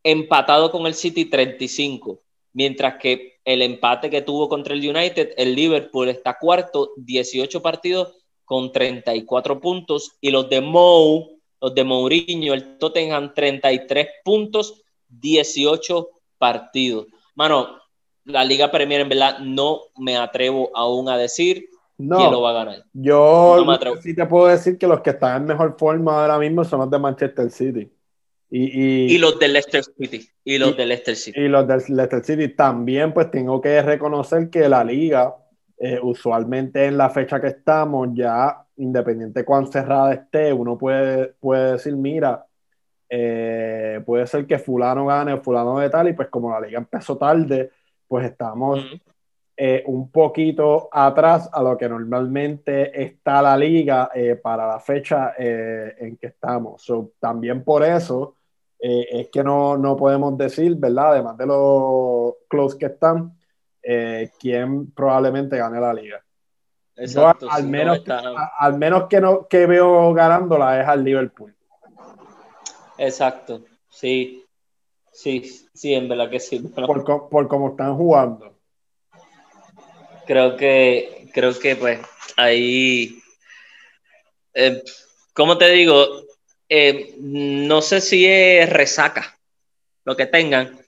empatado 0.02 0.70
con 0.70 0.87
el 0.87 0.94
City 0.94 1.24
35, 1.24 2.20
mientras 2.52 2.98
que 2.98 3.38
el 3.44 3.62
empate 3.62 4.11
que 4.11 4.22
tuvo 4.22 4.48
contra 4.48 4.74
el 4.74 4.87
United, 4.87 5.33
el 5.37 5.54
Liverpool 5.54 6.09
está 6.09 6.38
cuarto, 6.38 6.92
18 6.96 7.62
partidos 7.62 8.14
con 8.44 8.72
34 8.72 9.61
puntos, 9.61 10.12
y 10.20 10.31
los 10.31 10.48
de 10.48 10.61
Mou, 10.61 11.38
los 11.61 11.75
de 11.75 11.85
Mourinho, 11.85 12.55
el 12.55 12.79
Tottenham 12.79 13.33
33 13.35 14.07
puntos 14.25 14.83
18 15.09 16.09
partidos. 16.38 17.06
Mano, 17.35 17.79
la 18.25 18.44
Liga 18.44 18.71
Premier 18.71 19.00
en 19.00 19.09
verdad 19.09 19.38
no 19.40 19.81
me 19.98 20.17
atrevo 20.17 20.71
aún 20.75 21.09
a 21.09 21.17
decir 21.17 21.69
quién 21.96 22.31
lo 22.31 22.42
va 22.42 22.50
a 22.50 22.65
ganar. 22.65 22.85
Yo 22.92 23.65
sí 24.02 24.15
te 24.15 24.27
puedo 24.27 24.46
decir 24.46 24.79
que 24.79 24.87
los 24.87 25.00
que 25.00 25.11
están 25.11 25.42
en 25.42 25.48
mejor 25.48 25.77
forma 25.79 26.23
ahora 26.23 26.38
mismo 26.38 26.65
son 26.65 26.81
los 26.81 26.90
de 26.90 26.98
Manchester 26.98 27.50
City. 27.50 27.90
Y, 28.50 29.15
y, 29.15 29.19
los 29.19 29.38
de 29.38 29.48
Leicester 29.48 29.85
City. 29.85 30.27
Y 30.42 30.56
los 30.56 30.75
de 30.75 30.87
Leicester 30.87 31.17
City. 31.17 31.38
Y 31.38 31.48
los 31.48 31.67
de 31.67 31.77
Leicester 31.88 32.25
City 32.25 32.48
también, 32.48 33.13
pues 33.13 33.31
tengo 33.31 33.61
que 33.61 33.83
reconocer 33.83 34.48
que 34.48 34.69
la 34.69 34.83
liga, 34.83 35.37
eh, 35.77 35.98
usualmente 36.02 36.87
en 36.87 36.96
la 36.96 37.11
fecha 37.11 37.40
que 37.40 37.48
estamos, 37.48 38.09
ya 38.15 38.65
independiente 38.79 39.44
cuán 39.44 39.66
cerrada 39.66 40.14
esté, 40.14 40.52
uno 40.52 40.79
puede, 40.79 41.35
puede 41.40 41.72
decir, 41.72 41.96
mira, 41.96 42.46
eh, 43.08 44.02
puede 44.04 44.26
ser 44.26 44.46
que 44.46 44.58
fulano 44.58 45.06
gane, 45.06 45.38
fulano 45.38 45.79
de 45.79 45.90
tal, 45.90 46.08
y 46.08 46.12
pues 46.12 46.29
como 46.29 46.50
la 46.50 46.60
liga 46.60 46.79
empezó 46.79 47.16
tarde, 47.16 47.70
pues 48.06 48.26
estamos 48.26 48.81
eh, 49.56 49.83
un 49.87 50.10
poquito 50.10 50.88
atrás 50.92 51.48
a 51.52 51.62
lo 51.62 51.76
que 51.76 51.88
normalmente 51.88 53.02
está 53.02 53.42
la 53.42 53.56
liga 53.56 54.10
eh, 54.14 54.37
para 54.37 54.66
la 54.66 54.81
fecha 54.81 55.35
en 55.38 56.16
que 56.16 56.29
estamos. 56.29 56.87
también 57.18 57.64
por 57.64 57.85
eso 57.85 58.35
es 58.81 59.29
que 59.31 59.42
no, 59.42 59.76
no, 59.76 59.96
podemos 59.96 60.38
decir, 60.38 60.76
¿verdad? 60.76 61.12
Además 61.12 61.37
de 61.37 61.46
los 61.46 62.35
close 62.48 62.79
que 62.79 62.87
están, 62.87 63.37
quién 64.38 64.92
probablemente 64.92 65.56
gane 65.56 65.81
la 65.81 65.92
liga. 65.92 66.22
Exacto, 66.99 67.49
al, 67.51 67.69
menos, 67.69 68.03
al 68.59 68.77
menos 68.77 69.05
que, 69.09 69.21
no, 69.21 69.46
que 69.46 69.67
veo 69.67 70.13
ganándola 70.13 70.81
es 70.81 70.88
al 70.88 71.05
Liverpool. 71.05 71.55
Exacto, 72.99 73.65
sí. 73.88 74.44
Sí, 75.13 75.67
sí, 75.75 75.94
en 75.94 76.09
verdad 76.09 76.31
que 76.31 76.38
sí. 76.38 76.61
Por, 76.61 77.05
por 77.29 77.49
cómo 77.49 77.71
están 77.71 77.96
jugando. 77.96 78.57
Creo 80.27 80.57
que, 80.57 81.29
creo 81.33 81.59
que 81.59 81.75
pues 81.75 82.01
ahí, 82.37 83.21
eh, 84.55 84.83
¿cómo 85.33 85.59
te 85.59 85.71
digo? 85.71 86.07
Eh, 86.69 87.15
no 87.19 87.83
sé 87.83 88.01
si 88.01 88.27
es 88.27 88.71
resaca 88.71 89.38
lo 90.05 90.17
que 90.17 90.27
tengan. 90.27 90.79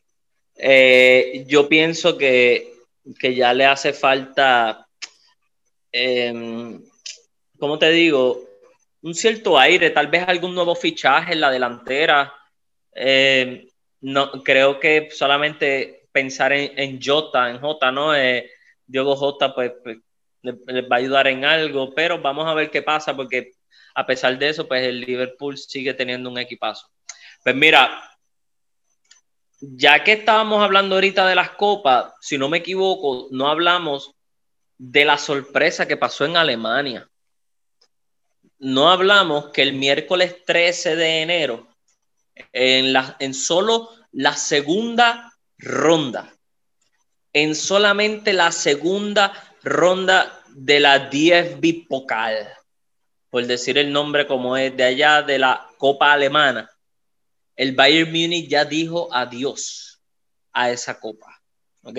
Eh, 0.54 1.44
yo 1.48 1.68
pienso 1.68 2.16
que, 2.16 2.72
que, 3.18 3.34
ya 3.34 3.52
le 3.52 3.64
hace 3.64 3.92
falta, 3.92 4.86
em, 5.92 6.82
¿cómo 7.58 7.78
te 7.78 7.90
digo? 7.90 8.44
Un 9.02 9.14
cierto 9.14 9.58
aire, 9.58 9.90
tal 9.90 10.08
vez 10.08 10.24
algún 10.26 10.54
nuevo 10.54 10.74
fichaje 10.74 11.32
en 11.32 11.40
la 11.40 11.50
delantera. 11.50 12.32
Eh, 12.94 13.68
no, 14.02 14.30
creo 14.42 14.78
que 14.80 15.08
solamente 15.10 16.08
pensar 16.12 16.52
en, 16.52 16.78
en 16.78 17.00
Jota, 17.02 17.50
en 17.50 17.60
Jota, 17.60 17.90
¿no? 17.92 18.14
Eh, 18.14 18.50
Diogo 18.86 19.16
Jota, 19.16 19.54
pues, 19.54 19.72
pues 19.82 19.98
les, 20.42 20.54
va 20.90 20.96
a 20.96 20.98
ayudar 20.98 21.26
en 21.28 21.44
algo, 21.44 21.94
pero 21.94 22.20
vamos 22.20 22.46
a 22.46 22.54
ver 22.54 22.70
qué 22.70 22.82
pasa, 22.82 23.14
porque 23.14 23.52
a 23.94 24.06
pesar 24.06 24.38
de 24.38 24.48
eso, 24.48 24.66
pues 24.66 24.84
el 24.84 25.00
Liverpool 25.00 25.56
sigue 25.58 25.94
teniendo 25.94 26.30
un 26.30 26.38
equipazo. 26.38 26.88
Pues 27.42 27.54
mira, 27.54 28.02
ya 29.60 30.02
que 30.02 30.12
estábamos 30.12 30.62
hablando 30.62 30.94
ahorita 30.94 31.26
de 31.26 31.34
las 31.34 31.50
copas, 31.50 32.12
si 32.20 32.38
no 32.38 32.48
me 32.48 32.58
equivoco, 32.58 33.28
no 33.30 33.48
hablamos 33.48 34.14
de 34.82 35.04
la 35.04 35.18
sorpresa 35.18 35.86
que 35.86 35.98
pasó 35.98 36.24
en 36.24 36.38
Alemania. 36.38 37.06
No 38.58 38.88
hablamos 38.88 39.50
que 39.50 39.60
el 39.60 39.74
miércoles 39.74 40.36
13 40.46 40.96
de 40.96 41.20
enero 41.20 41.68
en, 42.50 42.94
la, 42.94 43.14
en 43.18 43.34
solo 43.34 43.90
la 44.12 44.34
segunda 44.34 45.34
ronda. 45.58 46.34
En 47.34 47.54
solamente 47.54 48.32
la 48.32 48.52
segunda 48.52 49.54
ronda 49.62 50.42
de 50.48 50.80
la 50.80 51.10
DFB 51.10 51.86
Pokal, 51.86 52.48
por 53.28 53.46
decir 53.46 53.76
el 53.76 53.92
nombre 53.92 54.26
como 54.26 54.56
es 54.56 54.74
de 54.74 54.84
allá 54.84 55.20
de 55.20 55.38
la 55.38 55.68
Copa 55.76 56.10
Alemana, 56.14 56.70
el 57.54 57.74
Bayern 57.74 58.10
Múnich 58.10 58.48
ya 58.48 58.64
dijo 58.64 59.12
adiós 59.12 60.00
a 60.54 60.70
esa 60.70 60.98
copa. 60.98 61.38
¿Ok? 61.82 61.98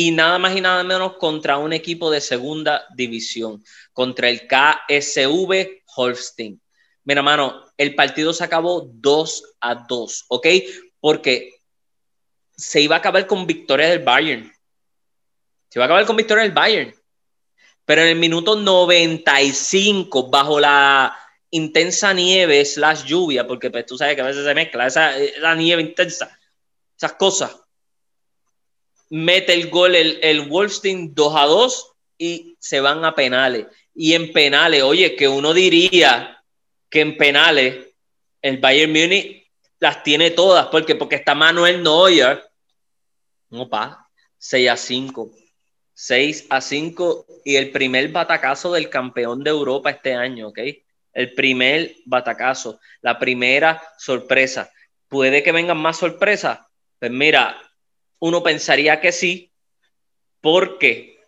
Y 0.00 0.12
nada 0.12 0.38
más 0.38 0.56
y 0.56 0.60
nada 0.60 0.84
menos 0.84 1.16
contra 1.16 1.58
un 1.58 1.72
equipo 1.72 2.08
de 2.08 2.20
segunda 2.20 2.86
división, 2.94 3.64
contra 3.92 4.28
el 4.28 4.46
KSV 4.46 5.82
Holstein. 5.96 6.62
Mira, 7.02 7.20
mano, 7.20 7.64
el 7.76 7.96
partido 7.96 8.32
se 8.32 8.44
acabó 8.44 8.88
2 8.94 9.56
a 9.60 9.74
2, 9.74 10.26
¿ok? 10.28 10.46
Porque 11.00 11.62
se 12.56 12.80
iba 12.80 12.94
a 12.94 13.00
acabar 13.00 13.26
con 13.26 13.44
victoria 13.44 13.88
del 13.88 14.04
Bayern. 14.04 14.52
Se 15.68 15.80
iba 15.80 15.86
a 15.86 15.86
acabar 15.86 16.06
con 16.06 16.14
victoria 16.14 16.44
del 16.44 16.52
Bayern. 16.52 16.94
Pero 17.84 18.02
en 18.02 18.08
el 18.10 18.16
minuto 18.20 18.54
95, 18.54 20.30
bajo 20.30 20.60
la 20.60 21.12
intensa 21.50 22.14
nieve 22.14 22.64
slash 22.64 23.02
lluvia, 23.02 23.48
porque 23.48 23.68
pues, 23.68 23.84
tú 23.84 23.98
sabes 23.98 24.14
que 24.14 24.22
a 24.22 24.26
veces 24.26 24.44
se 24.44 24.54
mezcla 24.54 24.86
esa, 24.86 25.12
la 25.40 25.56
nieve 25.56 25.82
intensa, 25.82 26.38
esas 26.96 27.14
cosas, 27.14 27.50
mete 29.10 29.54
el 29.54 29.70
gol 29.70 29.94
el, 29.94 30.18
el 30.22 30.48
Wolfstein 30.48 31.14
2 31.14 31.34
a 31.36 31.44
2 31.46 31.92
y 32.18 32.56
se 32.58 32.80
van 32.80 33.04
a 33.04 33.14
penales. 33.14 33.66
Y 33.94 34.14
en 34.14 34.32
penales, 34.32 34.82
oye, 34.82 35.16
que 35.16 35.28
uno 35.28 35.54
diría 35.54 36.42
que 36.90 37.00
en 37.00 37.16
penales 37.16 37.86
el 38.42 38.58
Bayern 38.58 38.92
Múnich 38.92 39.50
las 39.80 40.02
tiene 40.02 40.30
todas, 40.30 40.66
porque 40.66 40.94
porque 40.94 41.16
está 41.16 41.34
Manuel 41.34 41.82
Neuer, 41.82 42.42
no 43.50 43.68
pa, 43.68 44.08
6 44.38 44.70
a 44.70 44.76
5. 44.76 45.30
6 45.94 46.46
a 46.50 46.60
5 46.60 47.26
y 47.44 47.56
el 47.56 47.72
primer 47.72 48.08
batacazo 48.08 48.72
del 48.72 48.88
campeón 48.88 49.42
de 49.42 49.50
Europa 49.50 49.90
este 49.90 50.14
año, 50.14 50.48
¿ok? 50.48 50.58
El 51.12 51.34
primer 51.34 51.96
batacazo, 52.04 52.78
la 53.00 53.18
primera 53.18 53.82
sorpresa. 53.98 54.70
¿Puede 55.08 55.42
que 55.42 55.50
vengan 55.50 55.78
más 55.78 55.96
sorpresas? 55.96 56.60
Pues 57.00 57.10
mira, 57.10 57.60
uno 58.18 58.42
pensaría 58.42 59.00
que 59.00 59.12
sí. 59.12 59.50
¿Por 60.40 60.78
qué? 60.78 61.20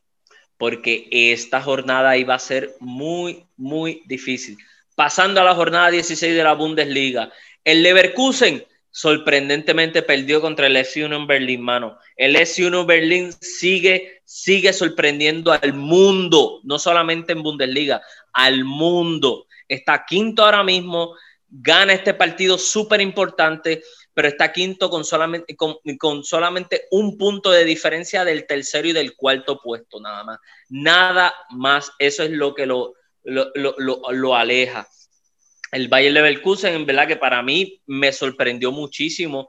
Porque 0.57 1.09
esta 1.11 1.61
jornada 1.61 2.16
iba 2.16 2.34
a 2.34 2.38
ser 2.38 2.74
muy, 2.80 3.45
muy 3.57 4.03
difícil 4.07 4.59
pasando 5.01 5.41
a 5.41 5.45
la 5.45 5.55
jornada 5.55 5.91
16 5.91 6.34
de 6.34 6.45
la 6.45 6.53
Bundesliga. 6.53 7.32
El 7.64 7.82
Leverkusen 7.82 8.66
sorprendentemente 8.91 10.03
perdió 10.03 10.43
contra 10.43 10.66
el 10.66 10.76
S1 10.76 11.16
en 11.16 11.26
Berlín, 11.26 11.62
mano. 11.62 11.97
El 12.16 12.36
S1 12.36 12.84
Berlín 12.84 13.32
sigue, 13.41 14.20
sigue 14.26 14.74
sorprendiendo 14.74 15.53
al 15.53 15.72
mundo, 15.72 16.61
no 16.64 16.78
solamente 16.78 17.32
en 17.32 17.43
Bundesliga, 17.43 18.03
al 18.34 18.66
mundo. 18.66 19.47
Está 19.66 20.05
quinto 20.07 20.45
ahora 20.45 20.62
mismo, 20.62 21.14
gana 21.49 21.95
este 21.95 22.12
partido 22.12 22.59
súper 22.59 23.01
importante, 23.01 23.82
pero 24.21 24.29
está 24.29 24.53
quinto 24.53 24.91
con 24.91 25.03
solamente, 25.03 25.57
con, 25.57 25.77
con 25.99 26.25
solamente 26.25 26.89
un 26.91 27.16
punto 27.16 27.51
de 27.51 27.64
diferencia 27.64 28.23
del 28.23 28.47
tercero 28.47 28.87
y 28.87 28.93
del 28.93 29.16
cuarto 29.16 29.59
puesto, 29.62 29.99
nada 29.99 30.25
más. 30.25 30.39
Nada 30.68 31.33
más, 31.49 31.91
eso 31.99 32.23
es 32.23 32.31
lo 32.31 32.55
que 32.55 32.66
lo, 32.66 32.97
lo, 33.25 33.51
lo, 33.55 34.03
lo, 34.12 34.37
aleja. 34.37 34.87
El 35.73 35.89
Bayern 35.89 36.12
Leverkusen, 36.12 36.75
en 36.75 36.85
verdad 36.85 37.09
que 37.09 37.16
para 37.16 37.43
mí 37.43 37.81
me 37.87 38.12
sorprendió 38.12 38.73
muchísimo 38.73 39.49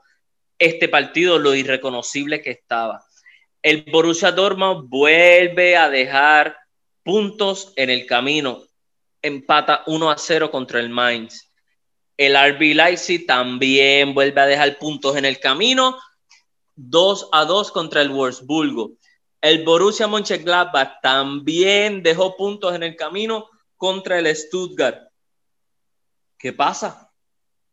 este 0.58 0.88
partido, 0.88 1.38
lo 1.38 1.54
irreconocible 1.54 2.42
que 2.42 2.52
estaba. 2.52 3.04
El 3.62 3.84
Borussia 3.92 4.32
Dortmund 4.32 4.88
vuelve 4.88 5.76
a 5.76 5.90
dejar 5.90 6.56
puntos 7.04 7.74
en 7.76 7.90
el 7.90 8.06
camino. 8.06 8.64
Empata 9.22 9.84
1 9.88 10.12
a 10.12 10.18
0 10.18 10.50
contra 10.50 10.80
el 10.80 10.88
Mainz. 10.88 11.51
El 12.18 12.36
RB 12.36 12.76
Leipzig 12.76 13.26
también 13.26 14.14
vuelve 14.14 14.41
a 14.41 14.45
dejar 14.45 14.78
puntos 14.78 15.16
en 15.16 15.26
el 15.26 15.39
camino. 15.39 15.97
2 16.76 17.30
a 17.32 17.45
2 17.45 17.72
contra 17.72 18.01
el 18.01 18.09
Wolfsburgo. 18.09 18.93
El 19.41 19.64
Borussia 19.64 20.07
Mönchengladbach 20.07 21.01
también 21.01 22.03
dejó 22.03 22.38
puntos 22.38 22.76
en 22.76 22.84
el 22.84 22.95
camino 22.95 23.49
contra 23.76 24.20
el 24.20 24.36
Stuttgart. 24.36 25.09
¿Qué 26.38 26.53
pasa? 26.53 27.12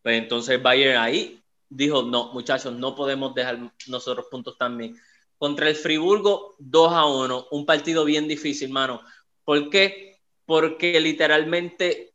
Pues 0.02 0.16
entonces 0.16 0.62
Bayern 0.62 0.98
ahí 0.98 1.42
dijo, 1.68 2.02
no, 2.02 2.32
muchachos, 2.32 2.72
no 2.72 2.94
podemos 2.94 3.34
dejar 3.34 3.58
nosotros 3.86 4.26
puntos 4.30 4.56
también. 4.56 4.98
Contra 5.36 5.68
el 5.68 5.76
Friburgo, 5.76 6.56
2 6.58 6.92
a 6.92 7.06
1, 7.06 7.48
un 7.50 7.66
partido 7.66 8.04
bien 8.04 8.26
difícil, 8.26 8.70
mano. 8.70 9.02
¿Por 9.44 9.70
qué? 9.70 10.20
Porque 10.46 10.98
literalmente 11.00 12.14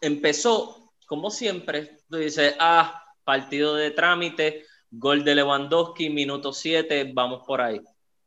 empezó, 0.00 0.79
como 1.10 1.28
siempre, 1.32 1.98
tú 2.08 2.18
dices, 2.18 2.54
ah, 2.60 3.02
partido 3.24 3.74
de 3.74 3.90
trámite, 3.90 4.64
gol 4.92 5.24
de 5.24 5.34
Lewandowski, 5.34 6.08
minuto 6.08 6.52
7, 6.52 7.10
vamos 7.12 7.42
por 7.44 7.60
ahí. 7.60 7.80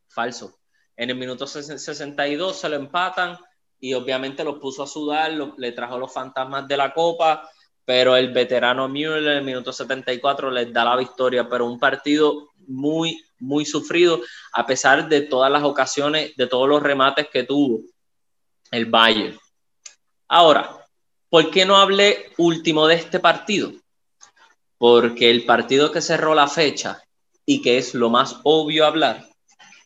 Falso. 0.09 0.59
En 0.97 1.09
el 1.09 1.15
minuto 1.15 1.47
62 1.47 2.59
se 2.59 2.67
lo 2.67 2.75
empatan 2.75 3.37
y 3.79 3.93
obviamente 3.93 4.43
los 4.43 4.59
puso 4.59 4.83
a 4.83 4.87
sudar, 4.87 5.31
le 5.31 5.71
trajo 5.71 5.97
los 5.97 6.11
fantasmas 6.11 6.67
de 6.67 6.75
la 6.75 6.93
copa, 6.93 7.49
pero 7.85 8.17
el 8.17 8.33
veterano 8.33 8.89
Müller 8.89 9.23
en 9.23 9.37
el 9.37 9.45
minuto 9.45 9.71
74 9.71 10.51
les 10.51 10.73
da 10.73 10.83
la 10.83 10.97
victoria, 10.97 11.47
pero 11.47 11.65
un 11.65 11.79
partido 11.79 12.49
muy, 12.67 13.17
muy 13.39 13.63
sufrido, 13.63 14.19
a 14.51 14.65
pesar 14.65 15.07
de 15.07 15.21
todas 15.21 15.49
las 15.49 15.63
ocasiones, 15.63 16.35
de 16.35 16.47
todos 16.47 16.67
los 16.67 16.83
remates 16.83 17.29
que 17.31 17.43
tuvo 17.43 17.79
el 18.71 18.87
Bayern. 18.87 19.39
Ahora, 20.27 20.82
¿por 21.33 21.49
qué 21.49 21.65
no 21.65 21.77
hablé 21.77 22.29
último 22.37 22.85
de 22.85 22.93
este 22.93 23.19
partido? 23.19 23.71
Porque 24.77 25.31
el 25.31 25.45
partido 25.45 25.91
que 25.91 25.99
cerró 25.99 26.35
la 26.35 26.47
fecha 26.47 27.03
y 27.43 27.63
que 27.63 27.79
es 27.79 27.95
lo 27.95 28.11
más 28.11 28.39
obvio 28.43 28.85
hablar 28.85 29.25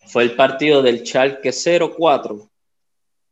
fue 0.07 0.23
el 0.23 0.35
partido 0.35 0.81
del 0.81 1.07
Schalke 1.07 1.53
04 1.53 2.49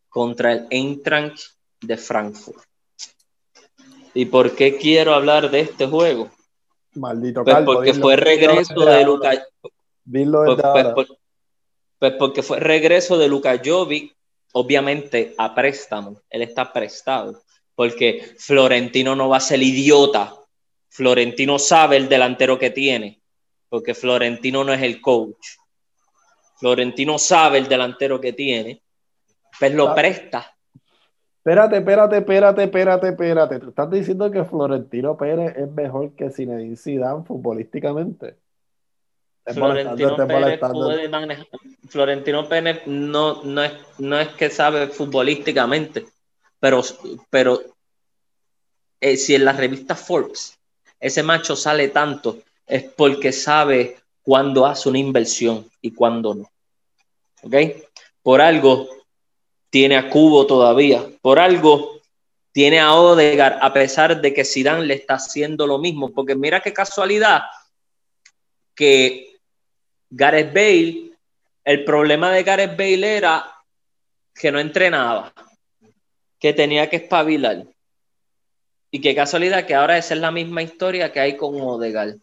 contra 0.07 0.53
el 0.53 0.67
Eintracht 0.69 1.41
de 1.81 1.97
Frankfurt. 1.97 2.63
¿Y 4.13 4.27
por 4.27 4.55
qué 4.55 4.77
quiero 4.77 5.13
hablar 5.13 5.51
de 5.51 5.59
este 5.59 5.85
juego? 5.85 6.31
Maldito 6.93 7.43
pues 7.43 7.65
porque 7.65 7.93
fue 7.95 8.15
regreso 8.15 8.79
de 8.79 9.03
Luka. 9.03 9.45
Pues, 10.09 10.61
pues, 10.63 10.87
pues, 10.93 11.07
pues, 11.99 12.13
porque 12.17 12.43
fue 12.43 12.61
regreso 12.61 13.17
de 13.17 13.27
Luka 13.27 13.59
Jovic, 13.61 14.15
obviamente 14.53 15.35
a 15.37 15.53
préstamo. 15.53 16.21
Él 16.29 16.43
está 16.43 16.71
prestado. 16.71 17.41
Porque 17.75 18.35
Florentino 18.37 19.15
no 19.15 19.29
va 19.29 19.37
a 19.37 19.41
ser 19.41 19.61
idiota. 19.61 20.33
Florentino 20.89 21.59
sabe 21.59 21.97
el 21.97 22.07
delantero 22.07 22.57
que 22.57 22.69
tiene, 22.69 23.21
porque 23.69 23.93
Florentino 23.93 24.63
no 24.63 24.73
es 24.73 24.81
el 24.81 25.01
coach. 25.01 25.57
Florentino 26.57 27.19
sabe 27.19 27.57
el 27.57 27.67
delantero 27.67 28.21
que 28.21 28.31
tiene, 28.31 28.81
pues 29.59 29.73
lo 29.73 29.93
presta. 29.93 30.55
Espérate, 31.45 31.77
espérate, 31.77 32.17
espérate, 32.17 32.63
espérate, 32.63 33.07
espérate. 33.09 33.59
¿Tú 33.59 33.69
estás 33.69 33.91
diciendo 33.91 34.31
que 34.31 34.43
Florentino 34.45 35.15
Pérez 35.15 35.55
es 35.55 35.69
mejor 35.69 36.15
que 36.15 36.31
Zinedine 36.31 36.75
Zidane 36.75 37.23
futbolísticamente? 37.23 38.37
Florentino 39.45 40.15
Pérez, 40.15 40.59
puede. 40.59 41.47
Florentino 41.87 42.49
Pérez 42.49 42.87
no, 42.87 43.43
no, 43.43 43.63
es, 43.63 43.73
no 43.99 44.19
es 44.19 44.29
que 44.29 44.49
sabe 44.49 44.87
futbolísticamente, 44.87 46.05
pero, 46.65 46.81
pero 47.29 47.61
eh, 48.99 49.17
si 49.17 49.35
en 49.35 49.45
la 49.45 49.53
revista 49.53 49.95
Forbes 49.95 50.57
ese 50.99 51.21
macho 51.21 51.55
sale 51.55 51.89
tanto, 51.89 52.39
es 52.65 52.81
porque 52.81 53.31
sabe 53.31 53.99
cuándo 54.23 54.65
hace 54.65 54.89
una 54.89 54.97
inversión 54.97 55.69
y 55.79 55.91
cuándo 55.91 56.33
no. 56.33 56.51
¿Ok? 57.43 57.53
Por 58.23 58.41
algo 58.41 58.89
tiene 59.69 59.95
a 59.95 60.09
Cubo 60.09 60.47
todavía, 60.47 61.07
por 61.21 61.37
algo 61.37 62.01
tiene 62.51 62.79
a 62.79 62.95
Odegar, 62.95 63.59
a 63.61 63.71
pesar 63.71 64.19
de 64.19 64.33
que 64.33 64.43
Zidane 64.43 64.87
le 64.87 64.95
está 64.95 65.15
haciendo 65.15 65.67
lo 65.67 65.77
mismo, 65.77 66.11
porque 66.13 66.33
mira 66.33 66.61
qué 66.61 66.73
casualidad 66.73 67.43
que 68.73 69.37
Gareth 70.09 70.51
Bale, 70.51 71.11
el 71.63 71.85
problema 71.85 72.31
de 72.31 72.41
Gareth 72.41 72.75
Bale 72.75 73.17
era 73.17 73.55
que 74.33 74.51
no 74.51 74.59
entrenaba, 74.59 75.31
que 76.45 76.53
tenía 76.53 76.87
que 76.87 76.97
espabilar. 76.97 77.65
Y 78.91 79.01
qué 79.01 79.15
casualidad 79.15 79.65
que 79.65 79.73
ahora 79.73 79.97
esa 79.97 80.13
es 80.13 80.19
la 80.19 80.29
misma 80.29 80.61
historia 80.61 81.11
que 81.11 81.19
hay 81.19 81.35
con 81.35 81.59
Odegaard. 81.59 82.17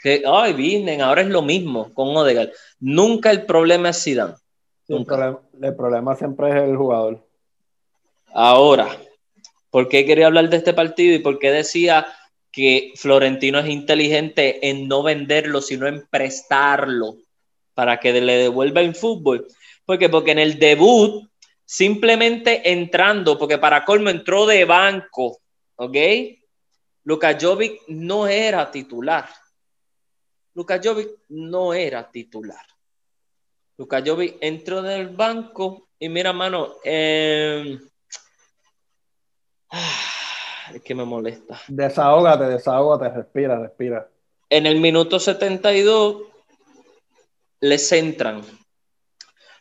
Que, 0.00 0.22
ay, 0.24 0.52
vienen, 0.52 1.00
ahora 1.00 1.22
es 1.22 1.26
lo 1.26 1.42
mismo 1.42 1.92
con 1.92 2.16
Odegaard. 2.16 2.50
Nunca 2.78 3.32
el 3.32 3.46
problema 3.46 3.88
es 3.88 4.04
Zidane. 4.04 4.34
el, 4.86 5.74
problema, 5.74 6.14
siempre 6.14 6.50
es 6.50 6.62
el 6.62 6.76
jugador. 6.76 7.26
Ahora, 8.32 8.96
¿por 9.70 9.88
qué 9.88 10.06
quería 10.06 10.26
hablar 10.28 10.48
de 10.48 10.58
este 10.58 10.72
partido 10.72 11.16
y 11.16 11.18
por 11.18 11.40
qué 11.40 11.50
decía 11.50 12.06
que 12.52 12.92
Florentino 12.94 13.58
es 13.58 13.68
inteligente 13.70 14.70
en 14.70 14.86
no 14.86 15.02
venderlo, 15.02 15.62
sino 15.62 15.88
en 15.88 16.06
prestarlo 16.08 17.16
para 17.74 17.98
que 17.98 18.12
le 18.20 18.36
devuelva 18.36 18.82
el 18.82 18.94
fútbol? 18.94 19.48
Porque, 19.84 20.08
porque 20.08 20.30
en 20.30 20.38
el 20.38 20.60
debut, 20.60 21.28
simplemente 21.70 22.72
entrando, 22.72 23.38
porque 23.38 23.56
para 23.56 23.84
colmo 23.84 24.10
entró 24.10 24.44
de 24.44 24.64
banco 24.64 25.38
¿ok? 25.76 25.96
Luka 27.04 27.38
Jovic 27.40 27.82
no 27.86 28.26
era 28.26 28.68
titular. 28.72 29.28
Luka 30.54 30.80
Jovic 30.82 31.10
no 31.28 31.72
era 31.72 32.10
titular. 32.10 32.66
Luka 33.78 34.02
Jovic 34.04 34.36
entró 34.40 34.82
del 34.82 35.10
banco 35.10 35.88
y 35.98 36.08
mira, 36.08 36.32
mano, 36.32 36.74
em, 36.82 37.80
es 40.74 40.82
que 40.82 40.94
me 40.96 41.04
molesta. 41.04 41.60
Desahógate, 41.68 42.44
desahógate, 42.46 43.14
respira, 43.14 43.60
respira. 43.60 44.10
En 44.50 44.66
el 44.66 44.80
minuto 44.80 45.20
72 45.20 46.24
le 47.60 47.78
centran 47.78 48.42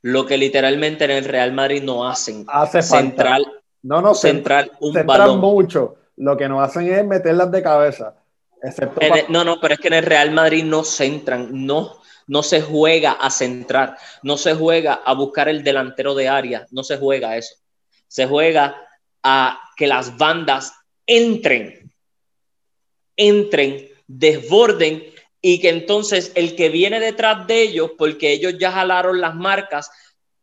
lo 0.02 0.26
que 0.26 0.38
literalmente 0.38 1.06
en 1.06 1.12
el 1.12 1.26
Real 1.26 1.52
Madrid 1.52 1.84
no 1.84 2.08
hacen. 2.08 2.46
Hace 2.48 2.82
central, 2.82 3.46
No, 3.82 4.02
no, 4.02 4.14
central 4.14 4.72
un 4.80 4.94
central 4.94 5.38
mucho 5.38 5.96
lo 6.20 6.36
que 6.36 6.50
nos 6.50 6.62
hacen 6.62 6.92
es 6.94 7.06
meterlas 7.06 7.50
de 7.50 7.64
cabeza. 7.64 8.14
no, 9.30 9.44
no, 9.46 9.60
pero 9.60 9.74
es 9.74 9.80
que 9.80 9.88
en 9.88 9.94
el 9.96 10.04
Real 10.04 10.32
Madrid 10.32 10.66
no 10.66 10.84
centran, 10.84 11.48
no, 11.66 11.96
no 12.28 12.44
se 12.44 12.62
juega 12.62 13.14
a 13.14 13.30
centrar, 13.30 13.98
no 14.22 14.36
se 14.36 14.54
juega 14.54 14.96
a 14.96 15.14
buscar 15.14 15.48
el 15.48 15.64
delantero 15.64 16.14
de 16.14 16.28
área, 16.28 16.68
no 16.72 16.84
se 16.84 16.98
juega 16.98 17.38
eso. 17.38 17.56
Se 18.08 18.28
juega 18.28 18.76
a 19.24 19.60
que 19.78 19.88
las 19.88 20.18
bandas 20.18 20.74
entren, 21.06 21.90
entren, 23.16 23.88
desborden 24.06 25.04
y 25.42 25.60
que 25.60 25.70
entonces 25.70 26.32
el 26.36 26.56
que 26.56 26.70
viene 26.70 27.00
detrás 27.00 27.48
de 27.48 27.62
ellos, 27.62 27.92
porque 27.98 28.32
ellos 28.32 28.56
ya 28.60 28.72
jalaron 28.72 29.22
las 29.22 29.36
marcas, 29.36 29.90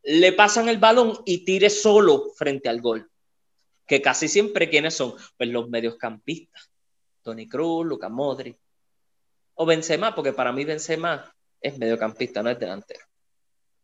le 0.03 0.33
pasan 0.33 0.69
el 0.69 0.77
balón 0.77 1.19
y 1.25 1.45
tire 1.45 1.69
solo 1.69 2.31
frente 2.35 2.69
al 2.69 2.81
gol 2.81 3.09
que 3.87 4.01
casi 4.01 4.27
siempre 4.27 4.69
quiénes 4.69 4.93
son, 4.93 5.15
pues 5.37 5.49
los 5.49 5.69
mediocampistas, 5.69 6.69
Tony 7.23 7.47
Cruz, 7.47 7.85
Lucas 7.85 8.11
Modri, 8.11 8.55
o 9.55 9.65
Benzema, 9.65 10.13
porque 10.13 10.33
para 10.33 10.51
mí 10.51 10.65
Benzema 10.65 11.33
es 11.59 11.77
mediocampista, 11.79 12.43
no 12.43 12.49
es 12.49 12.59
delantero. 12.59 13.05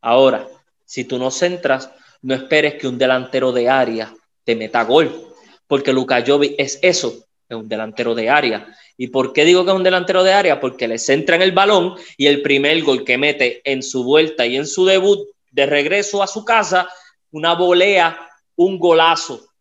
Ahora, 0.02 0.48
si 0.86 1.06
tú 1.06 1.18
no 1.18 1.32
centras, 1.32 1.90
no 2.22 2.36
esperes 2.36 2.76
que 2.76 2.88
un 2.88 2.98
delantero 2.98 3.52
de 3.54 3.70
área 3.70 4.14
te 4.44 4.56
meta 4.56 4.84
gol, 4.84 5.34
porque 5.66 5.94
Lucas 5.94 6.24
Jovi 6.28 6.56
es 6.58 6.78
eso, 6.82 7.26
es 7.48 7.58
un 7.58 7.70
delantero 7.70 8.14
de 8.14 8.30
área. 8.30 8.78
¿Y 8.98 9.08
por 9.08 9.34
qué 9.34 9.46
digo 9.46 9.66
que 9.66 9.72
es 9.72 9.76
un 9.76 9.84
delantero 9.84 10.24
de 10.24 10.34
área? 10.34 10.60
Porque 10.60 10.88
le 10.88 11.00
centra 11.00 11.36
en 11.36 11.42
el 11.42 11.52
balón 11.52 11.96
y 12.18 12.28
el 12.28 12.42
primer 12.42 12.84
gol 12.84 13.04
que 13.04 13.18
mete 13.18 13.62
en 13.70 13.82
su 13.82 14.04
vuelta 14.04 14.46
y 14.46 14.56
en 14.56 14.68
su 14.68 14.86
debut 14.86 15.28
de 15.52 15.66
regreso 15.66 16.22
a 16.22 16.28
su 16.28 16.46
casa, 16.46 16.90
una 17.32 17.56
volea, 17.56 18.30
un 18.56 18.78
golazo 18.78 19.54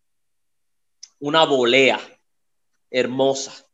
una 1.23 1.45
volea 1.45 2.01
hermosa. 2.91 3.65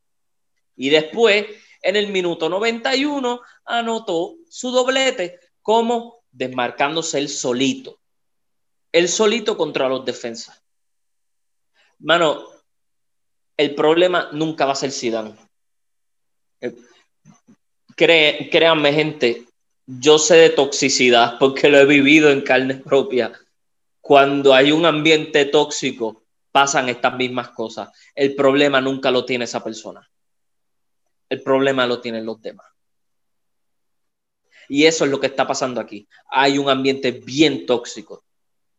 Y 0.76 0.90
después, 0.90 1.46
en 1.80 1.96
el 1.96 2.08
minuto 2.08 2.48
91, 2.48 3.40
anotó 3.64 4.36
su 4.48 4.70
doblete 4.70 5.40
como 5.62 6.24
desmarcándose 6.30 7.18
el 7.18 7.30
solito. 7.30 8.00
El 8.92 9.08
solito 9.08 9.56
contra 9.56 9.88
los 9.88 10.04
defensas. 10.04 10.62
Mano, 12.00 12.48
el 13.56 13.74
problema 13.74 14.28
nunca 14.32 14.66
va 14.66 14.72
a 14.72 14.76
ser 14.76 14.92
Zidane. 14.92 15.34
Eh, 16.60 16.74
créanme, 17.96 18.92
gente, 18.92 19.44
yo 19.86 20.18
sé 20.18 20.36
de 20.36 20.50
toxicidad 20.50 21.38
porque 21.38 21.68
lo 21.68 21.78
he 21.78 21.86
vivido 21.86 22.30
en 22.30 22.42
carne 22.42 22.76
propia. 22.76 23.32
Cuando 24.00 24.54
hay 24.54 24.72
un 24.72 24.86
ambiente 24.86 25.44
tóxico, 25.46 26.22
pasan 26.52 26.88
estas 26.88 27.16
mismas 27.16 27.50
cosas. 27.50 27.90
El 28.14 28.34
problema 28.34 28.80
nunca 28.80 29.10
lo 29.10 29.24
tiene 29.24 29.44
esa 29.44 29.62
persona. 29.62 30.08
El 31.28 31.42
problema 31.42 31.86
lo 31.86 32.00
tienen 32.00 32.24
los 32.24 32.40
demás. 32.40 32.66
Y 34.68 34.84
eso 34.84 35.04
es 35.04 35.10
lo 35.10 35.18
que 35.18 35.26
está 35.28 35.46
pasando 35.46 35.80
aquí. 35.80 36.06
Hay 36.30 36.58
un 36.58 36.68
ambiente 36.68 37.10
bien 37.12 37.64
tóxico 37.64 38.24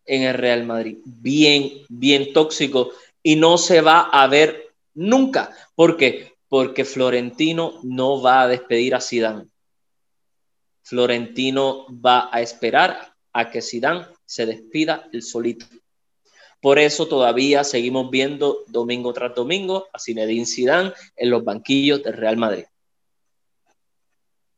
en 0.06 0.24
el 0.24 0.36
Real 0.36 0.64
Madrid. 0.66 0.98
Bien, 1.04 1.86
bien 1.90 2.32
tóxico. 2.34 2.92
Y 3.24 3.36
no 3.36 3.58
se 3.58 3.82
va 3.82 4.02
a 4.02 4.28
ver 4.28 4.74
nunca. 4.94 5.56
¿Por 5.76 5.98
qué? 5.98 6.36
Porque 6.50 6.84
Florentino 6.84 7.80
no 7.84 8.22
va 8.22 8.42
a 8.42 8.48
despedir 8.48 8.96
a 8.96 9.02
Zidane. 9.02 9.48
Florentino 10.82 11.86
va 11.90 12.30
a 12.32 12.42
esperar 12.42 13.14
a 13.32 13.50
que 13.50 13.62
Zidane 13.62 14.08
se 14.26 14.46
despida 14.46 15.08
el 15.14 15.22
solito. 15.22 15.66
Por 16.62 16.78
eso 16.78 17.08
todavía 17.08 17.64
seguimos 17.64 18.10
viendo 18.10 18.64
domingo 18.68 19.14
tras 19.14 19.34
domingo 19.34 19.88
a 19.94 20.00
Zinedine 20.00 20.46
Zidane 20.46 20.94
en 21.16 21.30
los 21.30 21.44
banquillos 21.44 22.04
del 22.04 22.14
Real 22.14 22.36
Madrid. 22.36 22.66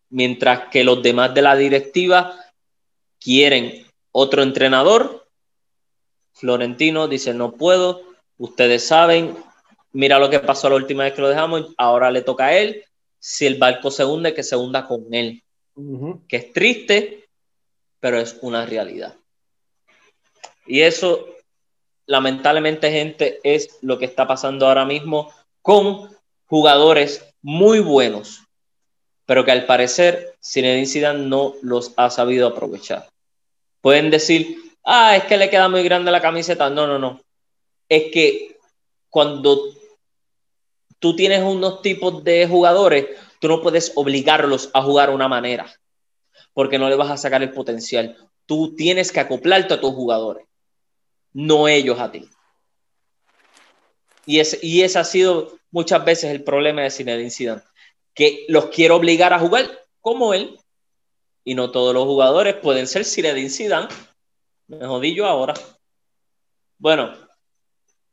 Mientras 0.10 0.70
que 0.70 0.84
los 0.84 1.04
demás 1.04 1.34
de 1.34 1.42
la 1.42 1.56
directiva 1.56 2.38
quieren 3.20 3.86
otro 4.12 4.42
entrenador, 4.42 5.28
Florentino 6.34 7.08
dice, 7.08 7.34
no 7.34 7.54
puedo, 7.54 8.02
ustedes 8.38 8.88
saben, 8.88 9.38
mira 9.94 10.20
lo 10.20 10.30
que 10.30 10.40
pasó 10.40 10.70
la 10.70 10.76
última 10.76 11.04
vez 11.04 11.14
que 11.14 11.22
lo 11.22 11.30
dejamos, 11.30 11.74
ahora 11.78 12.12
le 12.12 12.22
toca 12.22 12.48
a 12.48 12.58
él, 12.58 12.84
si 13.20 13.46
el 13.46 13.56
barco 13.56 13.92
se 13.92 14.06
hunde, 14.06 14.34
que 14.34 14.44
se 14.44 14.56
hunda 14.56 14.88
con 14.88 15.14
él. 15.14 15.44
Que 16.28 16.38
es 16.38 16.54
triste, 16.54 17.30
pero 18.00 18.20
es 18.20 18.38
una 18.42 18.66
realidad. 18.66 19.16
Y 20.66 20.82
eso 20.82 21.32
lamentablemente, 22.12 22.92
gente, 22.92 23.40
es 23.44 23.78
lo 23.82 23.98
que 23.98 24.06
está 24.06 24.28
pasando 24.28 24.68
ahora 24.68 24.86
mismo 24.86 25.34
con 25.62 26.10
jugadores 26.46 27.26
muy 27.42 27.80
buenos, 27.80 28.44
pero 29.26 29.46
que 29.46 29.52
al 29.52 29.66
parecer 29.66 30.36
Zinedine 30.44 30.88
Zidane 30.88 31.26
no 31.26 31.56
los 31.62 31.94
ha 31.96 32.10
sabido 32.10 32.48
aprovechar. 32.48 33.08
Pueden 33.80 34.10
decir, 34.10 34.58
ah, 34.84 35.16
es 35.16 35.24
que 35.24 35.38
le 35.38 35.50
queda 35.50 35.70
muy 35.70 35.84
grande 35.84 36.12
la 36.12 36.22
camiseta. 36.22 36.70
No, 36.70 36.86
no, 36.86 37.00
no. 37.00 37.22
Es 37.88 38.12
que 38.12 38.58
cuando 39.10 39.74
tú 41.02 41.18
tienes 41.18 41.44
unos 41.44 41.82
tipos 41.82 42.24
de 42.24 42.48
jugadores, 42.48 43.08
tú 43.42 43.50
no 43.50 43.62
puedes 43.62 43.92
obligarlos 43.96 44.70
a 44.74 44.82
jugar 44.82 45.10
una 45.10 45.28
manera, 45.28 45.70
porque 46.54 46.80
no 46.80 46.88
le 46.88 46.96
vas 46.96 47.12
a 47.12 47.18
sacar 47.18 47.44
el 47.44 47.52
potencial. 47.52 48.16
Tú 48.46 48.74
tienes 48.78 49.12
que 49.12 49.20
acoplarte 49.20 49.74
a 49.74 49.82
tus 49.82 49.94
jugadores 49.94 50.48
no 51.34 51.68
ellos 51.68 52.00
a 52.00 52.12
ti. 52.12 52.30
Y, 54.26 54.40
es, 54.40 54.60
y 54.62 54.84
esa 54.84 55.02
ha 55.02 55.04
sido 55.04 55.58
muchas 55.72 56.04
veces 56.06 56.32
el 56.32 56.44
problema 56.44 56.82
de 56.82 56.92
Zinedine 56.92 57.32
Zidane, 57.32 57.62
que 58.14 58.46
los 58.50 58.68
quiere 58.68 58.94
obligar 58.94 59.34
a 59.34 59.40
jugar 59.40 59.66
como 60.00 60.34
él, 60.34 60.60
y 61.44 61.56
no 61.56 61.72
todos 61.72 61.94
los 61.94 62.06
jugadores 62.06 62.56
pueden 62.56 62.88
ser 62.88 63.06
Zinedine 63.06 63.50
Zidane. 63.50 63.88
Me 64.68 64.86
jodí 64.86 65.20
ahora. 65.20 65.54
Bueno, 66.78 67.14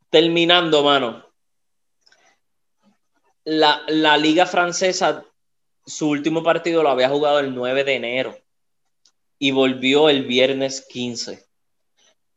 terminando, 0.09 0.83
mano. 0.83 1.28
La, 3.51 3.81
la 3.87 4.15
liga 4.15 4.45
francesa, 4.45 5.25
su 5.83 6.09
último 6.09 6.43
partido 6.43 6.83
lo 6.83 6.89
había 6.89 7.09
jugado 7.09 7.39
el 7.39 7.55
9 7.55 7.83
de 7.83 7.95
enero 7.95 8.37
y 9.39 9.49
volvió 9.49 10.07
el 10.07 10.23
viernes 10.23 10.85
15. 10.87 11.43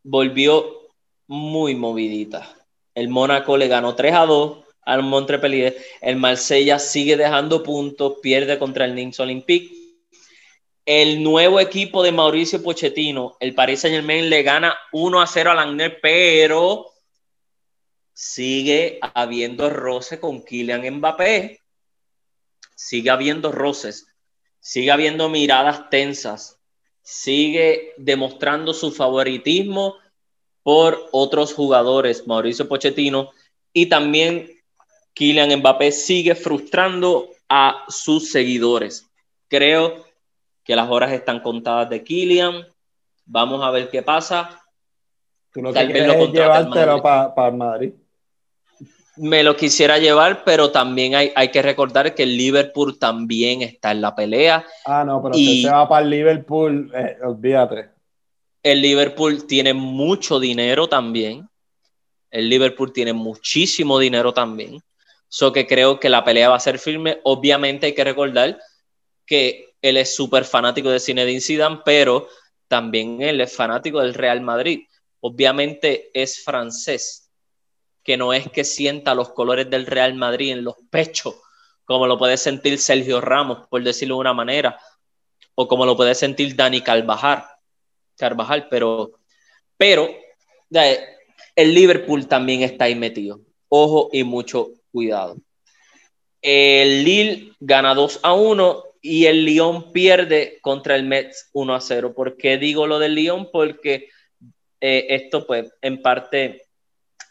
Volvió 0.05 0.89
muy 1.27 1.75
movidita. 1.75 2.57
El 2.95 3.11
Mónaco 3.11 3.59
le 3.59 3.69
ganó 3.69 3.95
3 3.95 4.15
a 4.15 4.25
2 4.25 4.59
al 4.87 5.03
Montpellier. 5.03 5.77
El 6.01 6.17
Marsella 6.17 6.79
sigue 6.79 7.19
dejando 7.19 7.63
puntos, 7.63 8.15
pierde 8.23 8.59
contra 8.59 8.87
el 8.87 8.95
Nîmes 8.95 9.21
Olympique. 9.21 9.75
El 10.87 11.23
nuevo 11.23 11.61
equipo 11.61 12.03
de 12.03 12.13
Mauricio 12.13 12.63
Pochettino, 12.63 13.37
el 13.39 13.55
Paris 13.55 13.81
Saint 13.81 13.97
Germain, 13.97 14.31
le 14.31 14.43
gana 14.43 14.75
1 14.93 15.21
a 15.21 15.27
0 15.27 15.51
al 15.51 15.59
Angers, 15.59 15.97
pero 16.01 16.92
sigue 18.13 18.99
habiendo 19.15 19.71
roce 19.71 20.21
con 20.21 20.43
Kylian 20.43 20.99
Mbappé. 20.99 21.61
Sigue 22.75 23.11
habiendo 23.11 23.53
roces, 23.53 24.09
sigue 24.59 24.91
habiendo 24.91 25.29
miradas 25.29 25.89
tensas, 25.91 26.59
sigue 27.03 27.95
demostrando 27.97 28.75
su 28.75 28.91
favoritismo 28.91 29.97
por 30.63 31.09
otros 31.13 31.55
jugadores, 31.55 32.27
Mauricio 32.27 32.69
Pochettino, 32.69 33.31
y 33.73 33.87
también 33.87 34.51
Kylian 35.15 35.59
Mbappé 35.59 35.93
sigue 35.93 36.35
frustrando 36.35 37.31
a 37.49 37.85
sus 37.89 38.31
seguidores. 38.31 39.11
Creo 39.49 40.05
que 40.65 40.77
las 40.77 40.89
horas 40.91 41.13
están 41.13 41.41
contadas 41.41 41.91
de 41.91 42.03
Kylian. 42.03 42.67
Vamos 43.27 43.63
a 43.63 43.71
ver 43.71 43.91
qué 43.91 44.03
pasa. 44.03 44.61
Tú 45.53 45.61
lo 45.61 45.73
que 45.73 45.87
llevártelo 46.33 47.03
para 47.03 47.51
Madrid. 47.51 47.93
Me 49.17 49.43
lo 49.43 49.57
quisiera 49.57 49.99
llevar, 49.99 50.43
pero 50.45 50.71
también 50.71 51.15
hay, 51.15 51.33
hay, 51.35 51.51
que 51.51 51.61
recordar 51.61 52.15
que 52.15 52.23
el 52.23 52.37
Liverpool 52.37 52.99
también 52.99 53.61
está 53.63 53.91
en 53.91 54.01
la 54.01 54.15
pelea. 54.15 54.65
Ah, 54.87 55.05
no, 55.05 55.23
pero 55.23 55.35
si 55.35 55.63
se 55.63 55.71
va 55.71 55.89
para 55.89 56.05
el 56.05 56.11
Liverpool, 56.11 56.91
eh, 56.95 57.19
olvídate. 57.23 57.91
El 58.63 58.81
Liverpool 58.81 59.47
tiene 59.47 59.75
mucho 59.75 60.41
dinero 60.41 60.89
también. 60.89 61.49
El 62.31 62.49
Liverpool 62.49 62.93
tiene 62.93 63.13
muchísimo 63.13 63.99
dinero 63.99 64.33
también. 64.33 64.83
So 65.29 65.53
que 65.53 65.67
creo 65.67 65.99
que 66.01 66.09
la 66.09 66.25
pelea 66.25 66.49
va 66.49 66.57
a 66.57 66.61
ser 66.61 66.79
firme. 66.79 67.21
Obviamente 67.25 67.87
hay 67.87 67.95
que 67.95 68.05
recordar 68.05 68.59
que 69.27 69.75
él 69.83 69.97
es 69.97 70.15
súper 70.15 70.45
fanático 70.45 70.91
de 70.91 71.01
Zinedine 71.01 71.41
Zidane, 71.41 71.81
pero 71.85 72.29
también 72.69 73.21
él 73.21 73.41
es 73.41 73.55
fanático 73.55 74.01
del 74.01 74.15
Real 74.15 74.41
Madrid. 74.41 74.87
Obviamente 75.21 76.11
es 76.15 76.43
francés, 76.43 77.22
que 78.03 78.17
no 78.17 78.33
es 78.33 78.51
que 78.51 78.65
sienta 78.65 79.15
los 79.15 79.31
colores 79.31 79.71
del 79.71 79.87
Real 79.87 80.15
Madrid 80.15 80.53
en 80.53 80.65
los 80.65 80.77
pechos, 80.91 81.35
como 81.85 82.07
lo 82.07 82.19
puede 82.19 82.37
sentir 82.37 82.79
Sergio 82.79 83.21
Ramos, 83.21 83.67
por 83.69 83.83
decirlo 83.83 84.17
de 84.17 84.21
una 84.21 84.35
manera, 84.35 84.79
o 85.55 85.69
como 85.69 85.87
lo 85.87 85.97
puede 85.97 86.15
sentir 86.15 86.57
Dani 86.57 86.81
Carvajal, 86.81 87.45
Carvajal 88.17 88.69
pero, 88.69 89.13
pero 89.77 90.09
el 91.57 91.75
Liverpool 91.75 92.27
también 92.27 92.63
está 92.63 92.85
ahí 92.85 92.95
metido. 92.95 93.41
Ojo 93.69 94.11
y 94.13 94.25
mucho 94.25 94.71
cuidado. 94.91 95.37
El 96.41 97.05
Lille 97.05 97.53
gana 97.61 97.95
2 97.95 98.21
a 98.23 98.35
1 98.35 98.85
y 99.01 99.27
el 99.27 99.45
Lyon 99.45 99.93
pierde 99.93 100.59
contra 100.61 100.97
el 100.97 101.05
Mets 101.05 101.51
1 101.53 101.75
a 101.75 101.81
0. 101.81 102.15
¿Por 102.15 102.37
qué 102.37 102.59
digo 102.59 102.87
lo 102.87 102.99
del 102.99 103.15
Lyon? 103.15 103.51
Porque 103.51 104.09
eh, 104.81 105.07
esto, 105.09 105.47
pues, 105.47 105.73
en 105.81 106.03
parte 106.03 106.67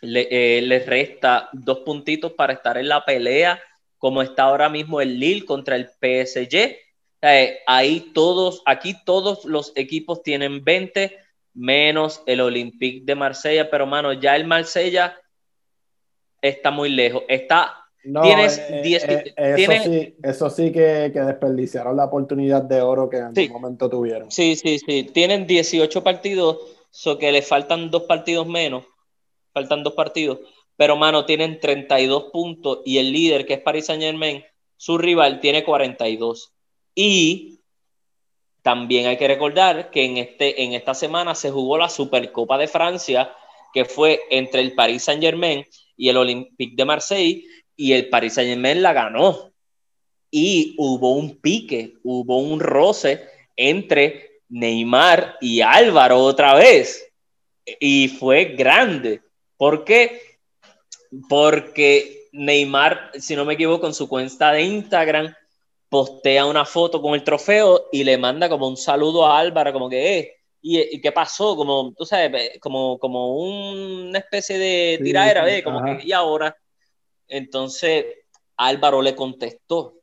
le, 0.02 0.28
eh, 0.30 0.84
resta 0.86 1.50
dos 1.54 1.80
puntitos 1.80 2.34
para 2.34 2.54
estar 2.54 2.78
en 2.78 2.90
la 2.90 3.06
pelea, 3.06 3.62
como 3.98 4.22
está 4.22 4.44
ahora 4.44 4.70
mismo 4.70 5.02
el 5.02 5.20
Lille 5.20 5.46
contra 5.46 5.76
el 5.76 5.88
PSG. 5.88 6.76
Eh, 7.24 7.60
ahí 7.68 8.12
todos, 8.14 8.64
aquí 8.66 8.96
todos 9.06 9.46
los 9.46 9.72
equipos 9.76 10.24
tienen 10.24 10.64
20, 10.64 11.18
menos 11.54 12.24
el 12.26 12.42
Olympique 12.42 13.06
de 13.06 13.16
Marsella, 13.16 13.70
pero 13.70 13.86
mano, 13.86 14.14
ya 14.14 14.36
el 14.36 14.46
Marsella 14.46 15.16
está 16.42 16.72
muy 16.72 16.90
lejos. 16.90 17.24
Está 17.28 17.82
tienes 18.02 18.58
eh, 18.58 19.34
eh, 19.38 19.56
eso, 19.58 19.72
sí, 19.84 20.16
eso 20.24 20.50
sí 20.50 20.72
que, 20.72 21.12
que, 21.14 21.20
desperdiciaron 21.20 21.96
la 21.96 22.06
oportunidad 22.06 22.64
de 22.64 22.82
oro 22.82 23.10
que 23.10 23.18
en 23.18 23.26
algún 23.26 23.50
momento 23.50 23.90
tuvieron. 23.90 24.32
Sí, 24.32 24.56
sí, 24.56 24.80
sí. 24.80 25.04
Tienen 25.04 25.46
18 25.46 26.04
partidos, 26.04 26.58
so 26.90 27.18
que 27.18 27.32
le 27.32 27.42
faltan 27.42 27.92
dos 27.92 28.04
partidos 28.04 28.48
menos. 28.48 28.86
Faltan 29.54 29.84
dos 29.84 29.94
partidos. 29.94 30.40
Pero, 30.78 30.96
mano, 30.96 31.26
tienen 31.26 31.60
32 31.60 32.32
puntos 32.32 32.80
y 32.86 32.98
el 32.98 33.12
líder, 33.12 33.46
que 33.46 33.56
es 33.56 33.62
Paris 33.62 33.86
Saint 33.86 34.02
Germain, 34.02 34.44
su 34.78 34.98
rival, 34.98 35.40
tiene 35.40 35.64
42. 35.64 36.54
Y 36.96 37.60
también 38.62 39.08
hay 39.08 39.18
que 39.18 39.28
recordar 39.28 39.92
que 39.92 40.06
en, 40.06 40.18
este, 40.18 40.64
en 40.64 40.74
esta 40.74 40.94
semana 40.94 41.36
se 41.36 41.52
jugó 41.52 41.78
la 41.78 41.90
Supercopa 41.90 42.58
de 42.58 42.68
Francia, 42.68 43.32
que 43.74 43.86
fue 43.86 44.22
entre 44.30 44.62
el 44.62 44.74
Paris 44.74 45.04
Saint 45.04 45.22
Germain 45.22 45.66
y 45.96 46.10
el 46.10 46.18
Olympique 46.18 46.76
de 46.76 46.86
Marseille 46.86 47.46
y 47.76 47.94
el 47.94 48.10
Paris 48.10 48.34
Saint 48.34 48.50
Germain 48.50 48.82
la 48.82 48.94
ganó. 48.94 49.52
Y 50.30 50.76
hubo 50.78 51.14
un 51.14 51.38
pique, 51.38 51.96
hubo 52.04 52.38
un 52.38 52.60
roce 52.60 53.22
entre 53.56 54.42
Neymar 54.50 55.38
y 55.42 55.62
Álvaro 55.62 56.20
otra 56.20 56.56
vez. 56.56 57.08
Y 57.80 58.08
fue 58.08 58.46
grande. 58.46 59.22
¿Por 59.62 59.84
qué? 59.84 60.40
Porque 61.30 62.30
Neymar, 62.32 63.12
si 63.20 63.36
no 63.36 63.46
me 63.46 63.54
equivoco, 63.54 63.86
en 63.86 63.94
su 63.94 64.10
cuenta 64.10 64.52
de 64.52 64.64
Instagram 64.64 65.36
postea 65.88 66.48
una 66.48 66.66
foto 66.66 67.00
con 67.00 67.14
el 67.14 67.24
trofeo 67.24 67.88
y 67.92 68.04
le 68.04 68.18
manda 68.18 68.50
como 68.50 68.68
un 68.68 68.76
saludo 68.76 69.24
a 69.24 69.38
Álvaro, 69.38 69.72
como 69.72 69.88
que, 69.88 70.18
eh, 70.18 70.36
¿y, 70.64 71.00
qué 71.00 71.12
pasó? 71.12 71.56
Como, 71.56 71.94
tú 71.96 72.06
sabes, 72.06 72.60
como, 72.60 72.98
como 72.98 73.36
una 73.36 74.18
especie 74.18 74.58
de 74.58 75.00
tiradera, 75.04 75.48
¿eh? 75.56 75.62
como 75.62 75.84
que, 75.84 76.08
y 76.08 76.12
ahora, 76.12 76.58
entonces 77.28 78.06
Álvaro 78.58 79.00
le 79.04 79.16
contestó. 79.16 79.94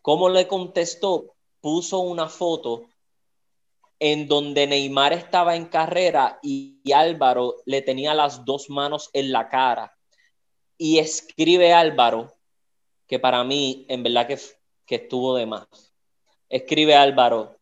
¿Cómo 0.00 0.30
le 0.30 0.48
contestó? 0.48 1.34
Puso 1.60 1.98
una 1.98 2.30
foto 2.30 2.86
en 3.98 4.28
donde 4.28 4.66
Neymar 4.66 5.12
estaba 5.12 5.56
en 5.56 5.66
carrera 5.66 6.38
y, 6.42 6.74
Álvaro 6.94 7.56
le 7.64 7.82
tenía 7.82 8.14
las 8.14 8.44
dos 8.44 8.70
manos 8.70 9.10
en 9.12 9.32
la 9.32 9.48
cara. 9.48 9.96
Y 10.78 10.98
escribe 10.98 11.72
Álvaro, 11.72 12.32
que 13.06 13.18
para 13.18 13.42
mí 13.42 13.86
en 13.88 14.02
verdad 14.02 14.26
que, 14.26 14.38
que 14.84 14.96
estuvo 14.96 15.34
de 15.34 15.46
más. 15.46 15.66
Escribe 16.48 16.94
Álvaro, 16.94 17.56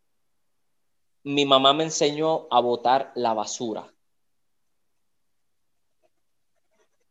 mi 1.22 1.46
mamá 1.46 1.72
me 1.72 1.84
enseñó 1.84 2.46
a 2.50 2.60
botar 2.60 3.12
la 3.14 3.32
basura. 3.32 3.90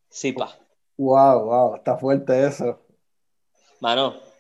Sí, 0.10 0.32
pa. 0.34 0.56
Wow, 0.98 1.46
wow, 1.46 1.76
está 1.76 1.98
fuerte 1.98 2.46
eso. 2.46 2.80
Mano. 3.80 4.33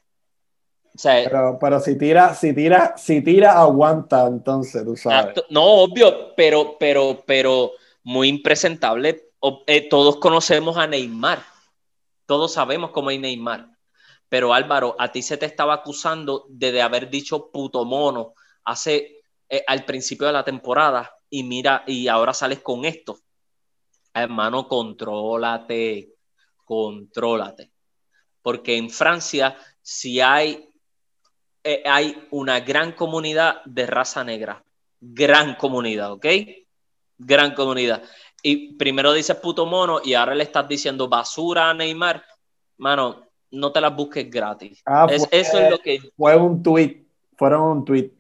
Pero, 1.02 1.58
pero 1.60 1.80
si 1.80 1.98
tira, 1.98 2.34
si 2.36 2.54
tira, 2.54 2.96
si 2.98 3.22
tira, 3.22 3.60
aguanta, 3.60 4.28
entonces, 4.28 4.84
tú 4.84 4.96
sabes. 4.96 5.36
No, 5.50 5.64
obvio, 5.64 6.34
pero, 6.36 6.78
pero, 6.80 7.24
pero 7.26 7.72
muy 8.04 8.28
impresentable. 8.28 9.30
Eh, 9.68 9.90
todos 9.90 10.18
conocemos 10.18 10.78
a 10.78 10.88
Neymar. 10.88 11.44
Todos 12.26 12.54
sabemos 12.54 12.92
cómo 12.92 13.12
es 13.12 13.20
Neymar. 13.20 13.70
Pero 14.30 14.54
Álvaro, 14.54 14.96
a 14.98 15.12
ti 15.12 15.22
se 15.22 15.38
te 15.38 15.46
estaba 15.46 15.76
acusando 15.76 16.46
de, 16.50 16.82
haber 16.82 17.10
dicho 17.10 17.52
puto 17.52 17.86
mono 17.86 18.34
hace 18.64 19.22
eh, 19.50 19.64
al 19.68 19.86
principio 19.86 20.28
de 20.28 20.34
la 20.34 20.44
temporada 20.44 21.18
y 21.30 21.44
mira, 21.44 21.84
y 21.86 22.08
ahora 22.08 22.34
sales 22.34 22.60
con 22.60 22.86
esto. 22.86 23.20
Hermano, 24.14 24.68
contrólate 24.68 26.14
contrólate. 26.64 27.72
Porque 28.42 28.78
en 28.78 28.90
Francia 28.90 29.56
si 29.82 30.20
hay, 30.22 30.70
eh, 31.64 31.82
hay 31.86 32.28
una 32.32 32.60
gran 32.60 32.92
comunidad 32.92 33.64
de 33.66 33.86
raza 33.86 34.24
negra. 34.24 34.64
Gran 35.00 35.56
comunidad, 35.56 36.12
¿ok? 36.12 36.26
Gran 37.18 37.54
comunidad. 37.54 38.04
Y 38.42 38.74
primero 38.76 39.14
dices 39.14 39.38
puto 39.38 39.66
mono 39.66 40.02
y 40.04 40.14
ahora 40.14 40.36
le 40.36 40.44
estás 40.44 40.68
diciendo 40.68 41.08
basura 41.08 41.70
a 41.70 41.74
Neymar. 41.74 42.24
Mano, 42.78 43.28
no 43.52 43.72
te 43.72 43.80
las 43.80 43.96
busques 43.96 44.30
gratis. 44.30 44.82
Ah, 44.86 45.08
eso 45.10 45.28
es 45.32 45.70
lo 45.70 45.80
que... 45.80 46.00
Fue 46.18 46.36
un 46.36 46.62
tweet. 46.62 47.06
Fueron 47.38 47.62
un 47.62 47.86
tweet. 47.86 48.12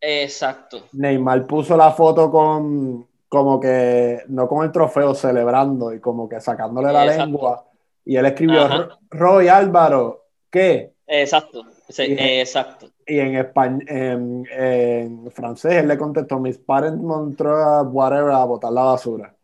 Exacto. 0.00 0.88
Neymar 0.92 1.46
puso 1.46 1.76
la 1.76 1.92
foto 1.92 2.30
con, 2.30 3.06
como 3.28 3.58
que 3.60 4.24
no 4.28 4.48
con 4.48 4.64
el 4.64 4.72
trofeo 4.72 5.14
celebrando 5.14 5.94
y 5.94 6.00
como 6.00 6.28
que 6.28 6.40
sacándole 6.40 6.92
la 6.92 7.06
lengua 7.06 7.64
Y 8.04 8.16
él 8.16 8.26
escribió, 8.26 8.98
Roy 9.10 9.48
Álvaro, 9.48 10.26
¿qué? 10.50 10.92
Exacto, 11.06 11.64
exacto. 11.98 12.90
Y 13.06 13.18
en, 13.18 13.36
español, 13.36 13.84
en, 13.88 15.30
francés 15.32 15.74
él 15.74 15.88
le 15.88 15.98
contestó, 15.98 16.38
mis 16.38 16.58
parents 16.58 17.02
montró 17.02 17.82
whatever 17.82 18.32
a 18.32 18.44
botar 18.44 18.72
la 18.72 18.82
basura. 18.82 19.34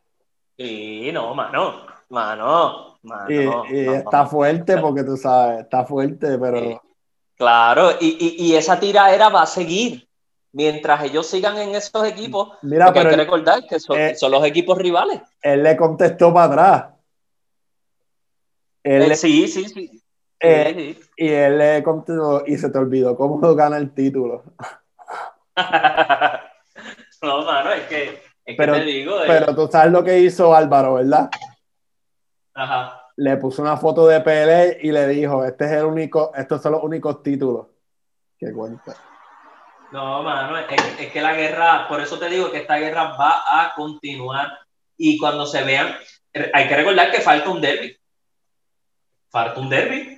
Y 0.56 1.10
no, 1.12 1.34
mano, 1.34 1.86
mano, 2.08 2.98
mano. 3.02 3.64
Y, 3.68 3.78
está 3.78 4.26
fuerte 4.26 4.78
porque 4.78 5.04
tú 5.04 5.16
sabes, 5.16 5.60
está 5.60 5.84
fuerte, 5.84 6.38
pero... 6.38 6.82
Claro, 7.36 7.92
y, 8.00 8.36
y, 8.38 8.46
y 8.46 8.56
esa 8.56 8.80
tiraera 8.80 9.28
va 9.28 9.42
a 9.42 9.46
seguir 9.46 10.08
mientras 10.52 11.04
ellos 11.04 11.26
sigan 11.26 11.56
en 11.58 11.74
esos 11.74 12.04
equipos. 12.04 12.50
Mira, 12.62 12.92
pero 12.92 13.10
hay 13.10 13.14
que 13.14 13.22
recordar 13.22 13.66
que 13.66 13.78
son, 13.78 13.96
son, 14.16 14.32
los 14.32 14.44
equipos 14.44 14.76
rivales. 14.78 15.20
Él 15.40 15.62
le 15.62 15.76
contestó 15.76 16.32
para 16.32 16.46
atrás. 16.46 16.94
Él, 18.82 19.12
eh, 19.12 19.16
sí, 19.16 19.46
sí, 19.48 19.68
sí. 19.68 20.02
Eh, 20.40 20.98
y 21.16 21.28
él 21.28 21.58
le 21.58 21.82
contestó 21.82 22.44
y 22.46 22.56
se 22.56 22.70
te 22.70 22.78
olvidó 22.78 23.16
cómo 23.16 23.38
gana 23.54 23.76
el 23.76 23.92
título. 23.92 24.44
no, 27.22 27.44
mano, 27.44 27.72
es 27.72 27.86
que, 27.88 28.22
es 28.44 28.56
pero, 28.56 28.74
que 28.74 28.80
te 28.80 28.86
digo. 28.86 29.22
Eh. 29.22 29.26
Pero 29.26 29.54
tú 29.54 29.68
sabes 29.70 29.92
lo 29.92 30.04
que 30.04 30.20
hizo 30.20 30.54
Álvaro, 30.54 30.94
¿verdad? 30.94 31.28
Ajá 32.54 32.98
le 33.18 33.36
puso 33.36 33.62
una 33.62 33.76
foto 33.76 34.06
de 34.06 34.20
Pelé 34.20 34.78
y 34.80 34.92
le 34.92 35.08
dijo, 35.08 35.44
este 35.44 35.64
es 35.64 35.72
el 35.72 35.86
único, 35.86 36.32
estos 36.36 36.62
son 36.62 36.72
los 36.72 36.84
únicos 36.84 37.20
títulos 37.20 37.66
que 38.38 38.52
cuenta. 38.52 38.94
No, 39.90 40.22
mano, 40.22 40.56
es, 40.56 41.10
que 41.12 41.20
la 41.20 41.34
guerra, 41.34 41.88
por 41.88 42.00
eso 42.00 42.16
te 42.16 42.28
digo 42.28 42.52
que 42.52 42.58
esta 42.58 42.76
guerra 42.76 43.16
va 43.16 43.42
a 43.48 43.74
continuar 43.74 44.56
y 44.96 45.18
cuando 45.18 45.46
se 45.46 45.64
vean, 45.64 45.96
hay 46.52 46.68
que 46.68 46.76
recordar 46.76 47.10
que 47.10 47.20
falta 47.20 47.50
un 47.50 47.60
derby. 47.60 47.96
Falta 49.30 49.58
un 49.58 49.68
derby. 49.68 50.17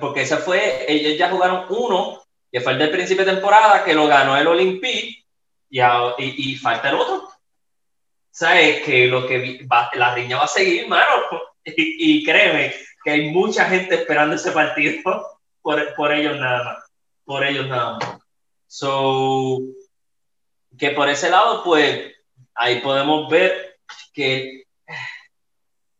Porque 0.00 0.22
ese 0.22 0.36
fue, 0.36 0.84
ellos 0.88 1.18
ya 1.18 1.30
jugaron 1.30 1.66
uno, 1.68 2.22
que 2.50 2.60
fue 2.60 2.72
el 2.72 2.78
del 2.78 2.90
principio 2.90 3.24
de 3.24 3.32
temporada, 3.32 3.84
que 3.84 3.94
lo 3.94 4.06
ganó 4.06 4.36
el 4.36 4.46
Olympique 4.46 5.24
y, 5.68 5.80
y 6.18 6.56
falta 6.56 6.90
el 6.90 6.96
otro 6.96 7.34
sabes 8.34 8.82
que 8.82 9.06
lo 9.06 9.26
que 9.28 9.64
la 9.94 10.14
riña 10.14 10.38
va 10.38 10.44
a 10.44 10.48
seguir, 10.48 10.88
mano. 10.88 11.22
Y, 11.66 12.22
créeme 12.22 12.74
que 13.02 13.10
hay 13.10 13.30
mucha 13.30 13.64
gente 13.64 13.94
esperando 13.94 14.36
ese 14.36 14.52
partido 14.52 15.02
por, 15.62 15.94
por 15.94 16.12
ellos 16.12 16.38
nada 16.38 16.62
más. 16.62 16.84
Por 17.24 17.42
ellos 17.42 17.66
nada 17.68 17.94
más. 17.94 18.18
So, 18.66 19.60
que 20.78 20.90
por 20.90 21.08
ese 21.08 21.30
lado, 21.30 21.64
pues, 21.64 22.12
ahí 22.54 22.80
podemos 22.80 23.30
ver 23.30 23.78
que 24.12 24.63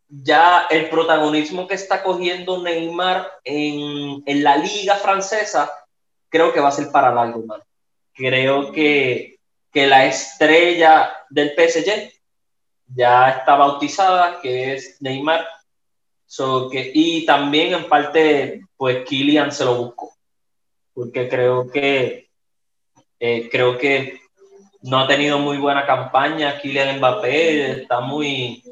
ya 0.09 0.67
el 0.71 0.89
protagonismo 0.89 1.67
que 1.67 1.75
está 1.75 2.03
cogiendo 2.03 2.63
Neymar 2.63 3.31
en, 3.45 4.23
en 4.27 4.45
la 4.45 4.57
liga 4.57 4.97
francesa, 4.97 5.71
creo 6.29 6.53
que 6.53 6.61
va 6.61 6.69
a 6.69 6.73
ser 6.73 6.91
para 6.91 7.15
largo, 7.15 7.45
mano. 7.45 7.65
Creo 8.13 8.73
que, 8.73 9.39
que 9.73 9.87
la 9.87 10.07
estrella 10.07 11.13
del 11.31 11.51
PSG 11.51 12.13
ya 12.87 13.31
está 13.31 13.57
bautizada, 13.57 14.41
que 14.41 14.75
es 14.75 14.97
Neymar. 15.01 15.47
que, 16.71 16.93
y 16.95 17.27
también 17.27 17.75
en 17.75 17.89
parte, 17.89 18.63
pues 18.77 19.05
Kylian 19.05 19.53
se 19.53 19.65
lo 19.65 19.77
buscó, 19.77 20.13
porque 20.93 21.29
creo 21.29 21.71
que, 21.71 22.31
eh, 23.19 23.49
creo 23.51 23.79
que 23.79 24.21
no 24.83 25.01
ha 25.01 25.09
tenido 25.09 25.39
muy 25.39 25.59
buena 25.59 25.87
campaña. 25.87 26.61
Kylian 26.61 26.99
Mbappé 26.99 27.83
está 27.83 28.01
muy, 28.01 28.63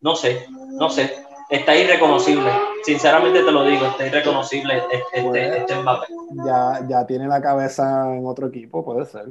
no 0.00 0.14
sé, 0.14 0.46
no 0.72 0.88
sé, 0.90 1.12
está 1.48 1.76
irreconocible. 1.76 2.50
Sinceramente 2.84 3.42
te 3.42 3.52
lo 3.52 3.64
digo, 3.64 3.86
está 3.86 4.06
irreconocible 4.06 4.78
este, 4.78 5.20
este, 5.20 5.58
este 5.58 5.74
Mbappé. 5.76 6.06
Ya, 6.44 6.86
ya 6.88 7.06
tiene 7.06 7.28
la 7.28 7.40
cabeza 7.40 8.14
en 8.14 8.26
otro 8.26 8.48
equipo, 8.48 8.84
puede 8.84 9.06
ser. 9.06 9.26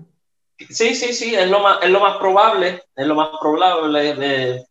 Sí, 0.57 0.95
sí, 0.95 1.13
sí, 1.13 1.35
es 1.35 1.49
lo 1.49 1.59
más, 1.59 1.79
es 1.83 1.89
lo 1.89 1.99
más 1.99 2.17
probable, 2.17 2.81
es 2.95 3.07
lo 3.07 3.15
más 3.15 3.29
probable. 3.41 4.65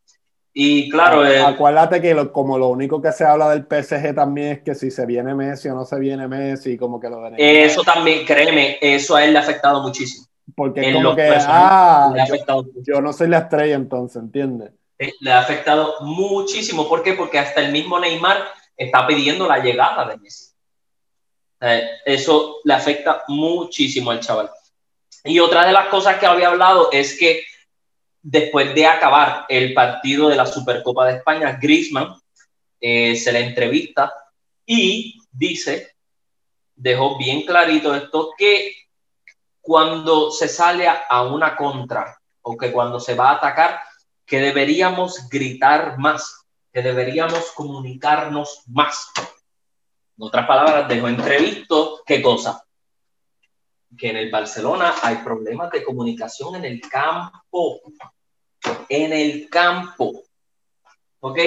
y 0.55 0.89
claro. 0.89 1.27
Eh, 1.27 1.43
Acuérdate 1.43 2.01
que 2.01 2.31
como 2.33 2.57
lo 2.59 2.69
único 2.69 3.03
que 3.03 3.12
se 3.12 3.25
habla 3.25 3.51
del 3.51 3.67
PSG 3.69 4.15
también 4.15 4.53
es 4.53 4.62
que 4.62 4.75
si 4.75 4.91
se 4.91 5.05
viene 5.05 5.35
Messi 5.35 5.69
o 5.69 5.75
no 5.75 5.85
se 5.85 5.99
viene 5.99 6.27
Messi, 6.27 6.79
como 6.79 6.99
que 6.99 7.11
lo 7.11 7.27
Eso 7.37 7.83
también, 7.83 8.25
créeme, 8.25 8.79
eso 8.81 9.15
a 9.15 9.25
él 9.25 9.33
le 9.33 9.39
ha 9.39 9.43
afectado 9.43 9.83
muchísimo. 9.83 10.27
Porque 10.57 10.89
es 10.89 10.95
como 10.95 11.15
que, 11.15 11.29
ah, 11.47 12.15
yo, 12.29 12.65
yo, 12.83 13.01
no 13.01 13.12
soy 13.12 13.29
la 13.29 13.39
estrella 13.39 13.75
entonces, 13.75 14.23
¿entiendes? 14.23 14.71
Eh, 15.05 15.14
le 15.20 15.32
ha 15.32 15.40
afectado 15.40 15.96
muchísimo. 16.00 16.88
¿Por 16.88 17.02
qué? 17.02 17.12
Porque 17.12 17.38
hasta 17.38 17.61
el 17.61 17.72
mismo 17.72 17.98
Neymar 18.00 18.48
está 18.76 19.07
pidiendo 19.07 19.46
la 19.46 19.59
llegada 19.59 20.07
de 20.07 20.16
Messi. 20.16 20.52
Eso 22.05 22.57
le 22.64 22.74
afecta 22.74 23.24
muchísimo 23.28 24.11
al 24.11 24.20
chaval. 24.20 24.50
Y 25.24 25.38
otra 25.38 25.66
de 25.66 25.72
las 25.72 25.88
cosas 25.88 26.18
que 26.18 26.26
había 26.26 26.48
hablado 26.48 26.90
es 26.92 27.18
que 27.18 27.42
después 28.20 28.74
de 28.74 28.86
acabar 28.86 29.46
el 29.48 29.72
partido 29.72 30.28
de 30.28 30.36
la 30.36 30.46
Supercopa 30.46 31.07
de 31.07 31.16
España, 31.18 31.59
Griezmann 31.61 32.14
eh, 32.80 33.16
se 33.16 33.32
le 33.32 33.40
entrevista 33.40 34.12
y 34.66 35.18
dice, 35.30 35.94
dejó 36.74 37.16
bien 37.16 37.42
clarito 37.42 37.94
esto, 37.94 38.32
que 38.36 38.74
cuando 39.61 40.30
se 40.30 40.48
sale 40.48 40.86
a 40.86 41.22
una 41.22 41.57
contra 41.57 42.18
o 42.42 42.57
que 42.57 42.70
cuando 42.70 43.00
se 43.00 43.14
va 43.14 43.30
a 43.30 43.36
atacar, 43.36 43.80
que 44.27 44.41
deberíamos 44.41 45.29
gritar 45.29 45.99
más, 45.99 46.45
que 46.72 46.83
deberíamos 46.83 47.53
comunicarnos 47.53 48.62
más. 48.66 49.11
En 50.16 50.25
otras 50.25 50.47
palabras, 50.47 50.89
dejó 50.89 51.09
entrevisto, 51.09 52.03
¿qué 52.07 52.22
cosa? 52.22 52.64
que 53.97 54.11
en 54.11 54.16
el 54.16 54.31
Barcelona 54.31 54.95
hay 55.03 55.16
problemas 55.16 55.70
de 55.70 55.85
comunicación 55.85 56.57
en 56.57 56.64
el 56.64 56.81
campo. 56.81 57.81
En 58.89 59.12
el 59.12 59.49
campo. 59.49 60.22
¿Ok? 61.20 61.39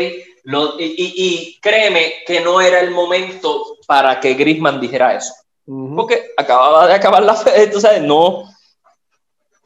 Lo, 0.44 0.76
y, 0.80 1.60
créeme 1.62 2.24
que 2.26 2.42
no 2.42 2.62
era 2.62 2.80
el 2.80 2.92
momento 2.92 3.78
para 3.86 4.20
que 4.20 4.34
Grisman 4.34 4.80
dijera 4.80 5.16
eso. 5.16 5.34
Porque 5.66 6.32
acababa 6.38 6.88
de 6.88 6.94
acabar 6.94 7.24
la 7.24 7.36
fe, 7.36 7.72
sabes, 7.80 8.02
no, 8.02 8.50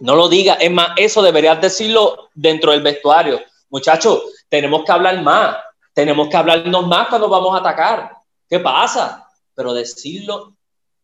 no 0.02 0.16
lo 0.16 0.28
diga. 0.28 0.56
Es 0.56 0.72
más, 0.72 0.90
eso 0.98 1.22
deberías 1.22 1.62
decirlo 1.62 2.30
dentro 2.34 2.72
del 2.72 2.82
vestuario. 2.82 3.40
Muchachos, 3.70 4.24
tenemos 4.50 4.84
que 4.84 4.92
hablar 4.92 5.22
más. 5.22 5.58
Tenemos 5.94 6.28
que 6.28 6.38
hablarnos 6.38 6.88
más 6.88 7.08
cuando 7.08 7.30
vamos 7.30 7.54
a 7.54 7.60
atacar. 7.60 8.12
¿Qué 8.50 8.60
pasa? 8.60 9.28
Pero 9.54 9.74
decirlo 9.74 10.56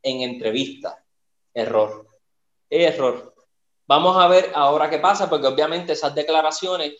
en 0.02 0.22
entrevista 0.22 1.04
Error. 1.54 2.08
Error. 2.70 3.34
Vamos 3.88 4.18
a 4.18 4.28
ver 4.28 4.52
ahora 4.54 4.90
qué 4.90 5.00
pasa, 5.00 5.30
porque 5.30 5.48
obviamente 5.48 5.94
esas 5.94 6.14
declaraciones 6.14 6.94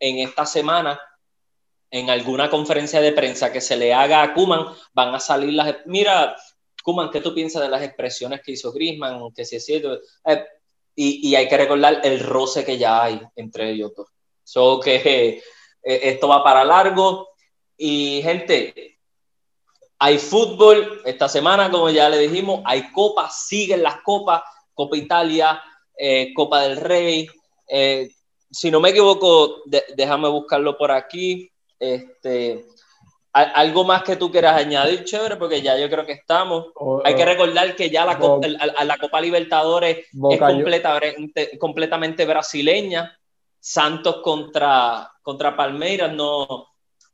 en 0.00 0.18
esta 0.18 0.46
semana, 0.46 1.00
en 1.90 2.10
alguna 2.10 2.50
conferencia 2.50 3.00
de 3.00 3.12
prensa 3.12 3.52
que 3.52 3.60
se 3.60 3.76
le 3.76 3.94
haga 3.94 4.22
a 4.22 4.34
Kuman, 4.34 4.64
van 4.92 5.14
a 5.14 5.20
salir 5.20 5.52
las... 5.52 5.76
Mira, 5.86 6.36
Kuman, 6.82 7.10
¿qué 7.10 7.20
tú 7.20 7.34
piensas 7.34 7.62
de 7.62 7.68
las 7.68 7.82
expresiones 7.82 8.40
que 8.42 8.52
hizo 8.52 8.72
Grisman? 8.72 9.32
Que 9.32 9.44
si 9.44 9.56
es 9.56 9.64
cierto. 9.64 10.00
Eh, 10.24 10.44
y, 11.00 11.36
hay 11.36 11.48
que 11.48 11.56
recordar 11.56 12.00
el 12.02 12.18
roce 12.18 12.64
que 12.64 12.76
ya 12.76 13.04
hay 13.04 13.20
entre 13.36 13.70
ellos 13.70 13.92
dos. 13.96 14.08
So 14.42 14.80
que 14.80 14.96
eh, 14.96 15.40
esto 15.82 16.26
va 16.26 16.42
para 16.42 16.64
largo. 16.64 17.28
Y 17.76 18.20
gente, 18.22 18.98
hay 20.00 20.18
fútbol 20.18 21.00
esta 21.04 21.28
semana, 21.28 21.70
como 21.70 21.88
ya 21.90 22.08
le 22.08 22.18
dijimos, 22.18 22.62
hay 22.64 22.90
copas, 22.90 23.46
siguen 23.46 23.84
las 23.84 24.00
copas, 24.02 24.42
Copa 24.74 24.96
Italia, 24.96 25.62
eh, 25.96 26.32
Copa 26.34 26.62
del 26.62 26.76
Rey. 26.78 27.28
Eh, 27.68 28.10
si 28.50 28.68
no 28.68 28.80
me 28.80 28.88
equivoco, 28.90 29.62
déjame 29.94 30.28
buscarlo 30.28 30.76
por 30.76 30.90
aquí. 30.90 31.48
Este, 31.78 32.64
algo 33.32 33.84
más 33.84 34.02
que 34.02 34.16
tú 34.16 34.30
quieras 34.30 34.56
añadir, 34.56 35.04
chévere, 35.04 35.36
porque 35.36 35.62
ya 35.62 35.78
yo 35.78 35.88
creo 35.88 36.04
que 36.04 36.12
estamos. 36.12 36.68
Hay 37.04 37.14
que 37.14 37.24
recordar 37.24 37.76
que 37.76 37.90
ya 37.90 38.04
la, 38.04 38.18
Copa, 38.18 38.46
la 38.48 38.98
Copa 38.98 39.20
Libertadores 39.20 40.06
es 40.30 40.38
completamente, 40.40 41.58
completamente 41.58 42.24
brasileña. 42.24 43.14
Santos 43.60 44.22
contra, 44.22 45.10
contra 45.20 45.56
Palmeiras 45.56 46.12
no, 46.12 46.68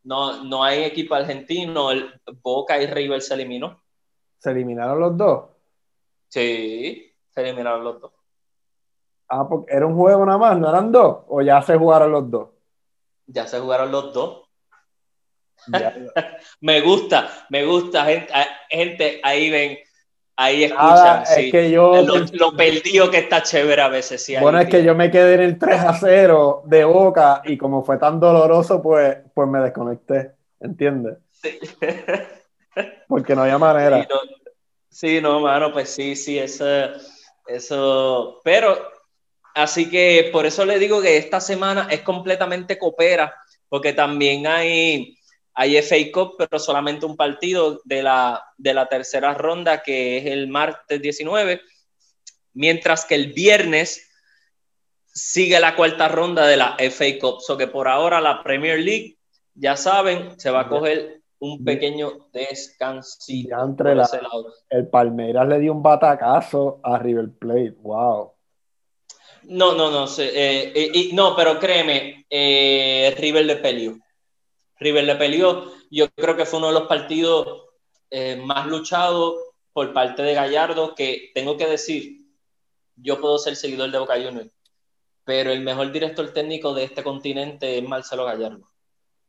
no, 0.05 0.45
no 0.45 0.62
hay 0.62 0.85
equipo 0.85 1.15
argentino, 1.15 1.91
el 1.91 2.12
Boca 2.43 2.81
y 2.81 2.87
River 2.87 3.21
se 3.21 3.35
eliminó. 3.35 3.83
¿Se 4.39 4.51
eliminaron 4.51 5.01
los 5.01 5.17
dos? 5.17 5.45
Sí, 6.29 7.12
se 7.31 7.41
eliminaron 7.41 7.83
los 7.83 8.01
dos. 8.01 8.12
Ah, 9.29 9.49
porque 9.49 9.73
era 9.73 9.87
un 9.87 9.97
juego 9.97 10.27
nada 10.27 10.39
más, 10.39 10.59
¿no 10.59 10.69
eran 10.69 10.93
dos? 10.93 11.25
¿O 11.29 11.41
ya 11.41 11.62
se 11.62 11.77
jugaron 11.77 12.12
los 12.12 12.31
dos? 12.31 12.51
Ya 13.27 13.47
se 13.47 13.59
jugaron 13.59 13.91
los 13.91 14.12
dos. 14.12 14.43
me 16.61 16.80
gusta, 16.80 17.28
me 17.50 17.64
gusta, 17.64 18.05
gente, 18.05 18.32
gente 18.70 19.20
ahí 19.22 19.50
ven, 19.50 19.78
Ahí 20.36 20.64
escuchan, 20.64 21.22
es 21.22 21.52
que 21.52 21.70
yo, 21.70 22.02
lo, 22.32 22.57
perdido 22.57 23.09
que 23.09 23.18
está 23.18 23.40
chévere 23.40 23.80
a 23.80 23.86
veces. 23.86 24.24
Sí, 24.24 24.34
bueno, 24.40 24.59
es 24.59 24.68
que 24.68 24.82
yo 24.82 24.92
me 24.92 25.09
quedé 25.09 25.34
en 25.34 25.42
el 25.42 25.59
3 25.61 25.80
a 25.80 25.94
0 25.94 26.64
de 26.66 26.82
Boca 26.82 27.42
y 27.44 27.57
como 27.57 27.84
fue 27.84 27.98
tan 27.98 28.18
doloroso, 28.18 28.82
pues, 28.82 29.16
pues 29.32 29.48
me 29.48 29.61
desconecté. 29.61 30.32
¿entiendes? 30.64 31.18
Porque 33.09 33.34
no 33.34 33.42
había 33.42 33.59
manera. 33.59 34.07
Sí, 34.88 35.20
no, 35.20 35.40
mano, 35.40 35.72
pues 35.72 35.90
sí, 35.90 36.16
sí, 36.16 36.38
eso, 36.38 36.66
eso, 37.46 38.40
pero 38.44 38.78
así 39.55 39.90
que 39.90 40.30
por 40.32 40.46
eso 40.46 40.64
le 40.64 40.78
digo 40.78 41.02
que 41.02 41.16
esta 41.16 41.40
semana 41.40 41.88
es 41.90 42.00
completamente 42.00 42.78
coopera, 42.78 43.34
porque 43.68 43.92
también 43.92 44.46
hay, 44.46 45.18
hay 45.55 45.80
FA 45.82 45.96
Cup, 46.12 46.34
pero 46.36 46.59
solamente 46.59 47.07
un 47.07 47.16
partido 47.16 47.80
de 47.84 48.02
la, 48.02 48.44
de 48.59 48.74
la 48.74 48.88
tercera 48.88 49.34
ronda, 49.34 49.82
que 49.82 50.18
es 50.18 50.26
el 50.26 50.48
martes 50.48 51.00
19, 51.00 51.61
mientras 52.55 53.05
que 53.05 53.14
el 53.14 53.32
viernes 53.32 54.11
sigue 55.07 55.61
la 55.61 55.76
cuarta 55.76 56.09
ronda 56.09 56.46
de 56.46 56.57
la 56.57 56.76
FA 56.90 57.18
Cup, 57.20 57.40
so 57.40 57.57
que 57.57 57.68
por 57.68 57.86
ahora 57.86 58.20
la 58.20 58.42
Premier 58.42 58.80
League, 58.80 59.16
ya 59.55 59.76
saben, 59.76 60.38
se 60.38 60.50
va 60.50 60.62
a 60.62 60.68
coger 60.68 61.20
un 61.38 61.64
pequeño 61.64 62.28
descansito. 62.32 63.57
Entre 63.62 63.94
la, 63.94 64.09
el 64.70 64.88
Palmeiras 64.88 65.46
le 65.46 65.61
dio 65.61 65.72
un 65.72 65.82
batacazo 65.82 66.80
a 66.82 66.98
River 66.98 67.30
Plate, 67.38 67.76
wow. 67.82 68.32
No, 69.44 69.74
no, 69.74 69.90
no, 69.90 70.07
eh, 70.18 70.72
eh, 70.74 71.11
no, 71.12 71.36
pero 71.36 71.61
créeme, 71.61 72.26
eh, 72.28 73.14
River 73.16 73.44
le 73.44 73.57
peleó. 73.57 73.98
River 74.79 75.05
le 75.05 75.16
peleó. 75.16 75.72
Yo 75.91 76.11
creo 76.11 76.37
que 76.37 76.47
fue 76.47 76.59
uno 76.59 76.68
de 76.68 76.75
los 76.75 76.89
partidos 76.89 77.62
más 78.45 78.68
luchados 78.68 79.35
por 79.72 79.93
parte 79.93 80.22
de 80.22 80.35
Gallardo, 80.35 80.95
que 80.95 81.33
tengo 81.35 81.57
que 81.57 81.66
decir, 81.66 82.18
yo 82.95 83.20
puedo 83.20 83.39
ser 83.39 83.57
seguidor 83.57 83.91
de 83.91 83.99
Boca 83.99 84.14
Juniors, 84.14 84.53
pero 85.25 85.51
el 85.51 85.62
mejor 85.62 85.91
director 85.91 86.33
técnico 86.33 86.72
de 86.75 86.85
este 86.85 87.03
continente 87.03 87.77
es 87.77 87.83
Marcelo 87.83 88.25
Gallardo 88.25 88.70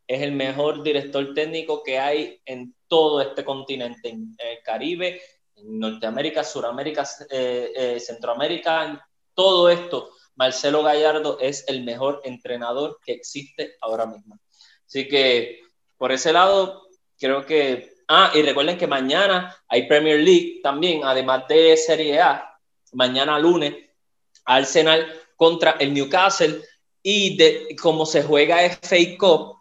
es 0.08 0.22
el 0.22 0.32
mejor 0.34 0.84
director 0.84 1.34
técnico 1.34 1.82
que 1.84 2.00
hay 2.00 2.41
en 2.46 2.76
todo 2.88 3.22
este 3.22 3.43
continente, 3.43 4.10
en 4.10 4.36
el 4.38 4.62
Caribe, 4.64 5.22
en 5.56 5.80
Norteamérica, 5.80 6.43
Suramérica, 6.43 7.08
eh, 7.30 7.72
eh, 7.76 8.00
Centroamérica, 8.00 8.86
en 8.86 9.00
todo 9.34 9.70
esto. 9.70 10.12
Marcelo 10.36 10.84
Gallardo 10.84 11.39
es 11.39 11.66
el 11.68 11.84
mejor 11.84 12.22
entrenador 12.24 13.00
que 13.04 13.14
existe 13.14 13.76
ahora 13.82 14.06
mismo. 14.06 14.38
Así 14.88 15.08
que 15.08 15.62
por 15.98 16.12
ese 16.12 16.34
lado, 16.34 16.88
creo 17.20 17.46
que... 17.46 17.94
Ah, 18.08 18.32
y 18.36 18.42
recuerden 18.44 18.78
que 18.78 18.86
mañana 18.86 19.56
hay 19.68 19.88
Premier 19.88 20.20
League 20.20 20.60
también, 20.62 21.04
además 21.04 21.48
de 21.48 21.76
Serie 21.76 22.22
A. 22.22 22.60
Mañana 22.94 23.40
lunes, 23.40 23.74
Arsenal 24.46 25.12
contra 25.36 25.72
el 25.80 25.94
Newcastle. 25.94 26.62
Y 27.02 27.36
de 27.38 27.76
cómo 27.82 28.06
se 28.06 28.24
juega 28.24 28.70
FA 28.70 28.98
Cup, 29.18 29.56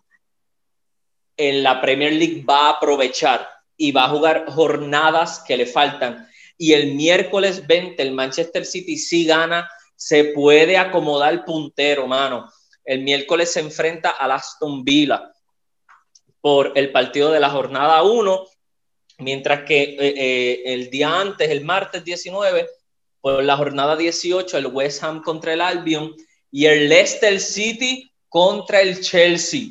en 1.36 1.62
la 1.62 1.80
Premier 1.80 2.12
League 2.12 2.44
va 2.48 2.66
a 2.66 2.70
aprovechar 2.70 3.48
y 3.76 3.92
va 3.92 4.04
a 4.04 4.08
jugar 4.08 4.46
jornadas 4.48 5.42
que 5.46 5.56
le 5.56 5.66
faltan. 5.66 6.28
Y 6.56 6.72
el 6.72 6.94
miércoles 6.94 7.66
20 7.66 8.00
el 8.02 8.12
Manchester 8.12 8.64
City 8.64 8.96
si 8.96 9.26
gana, 9.26 9.68
se 9.96 10.24
puede 10.24 10.76
acomodar 10.76 11.44
puntero, 11.44 12.06
mano. 12.06 12.50
El 12.84 13.02
miércoles 13.02 13.52
se 13.52 13.60
enfrenta 13.60 14.10
al 14.10 14.32
Aston 14.32 14.84
Villa 14.84 15.32
por 16.40 16.72
el 16.74 16.92
partido 16.92 17.30
de 17.30 17.40
la 17.40 17.50
jornada 17.50 18.02
1, 18.02 18.46
mientras 19.18 19.64
que 19.64 19.82
eh, 19.82 19.96
eh, 19.98 20.62
el 20.66 20.90
día 20.90 21.20
antes, 21.20 21.48
el 21.50 21.64
martes 21.64 22.04
19, 22.04 22.68
por 23.20 23.42
la 23.42 23.56
jornada 23.56 23.96
18, 23.96 24.58
el 24.58 24.66
West 24.66 25.02
Ham 25.02 25.22
contra 25.22 25.54
el 25.54 25.60
Albion 25.60 26.14
y 26.50 26.66
el 26.66 26.88
Leicester 26.88 27.40
City 27.40 28.12
contra 28.28 28.80
el 28.82 29.00
Chelsea 29.00 29.70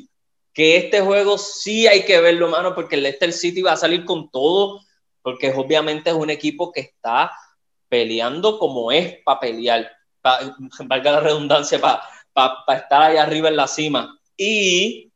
que 0.54 0.76
este 0.76 1.00
juego 1.00 1.36
sí 1.36 1.88
hay 1.88 2.04
que 2.04 2.20
verlo, 2.20 2.48
mano, 2.48 2.74
porque 2.74 2.94
el 2.94 3.02
Leicester 3.02 3.32
City 3.32 3.60
va 3.60 3.72
a 3.72 3.76
salir 3.76 4.04
con 4.04 4.30
todo, 4.30 4.80
porque 5.20 5.50
obviamente 5.50 6.10
es 6.10 6.16
un 6.16 6.30
equipo 6.30 6.70
que 6.70 6.80
está 6.80 7.32
peleando 7.88 8.58
como 8.58 8.92
es 8.92 9.16
para 9.24 9.40
pelear, 9.40 9.90
valga 10.86 11.12
la 11.12 11.20
redundancia, 11.20 11.80
para 11.80 12.02
estar 12.34 13.02
ahí 13.02 13.16
arriba 13.16 13.48
en 13.48 13.56
la 13.56 13.66
cima. 13.66 14.18
Y 14.36 15.12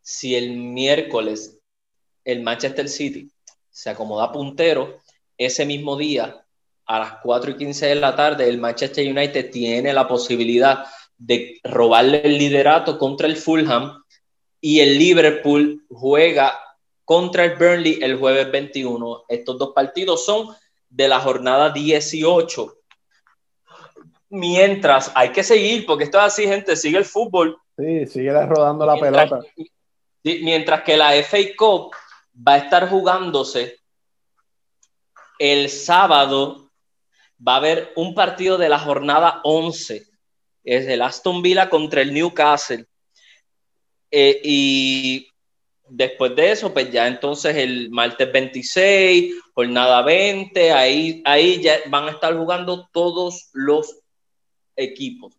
si 0.00 0.34
el 0.34 0.56
miércoles 0.56 1.58
el 2.24 2.42
Manchester 2.42 2.88
City 2.88 3.30
se 3.70 3.90
acomoda 3.90 4.32
puntero, 4.32 5.00
ese 5.36 5.66
mismo 5.66 5.96
día, 5.96 6.44
a 6.86 6.98
las 6.98 7.14
4 7.22 7.52
y 7.52 7.56
15 7.56 7.86
de 7.86 7.94
la 7.96 8.14
tarde, 8.14 8.48
el 8.48 8.58
Manchester 8.58 9.08
United 9.08 9.50
tiene 9.50 9.92
la 9.92 10.06
posibilidad 10.06 10.84
de 11.16 11.60
robarle 11.62 12.22
el 12.24 12.38
liderato 12.38 12.98
contra 12.98 13.26
el 13.26 13.36
Fulham 13.36 14.02
y 14.60 14.80
el 14.80 14.98
Liverpool 14.98 15.84
juega 15.88 16.58
contra 17.04 17.44
el 17.44 17.56
Burnley 17.56 17.98
el 18.02 18.16
jueves 18.16 18.50
21. 18.50 19.24
Estos 19.28 19.58
dos 19.58 19.72
partidos 19.74 20.24
son 20.24 20.48
de 20.88 21.08
la 21.08 21.20
jornada 21.20 21.70
18. 21.70 22.78
Mientras 24.34 25.12
hay 25.14 25.30
que 25.30 25.44
seguir, 25.44 25.84
porque 25.84 26.04
esto 26.04 26.16
es 26.16 26.24
así, 26.24 26.46
gente, 26.46 26.74
sigue 26.74 26.96
el 26.96 27.04
fútbol. 27.04 27.58
Sí, 27.76 28.06
sigue 28.06 28.32
rodando 28.46 28.86
la 28.86 28.96
pelota. 28.96 29.40
Mientras 30.24 30.82
que 30.84 30.96
la 30.96 31.12
FA 31.22 31.38
Cup 31.54 31.94
va 32.34 32.54
a 32.54 32.56
estar 32.56 32.88
jugándose 32.88 33.78
el 35.38 35.68
sábado, 35.68 36.70
va 37.46 37.54
a 37.54 37.56
haber 37.56 37.92
un 37.94 38.14
partido 38.14 38.56
de 38.56 38.70
la 38.70 38.78
jornada 38.78 39.42
11. 39.44 40.06
Es 40.64 40.86
el 40.86 41.02
Aston 41.02 41.42
Villa 41.42 41.68
contra 41.68 42.00
el 42.00 42.14
Newcastle. 42.14 42.86
Eh, 44.10 44.40
y 44.44 45.28
después 45.86 46.34
de 46.34 46.52
eso, 46.52 46.72
pues 46.72 46.90
ya 46.90 47.06
entonces 47.06 47.54
el 47.54 47.90
martes 47.90 48.32
26, 48.32 49.34
jornada 49.54 50.00
20, 50.00 50.72
ahí, 50.72 51.22
ahí 51.26 51.60
ya 51.60 51.80
van 51.88 52.04
a 52.04 52.12
estar 52.12 52.34
jugando 52.34 52.88
todos 52.92 53.50
los 53.52 54.01
equipos. 54.76 55.34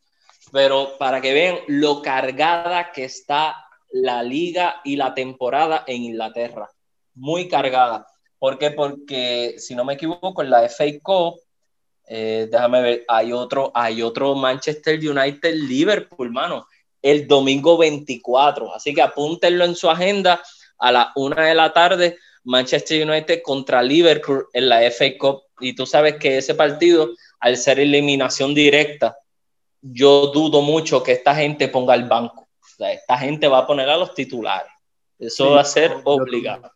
Pero 0.52 0.98
para 0.98 1.22
que 1.22 1.34
vean 1.34 1.58
lo 1.68 2.02
cargada 2.02 2.92
que 2.92 3.06
está 3.06 3.56
la 3.92 4.24
liga 4.24 4.82
y 4.84 4.96
la 4.96 5.14
temporada 5.14 5.84
en 5.88 6.04
Inglaterra. 6.04 6.70
Muy 7.16 7.48
cargada. 7.48 8.08
¿Por 8.40 8.58
qué? 8.58 8.72
Porque, 8.72 9.56
si 9.58 9.76
no 9.76 9.86
me 9.86 9.94
equivoco, 9.94 10.42
en 10.42 10.50
la 10.50 10.68
FA 10.68 10.86
Cup, 11.02 11.40
eh, 12.08 12.48
déjame 12.52 12.82
ver, 12.82 13.06
hay 13.08 13.32
otro, 13.32 13.72
hay 13.74 14.02
otro 14.02 14.36
Manchester 14.36 15.00
United 15.00 15.54
Liverpool, 15.54 16.32
mano 16.32 16.66
el 17.04 17.28
domingo 17.28 17.78
24. 17.78 18.74
Así 18.74 18.96
que 18.96 19.04
apúntenlo 19.04 19.66
en 19.66 19.76
su 19.76 19.90
agenda 19.90 20.42
a 20.80 20.92
las 20.92 21.08
una 21.16 21.46
de 21.46 21.54
la 21.54 21.72
tarde, 21.72 22.18
Manchester 22.46 23.08
United 23.08 23.42
contra 23.44 23.84
Liverpool 23.84 24.48
en 24.54 24.70
la 24.70 24.80
FA 24.90 25.18
Cup. 25.20 25.44
Y 25.60 25.76
tú 25.76 25.86
sabes 25.86 26.16
que 26.16 26.38
ese 26.38 26.56
partido, 26.56 27.12
al 27.40 27.58
ser 27.58 27.80
eliminación 27.80 28.56
directa, 28.56 29.16
yo 29.84 30.28
dudo 30.28 30.62
mucho 30.62 31.04
que 31.04 31.12
esta 31.12 31.36
gente 31.36 31.68
ponga 31.68 31.94
el 31.94 32.08
banco. 32.08 32.48
esta 32.80 33.18
gente 33.18 33.48
va 33.48 33.60
a 33.60 33.68
poner 33.68 33.90
a 33.90 33.98
los 33.98 34.16
titulares. 34.16 34.72
Eso 35.20 35.52
va 35.52 35.62
a 35.62 35.66
ser 35.66 35.96
obligado. 36.04 36.72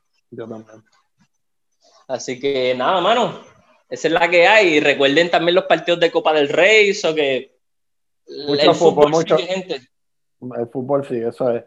Así 2.07 2.39
que 2.39 2.75
nada, 2.75 3.01
mano. 3.01 3.41
Esa 3.89 4.07
es 4.07 4.13
la 4.13 4.29
que 4.29 4.47
hay. 4.47 4.75
Y 4.75 4.79
recuerden 4.79 5.31
también 5.31 5.55
los 5.55 5.65
partidos 5.65 5.99
de 5.99 6.11
Copa 6.11 6.33
del 6.33 6.49
Rey, 6.49 6.89
eso 6.89 7.15
que 7.15 7.57
mucho 8.45 8.73
fútbol, 8.73 9.09
mucho, 9.09 9.37
gente 9.37 9.81
el 10.57 10.67
fútbol 10.67 11.05
sí, 11.05 11.17
eso 11.17 11.51
es. 11.51 11.63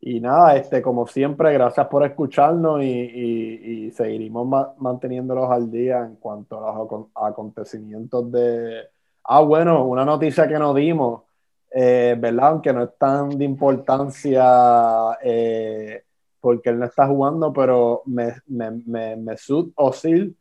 Y 0.00 0.18
nada, 0.18 0.56
este, 0.56 0.82
como 0.82 1.06
siempre, 1.06 1.52
gracias 1.52 1.86
por 1.86 2.04
escucharnos 2.04 2.82
y, 2.82 2.86
y, 2.86 3.90
seguiremos 3.92 4.76
manteniéndolos 4.78 5.48
al 5.48 5.70
día 5.70 6.00
en 6.00 6.16
cuanto 6.16 6.58
a 6.58 6.74
los 6.76 7.06
acontecimientos 7.14 8.30
de... 8.32 8.82
Ah, 9.24 9.40
bueno, 9.40 9.84
una 9.84 10.04
noticia 10.04 10.48
que 10.48 10.58
nos 10.58 10.74
dimos, 10.74 11.22
eh, 11.70 12.16
¿verdad? 12.18 12.48
Aunque 12.48 12.72
no 12.72 12.84
es 12.84 12.90
tan 12.98 13.30
de 13.30 13.44
importancia 13.44 15.18
eh, 15.22 16.04
porque 16.40 16.70
él 16.70 16.78
no 16.78 16.86
está 16.86 17.06
jugando, 17.06 17.52
pero 17.52 18.02
Mesut 18.06 19.72
Özil 19.76 20.36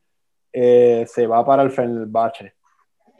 eh, 0.51 1.05
se 1.07 1.27
va 1.27 1.45
para 1.45 1.63
el 1.63 1.71
Fenerbahce. 1.71 2.53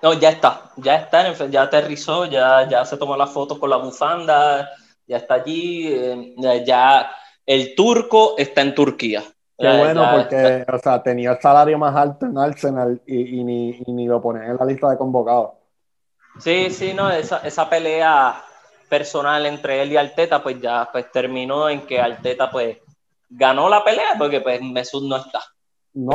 No, 0.01 0.14
ya 0.14 0.30
está, 0.30 0.72
ya 0.78 0.95
está, 0.95 1.32
ya 1.47 1.62
aterrizó, 1.62 2.26
ya, 2.26 2.68
ya 2.68 2.84
se 2.86 2.97
tomó 2.97 3.16
la 3.16 3.28
foto 3.28 3.59
con 3.59 3.70
la 3.70 3.78
bufanda, 3.78 4.68
ya 5.05 5.18
está 5.18 5.36
allí, 5.36 5.88
eh, 5.93 6.36
ya 6.66 7.12
el 7.45 7.76
turco 7.76 8.36
está 8.38 8.62
en 8.62 8.74
Turquía. 8.74 9.24
Qué 9.62 9.78
bueno, 9.78 10.07
porque 10.12 10.66
o 10.72 10.80
sea, 10.80 11.01
tenía 11.01 11.32
el 11.32 11.41
salario 11.41 11.78
más 11.78 11.95
alto 11.95 12.26
en 12.26 12.38
Arsenal 12.38 13.01
y, 13.05 13.43
ni, 13.43 13.80
ni, 13.88 14.07
lo 14.07 14.22
ponen 14.22 14.43
en 14.43 14.57
la 14.57 14.66
lista 14.66 14.89
de 14.89 14.97
convocados. 14.97 15.51
Sí, 16.39 16.70
sí, 16.70 16.93
no, 16.93 17.09
esa, 17.12 17.38
esa 17.39 17.70
pelea 17.70 18.43
personal 18.89 19.45
entre 19.45 19.82
él 19.82 19.91
y 19.91 19.97
Alteta, 19.97 20.43
pues 20.43 20.59
ya 20.62 20.89
pues 20.91 21.12
terminó 21.12 21.70
en 21.70 21.82
que 21.82 21.99
Alteta 21.99 22.51
pues 22.51 22.78
ganó 23.30 23.70
la 23.70 23.84
pelea 23.84 24.16
porque 24.18 24.41
pues 24.41 24.62
Mesut 24.62 25.03
no 25.03 25.18
está. 25.18 25.41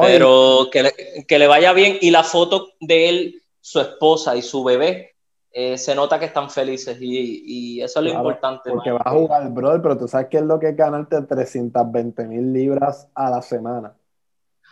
Pero 0.00 0.68
que, 0.70 0.82
le, 0.82 0.94
que 1.26 1.38
le 1.38 1.46
vaya 1.46 1.72
bien 1.72 1.98
y 2.00 2.10
la 2.10 2.24
foto 2.24 2.68
de 2.80 3.08
él 3.08 3.42
su 3.60 3.80
esposa 3.80 4.36
y 4.36 4.42
su 4.42 4.64
bebé 4.64 5.15
eh, 5.58 5.78
se 5.78 5.94
nota 5.94 6.18
que 6.18 6.26
están 6.26 6.50
felices 6.50 6.98
y, 7.00 7.80
eso 7.80 8.00
es 8.00 8.04
lo 8.04 8.12
importante. 8.12 8.68
Porque 8.68 8.90
vas 8.90 9.06
a 9.06 9.10
jugar, 9.12 9.50
brother, 9.50 9.80
pero 9.80 9.96
tú 9.96 10.06
sabes 10.06 10.26
que 10.28 10.36
es 10.36 10.42
lo 10.42 10.60
que 10.60 10.68
es 10.68 10.76
ganarte 10.76 11.22
320 11.22 12.24
mil 12.26 12.52
libras 12.52 13.08
a 13.14 13.30
la 13.30 13.40
semana. 13.40 13.96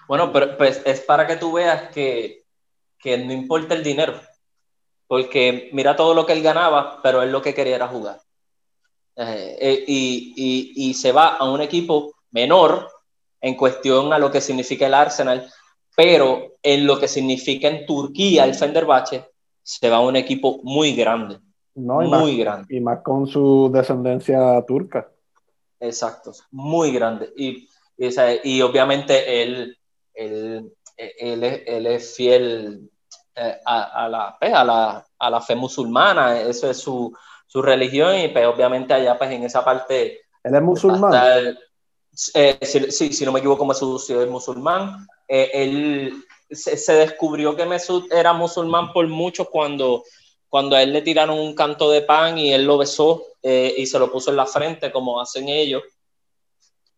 Bueno, 0.07 0.30
pero 0.30 0.59
pues 0.59 0.82
es 0.85 1.01
para 1.01 1.26
que 1.26 1.37
tú 1.37 1.53
veas 1.53 1.91
que, 1.91 2.45
que 2.99 3.16
no 3.16 3.32
importa 3.32 3.72
el 3.72 3.82
dinero, 3.82 4.12
porque 5.07 5.70
mira 5.72 5.97
todo 5.97 6.12
lo 6.12 6.26
que 6.26 6.35
él 6.35 6.43
ganaba, 6.43 7.01
pero 7.03 7.22
él 7.22 7.32
lo 7.32 7.41
que 7.41 7.55
quería 7.55 7.76
era 7.76 7.89
jugar. 7.89 8.20
Eh, 9.16 9.57
eh, 9.59 9.85
y, 9.87 10.74
y, 10.76 10.93
se 10.93 11.12
va 11.12 11.37
a 11.37 11.51
un 11.51 11.62
equipo 11.62 12.12
menor 12.30 12.91
en 13.41 13.55
cuestión 13.55 14.12
a 14.12 14.18
lo 14.18 14.30
que 14.30 14.43
significa 14.43 14.87
el 14.87 14.93
Arsenal, 14.93 15.51
pero 15.97 16.57
en 16.62 16.87
lo 16.87 17.01
que 17.01 17.09
significa 17.09 17.68
en 17.68 17.87
Turquía 17.87 18.45
el 18.45 18.55
Fenerbahce, 18.55 19.34
se 19.64 19.88
va 19.88 19.96
a 19.96 20.00
un 20.00 20.14
equipo 20.14 20.60
muy 20.62 20.94
grande. 20.94 21.40
muy 21.74 22.38
grande. 22.38 22.76
Y 22.76 22.80
más 22.80 23.00
con 23.00 23.26
su 23.26 23.70
descendencia 23.72 24.62
turca. 24.66 25.10
Exacto, 25.80 26.32
muy 26.52 26.92
grande. 26.92 27.32
Y, 27.36 27.68
y, 27.96 28.62
obviamente 28.62 29.42
él, 29.42 29.76
él, 30.12 30.72
él, 30.96 31.86
es 31.86 32.14
fiel 32.14 32.90
eh, 33.34 33.56
a, 33.64 34.08
la, 34.08 34.36
pues, 34.38 34.52
a, 34.54 34.64
la, 34.64 35.04
a 35.18 35.30
la 35.30 35.40
fe 35.40 35.56
musulmana, 35.56 36.40
eso 36.40 36.70
es 36.70 36.78
su, 36.78 37.12
su 37.46 37.62
religión 37.62 38.18
y 38.18 38.28
pues 38.28 38.46
obviamente 38.46 38.94
allá 38.94 39.18
pues 39.18 39.30
en 39.30 39.44
esa 39.44 39.64
parte... 39.64 40.20
¿Él 40.42 40.54
es 40.54 40.62
musulmán? 40.62 41.56
Eh, 42.34 42.58
sí, 42.62 43.12
si 43.12 43.24
no 43.24 43.32
me 43.32 43.40
equivoco, 43.40 43.64
Mesut 43.64 44.00
es 44.10 44.28
musulmán. 44.28 45.06
Eh, 45.26 45.50
él 45.52 46.24
se, 46.55 46.92
descubrió 46.94 47.57
que 47.57 47.66
Mesut 47.66 48.12
era 48.12 48.32
musulmán 48.32 48.92
por 48.92 49.07
mucho 49.09 49.46
cuando, 49.46 50.05
cuando 50.48 50.76
a 50.76 50.82
él 50.82 50.92
le 50.92 51.02
tiraron 51.02 51.38
un 51.38 51.55
canto 51.55 51.90
de 51.90 52.02
pan 52.02 52.38
y 52.38 52.52
él 52.52 52.64
lo 52.64 52.78
besó 52.78 53.24
eh, 53.42 53.74
y 53.76 53.86
se 53.86 53.98
lo 53.98 54.11
puso 54.11 54.30
en 54.30 54.36
la 54.36 54.46
frente, 54.46 54.90
como 54.90 55.20
hacen 55.20 55.48
ellos. 55.48 55.82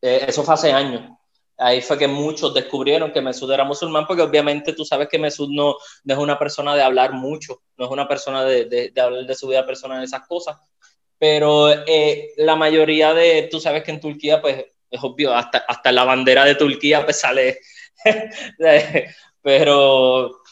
eso 0.00 0.42
fue 0.42 0.54
hace 0.54 0.72
años. 0.72 1.10
Ahí 1.58 1.80
fue 1.80 1.96
que 1.96 2.06
muchos 2.06 2.52
descubrieron 2.52 3.12
que 3.12 3.22
Mesut 3.22 3.50
era 3.50 3.64
musulmán, 3.64 4.06
porque 4.06 4.22
obviamente 4.22 4.74
tú 4.74 4.84
sabes 4.84 5.08
que 5.08 5.18
Mesut 5.18 5.48
no, 5.50 5.76
no 6.04 6.14
es 6.14 6.20
una 6.20 6.38
persona 6.38 6.74
de 6.74 6.82
hablar 6.82 7.12
mucho, 7.12 7.62
no 7.78 7.86
es 7.86 7.90
una 7.90 8.06
persona 8.06 8.44
de, 8.44 8.66
de, 8.66 9.00
hablar 9.00 9.24
de 9.24 9.34
su 9.34 9.48
vida 9.48 9.64
personal, 9.64 10.04
esas 10.04 10.26
cosas. 10.26 10.58
Pero 11.18 11.68
la 12.36 12.56
mayoría 12.56 13.14
de, 13.14 13.48
tú 13.50 13.58
sabes 13.58 13.82
que 13.84 13.90
en 13.90 14.00
Turquía, 14.00 14.42
pues 14.42 14.66
es 14.90 15.02
obvio, 15.02 15.34
hasta, 15.34 15.58
hasta 15.58 15.92
la 15.92 16.04
bandera 16.04 16.44
de 16.44 16.54
Turquía 16.54 17.04
pues 17.04 17.20
sale, 17.20 17.60
pero, 19.46 20.42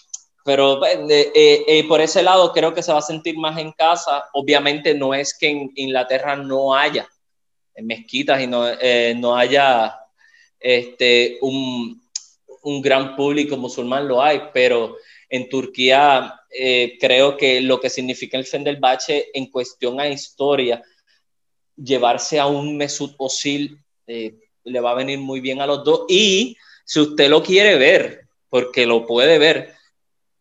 pero 0.44 0.86
eh, 0.86 1.32
eh, 1.34 1.64
eh, 1.66 1.88
por 1.88 2.00
ese 2.00 2.22
lado 2.22 2.52
creo 2.52 2.72
que 2.72 2.80
se 2.80 2.92
va 2.92 3.00
a 3.00 3.02
sentir 3.02 3.36
más 3.36 3.58
en 3.58 3.72
casa. 3.72 4.26
Obviamente 4.34 4.94
no 4.94 5.12
es 5.12 5.36
que 5.36 5.48
en 5.48 5.72
Inglaterra 5.74 6.36
no 6.36 6.76
haya 6.76 7.08
mezquitas 7.82 8.40
y 8.40 8.46
no, 8.46 8.66
no 9.16 9.36
haya 9.36 9.98
este, 10.60 11.38
un, 11.40 12.00
un, 12.62 12.80
gran 12.80 13.16
público 13.16 13.56
musulmán, 13.56 14.06
lo 14.06 14.22
hay, 14.22 14.42
pero 14.52 14.96
en 15.28 15.48
Turquía 15.48 16.40
creo 17.00 17.36
que 17.36 17.60
lo 17.62 17.80
que 17.80 17.90
significa 17.90 18.38
el 18.38 18.46
Fenerbahce 18.46 19.30
en 19.34 19.50
cuestión 19.50 19.98
a 19.98 20.06
historia, 20.06 20.80
llevarse 21.74 22.38
a 22.38 22.46
un 22.46 22.76
Mesut 22.76 23.16
Özil 23.18 23.76
eh, 24.06 24.36
le 24.62 24.78
va 24.78 24.92
a 24.92 24.94
venir 24.94 25.18
muy 25.18 25.40
bien 25.40 25.60
a 25.60 25.66
los 25.66 25.82
dos. 25.82 26.04
Y 26.08 26.56
si 26.84 27.00
usted 27.00 27.28
lo 27.28 27.42
quiere 27.42 27.76
ver, 27.76 28.23
porque 28.54 28.86
lo 28.86 29.04
puede 29.04 29.36
ver, 29.40 29.74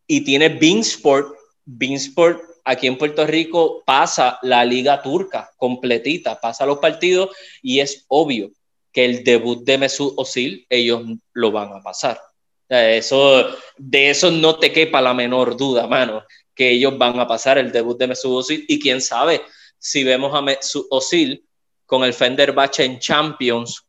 y 0.06 0.22
tiene 0.22 0.48
Beansport, 0.48 1.36
Beansport 1.64 2.40
aquí 2.64 2.86
en 2.86 2.96
Puerto 2.96 3.26
Rico 3.26 3.82
pasa 3.84 4.38
la 4.42 4.64
liga 4.64 5.02
turca 5.02 5.50
completita, 5.56 6.40
pasa 6.40 6.64
los 6.64 6.78
partidos 6.78 7.30
y 7.60 7.80
es 7.80 8.04
obvio 8.06 8.52
que 8.92 9.04
el 9.04 9.24
debut 9.24 9.64
de 9.64 9.78
Mesut 9.78 10.16
Özil 10.16 10.64
ellos 10.70 11.02
lo 11.32 11.50
van 11.50 11.72
a 11.72 11.82
pasar. 11.82 12.20
Eso, 12.68 13.48
de 13.78 14.10
eso 14.10 14.30
no 14.30 14.60
te 14.60 14.70
quepa 14.70 15.00
la 15.00 15.12
menor 15.12 15.56
duda, 15.56 15.88
mano, 15.88 16.22
que 16.54 16.70
ellos 16.70 16.96
van 16.96 17.18
a 17.18 17.26
pasar 17.26 17.58
el 17.58 17.72
debut 17.72 17.98
de 17.98 18.06
Mesut 18.06 18.44
Özil. 18.44 18.64
Y 18.68 18.78
quién 18.78 19.00
sabe 19.00 19.42
si 19.76 20.04
vemos 20.04 20.32
a 20.36 20.40
Mesut 20.40 20.86
Özil 20.88 21.44
con 21.84 22.04
el 22.04 22.14
Fenerbahce 22.14 22.84
en 22.84 23.00
Champions 23.00 23.84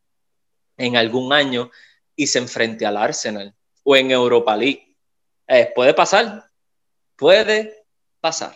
en 0.78 0.98
algún 0.98 1.32
año 1.32 1.70
y 2.16 2.26
se 2.26 2.40
enfrente 2.40 2.88
al 2.88 2.98
Arsenal 2.98 3.55
o 3.86 3.96
en 3.96 4.12
Europa 4.12 4.58
League. 4.58 4.98
Eh, 5.48 5.72
puede 5.74 5.94
pasar, 5.94 6.44
puede 7.16 7.86
pasar. 8.20 8.54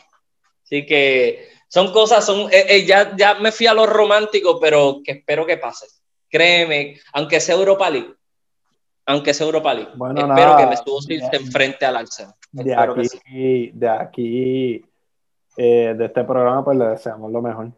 Así 0.63 0.85
que 0.85 1.47
son 1.67 1.93
cosas, 1.93 2.25
son, 2.25 2.51
eh, 2.51 2.65
eh, 2.67 2.85
ya, 2.85 3.15
ya 3.15 3.35
me 3.35 3.51
fui 3.51 3.67
a 3.67 3.73
lo 3.73 3.85
romántico, 3.85 4.59
pero 4.59 5.01
que 5.03 5.13
espero 5.13 5.45
que 5.45 5.57
pase. 5.57 5.87
Créeme, 6.29 6.99
aunque 7.13 7.39
sea 7.39 7.55
Europa 7.55 7.89
League, 7.89 8.13
aunque 9.05 9.33
sea 9.33 9.45
Europa 9.45 9.73
League, 9.73 9.91
espero 9.91 10.57
que 10.57 10.65
me 10.65 11.29
se 11.29 11.35
enfrente 11.35 11.85
al 11.85 11.97
Arsenal. 11.97 12.35
De 12.51 12.75
aquí, 12.75 13.71
de 13.73 13.89
aquí, 13.89 14.85
de 15.55 16.05
este 16.05 16.23
programa, 16.23 16.63
pues 16.63 16.77
le 16.77 16.85
deseamos 16.85 17.31
lo 17.31 17.41
mejor. 17.41 17.71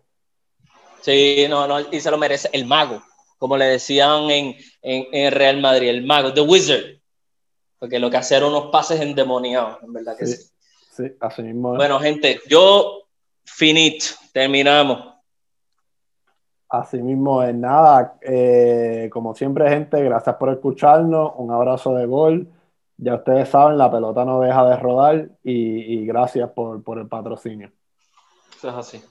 Sí, 1.02 1.46
no, 1.50 1.68
no, 1.68 1.80
y 1.80 2.00
se 2.00 2.12
lo 2.12 2.18
merece 2.18 2.50
el 2.54 2.66
mago, 2.66 3.02
como 3.38 3.58
le 3.58 3.66
decían 3.66 4.30
en, 4.30 4.56
en, 4.82 5.32
Real 5.32 5.60
Madrid, 5.60 5.90
el 5.90 6.04
mago, 6.04 6.34
The 6.34 6.42
Wizard, 6.42 7.01
porque 7.82 7.98
lo 7.98 8.12
que 8.12 8.18
hace 8.18 8.36
era 8.36 8.46
unos 8.46 8.68
pases 8.68 9.02
endemoniados, 9.02 9.82
en 9.82 9.92
verdad 9.92 10.16
que 10.16 10.28
sí. 10.28 10.48
Sí, 10.92 11.16
así 11.20 11.42
mismo. 11.42 11.74
Bueno, 11.74 12.00
gente, 12.00 12.40
yo 12.48 13.08
finito, 13.44 14.06
terminamos. 14.32 15.16
Así 16.70 17.02
mismo 17.02 17.42
es 17.42 17.56
nada. 17.56 18.20
Eh, 18.22 19.10
como 19.12 19.34
siempre, 19.34 19.68
gente, 19.68 20.00
gracias 20.04 20.36
por 20.36 20.52
escucharnos. 20.52 21.32
Un 21.38 21.50
abrazo 21.50 21.96
de 21.96 22.06
gol. 22.06 22.48
Ya 22.98 23.16
ustedes 23.16 23.50
saben, 23.50 23.80
la 23.80 23.90
pelota 23.90 24.26
no 24.26 24.42
deja 24.42 24.64
de 24.64 24.76
rodar 24.76 25.30
y, 25.44 26.02
y 26.02 26.06
gracias 26.06 26.52
por, 26.52 26.84
por 26.84 27.00
el 27.00 27.08
patrocinio. 27.08 27.72
Eso 28.58 28.70
es 28.70 28.76
así. 28.76 29.04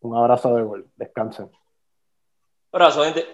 Un 0.00 0.16
abrazo 0.16 0.56
de 0.56 0.62
gol. 0.62 0.88
Descansen. 0.96 1.50
Abrazo, 2.72 3.04
gente. 3.04 3.26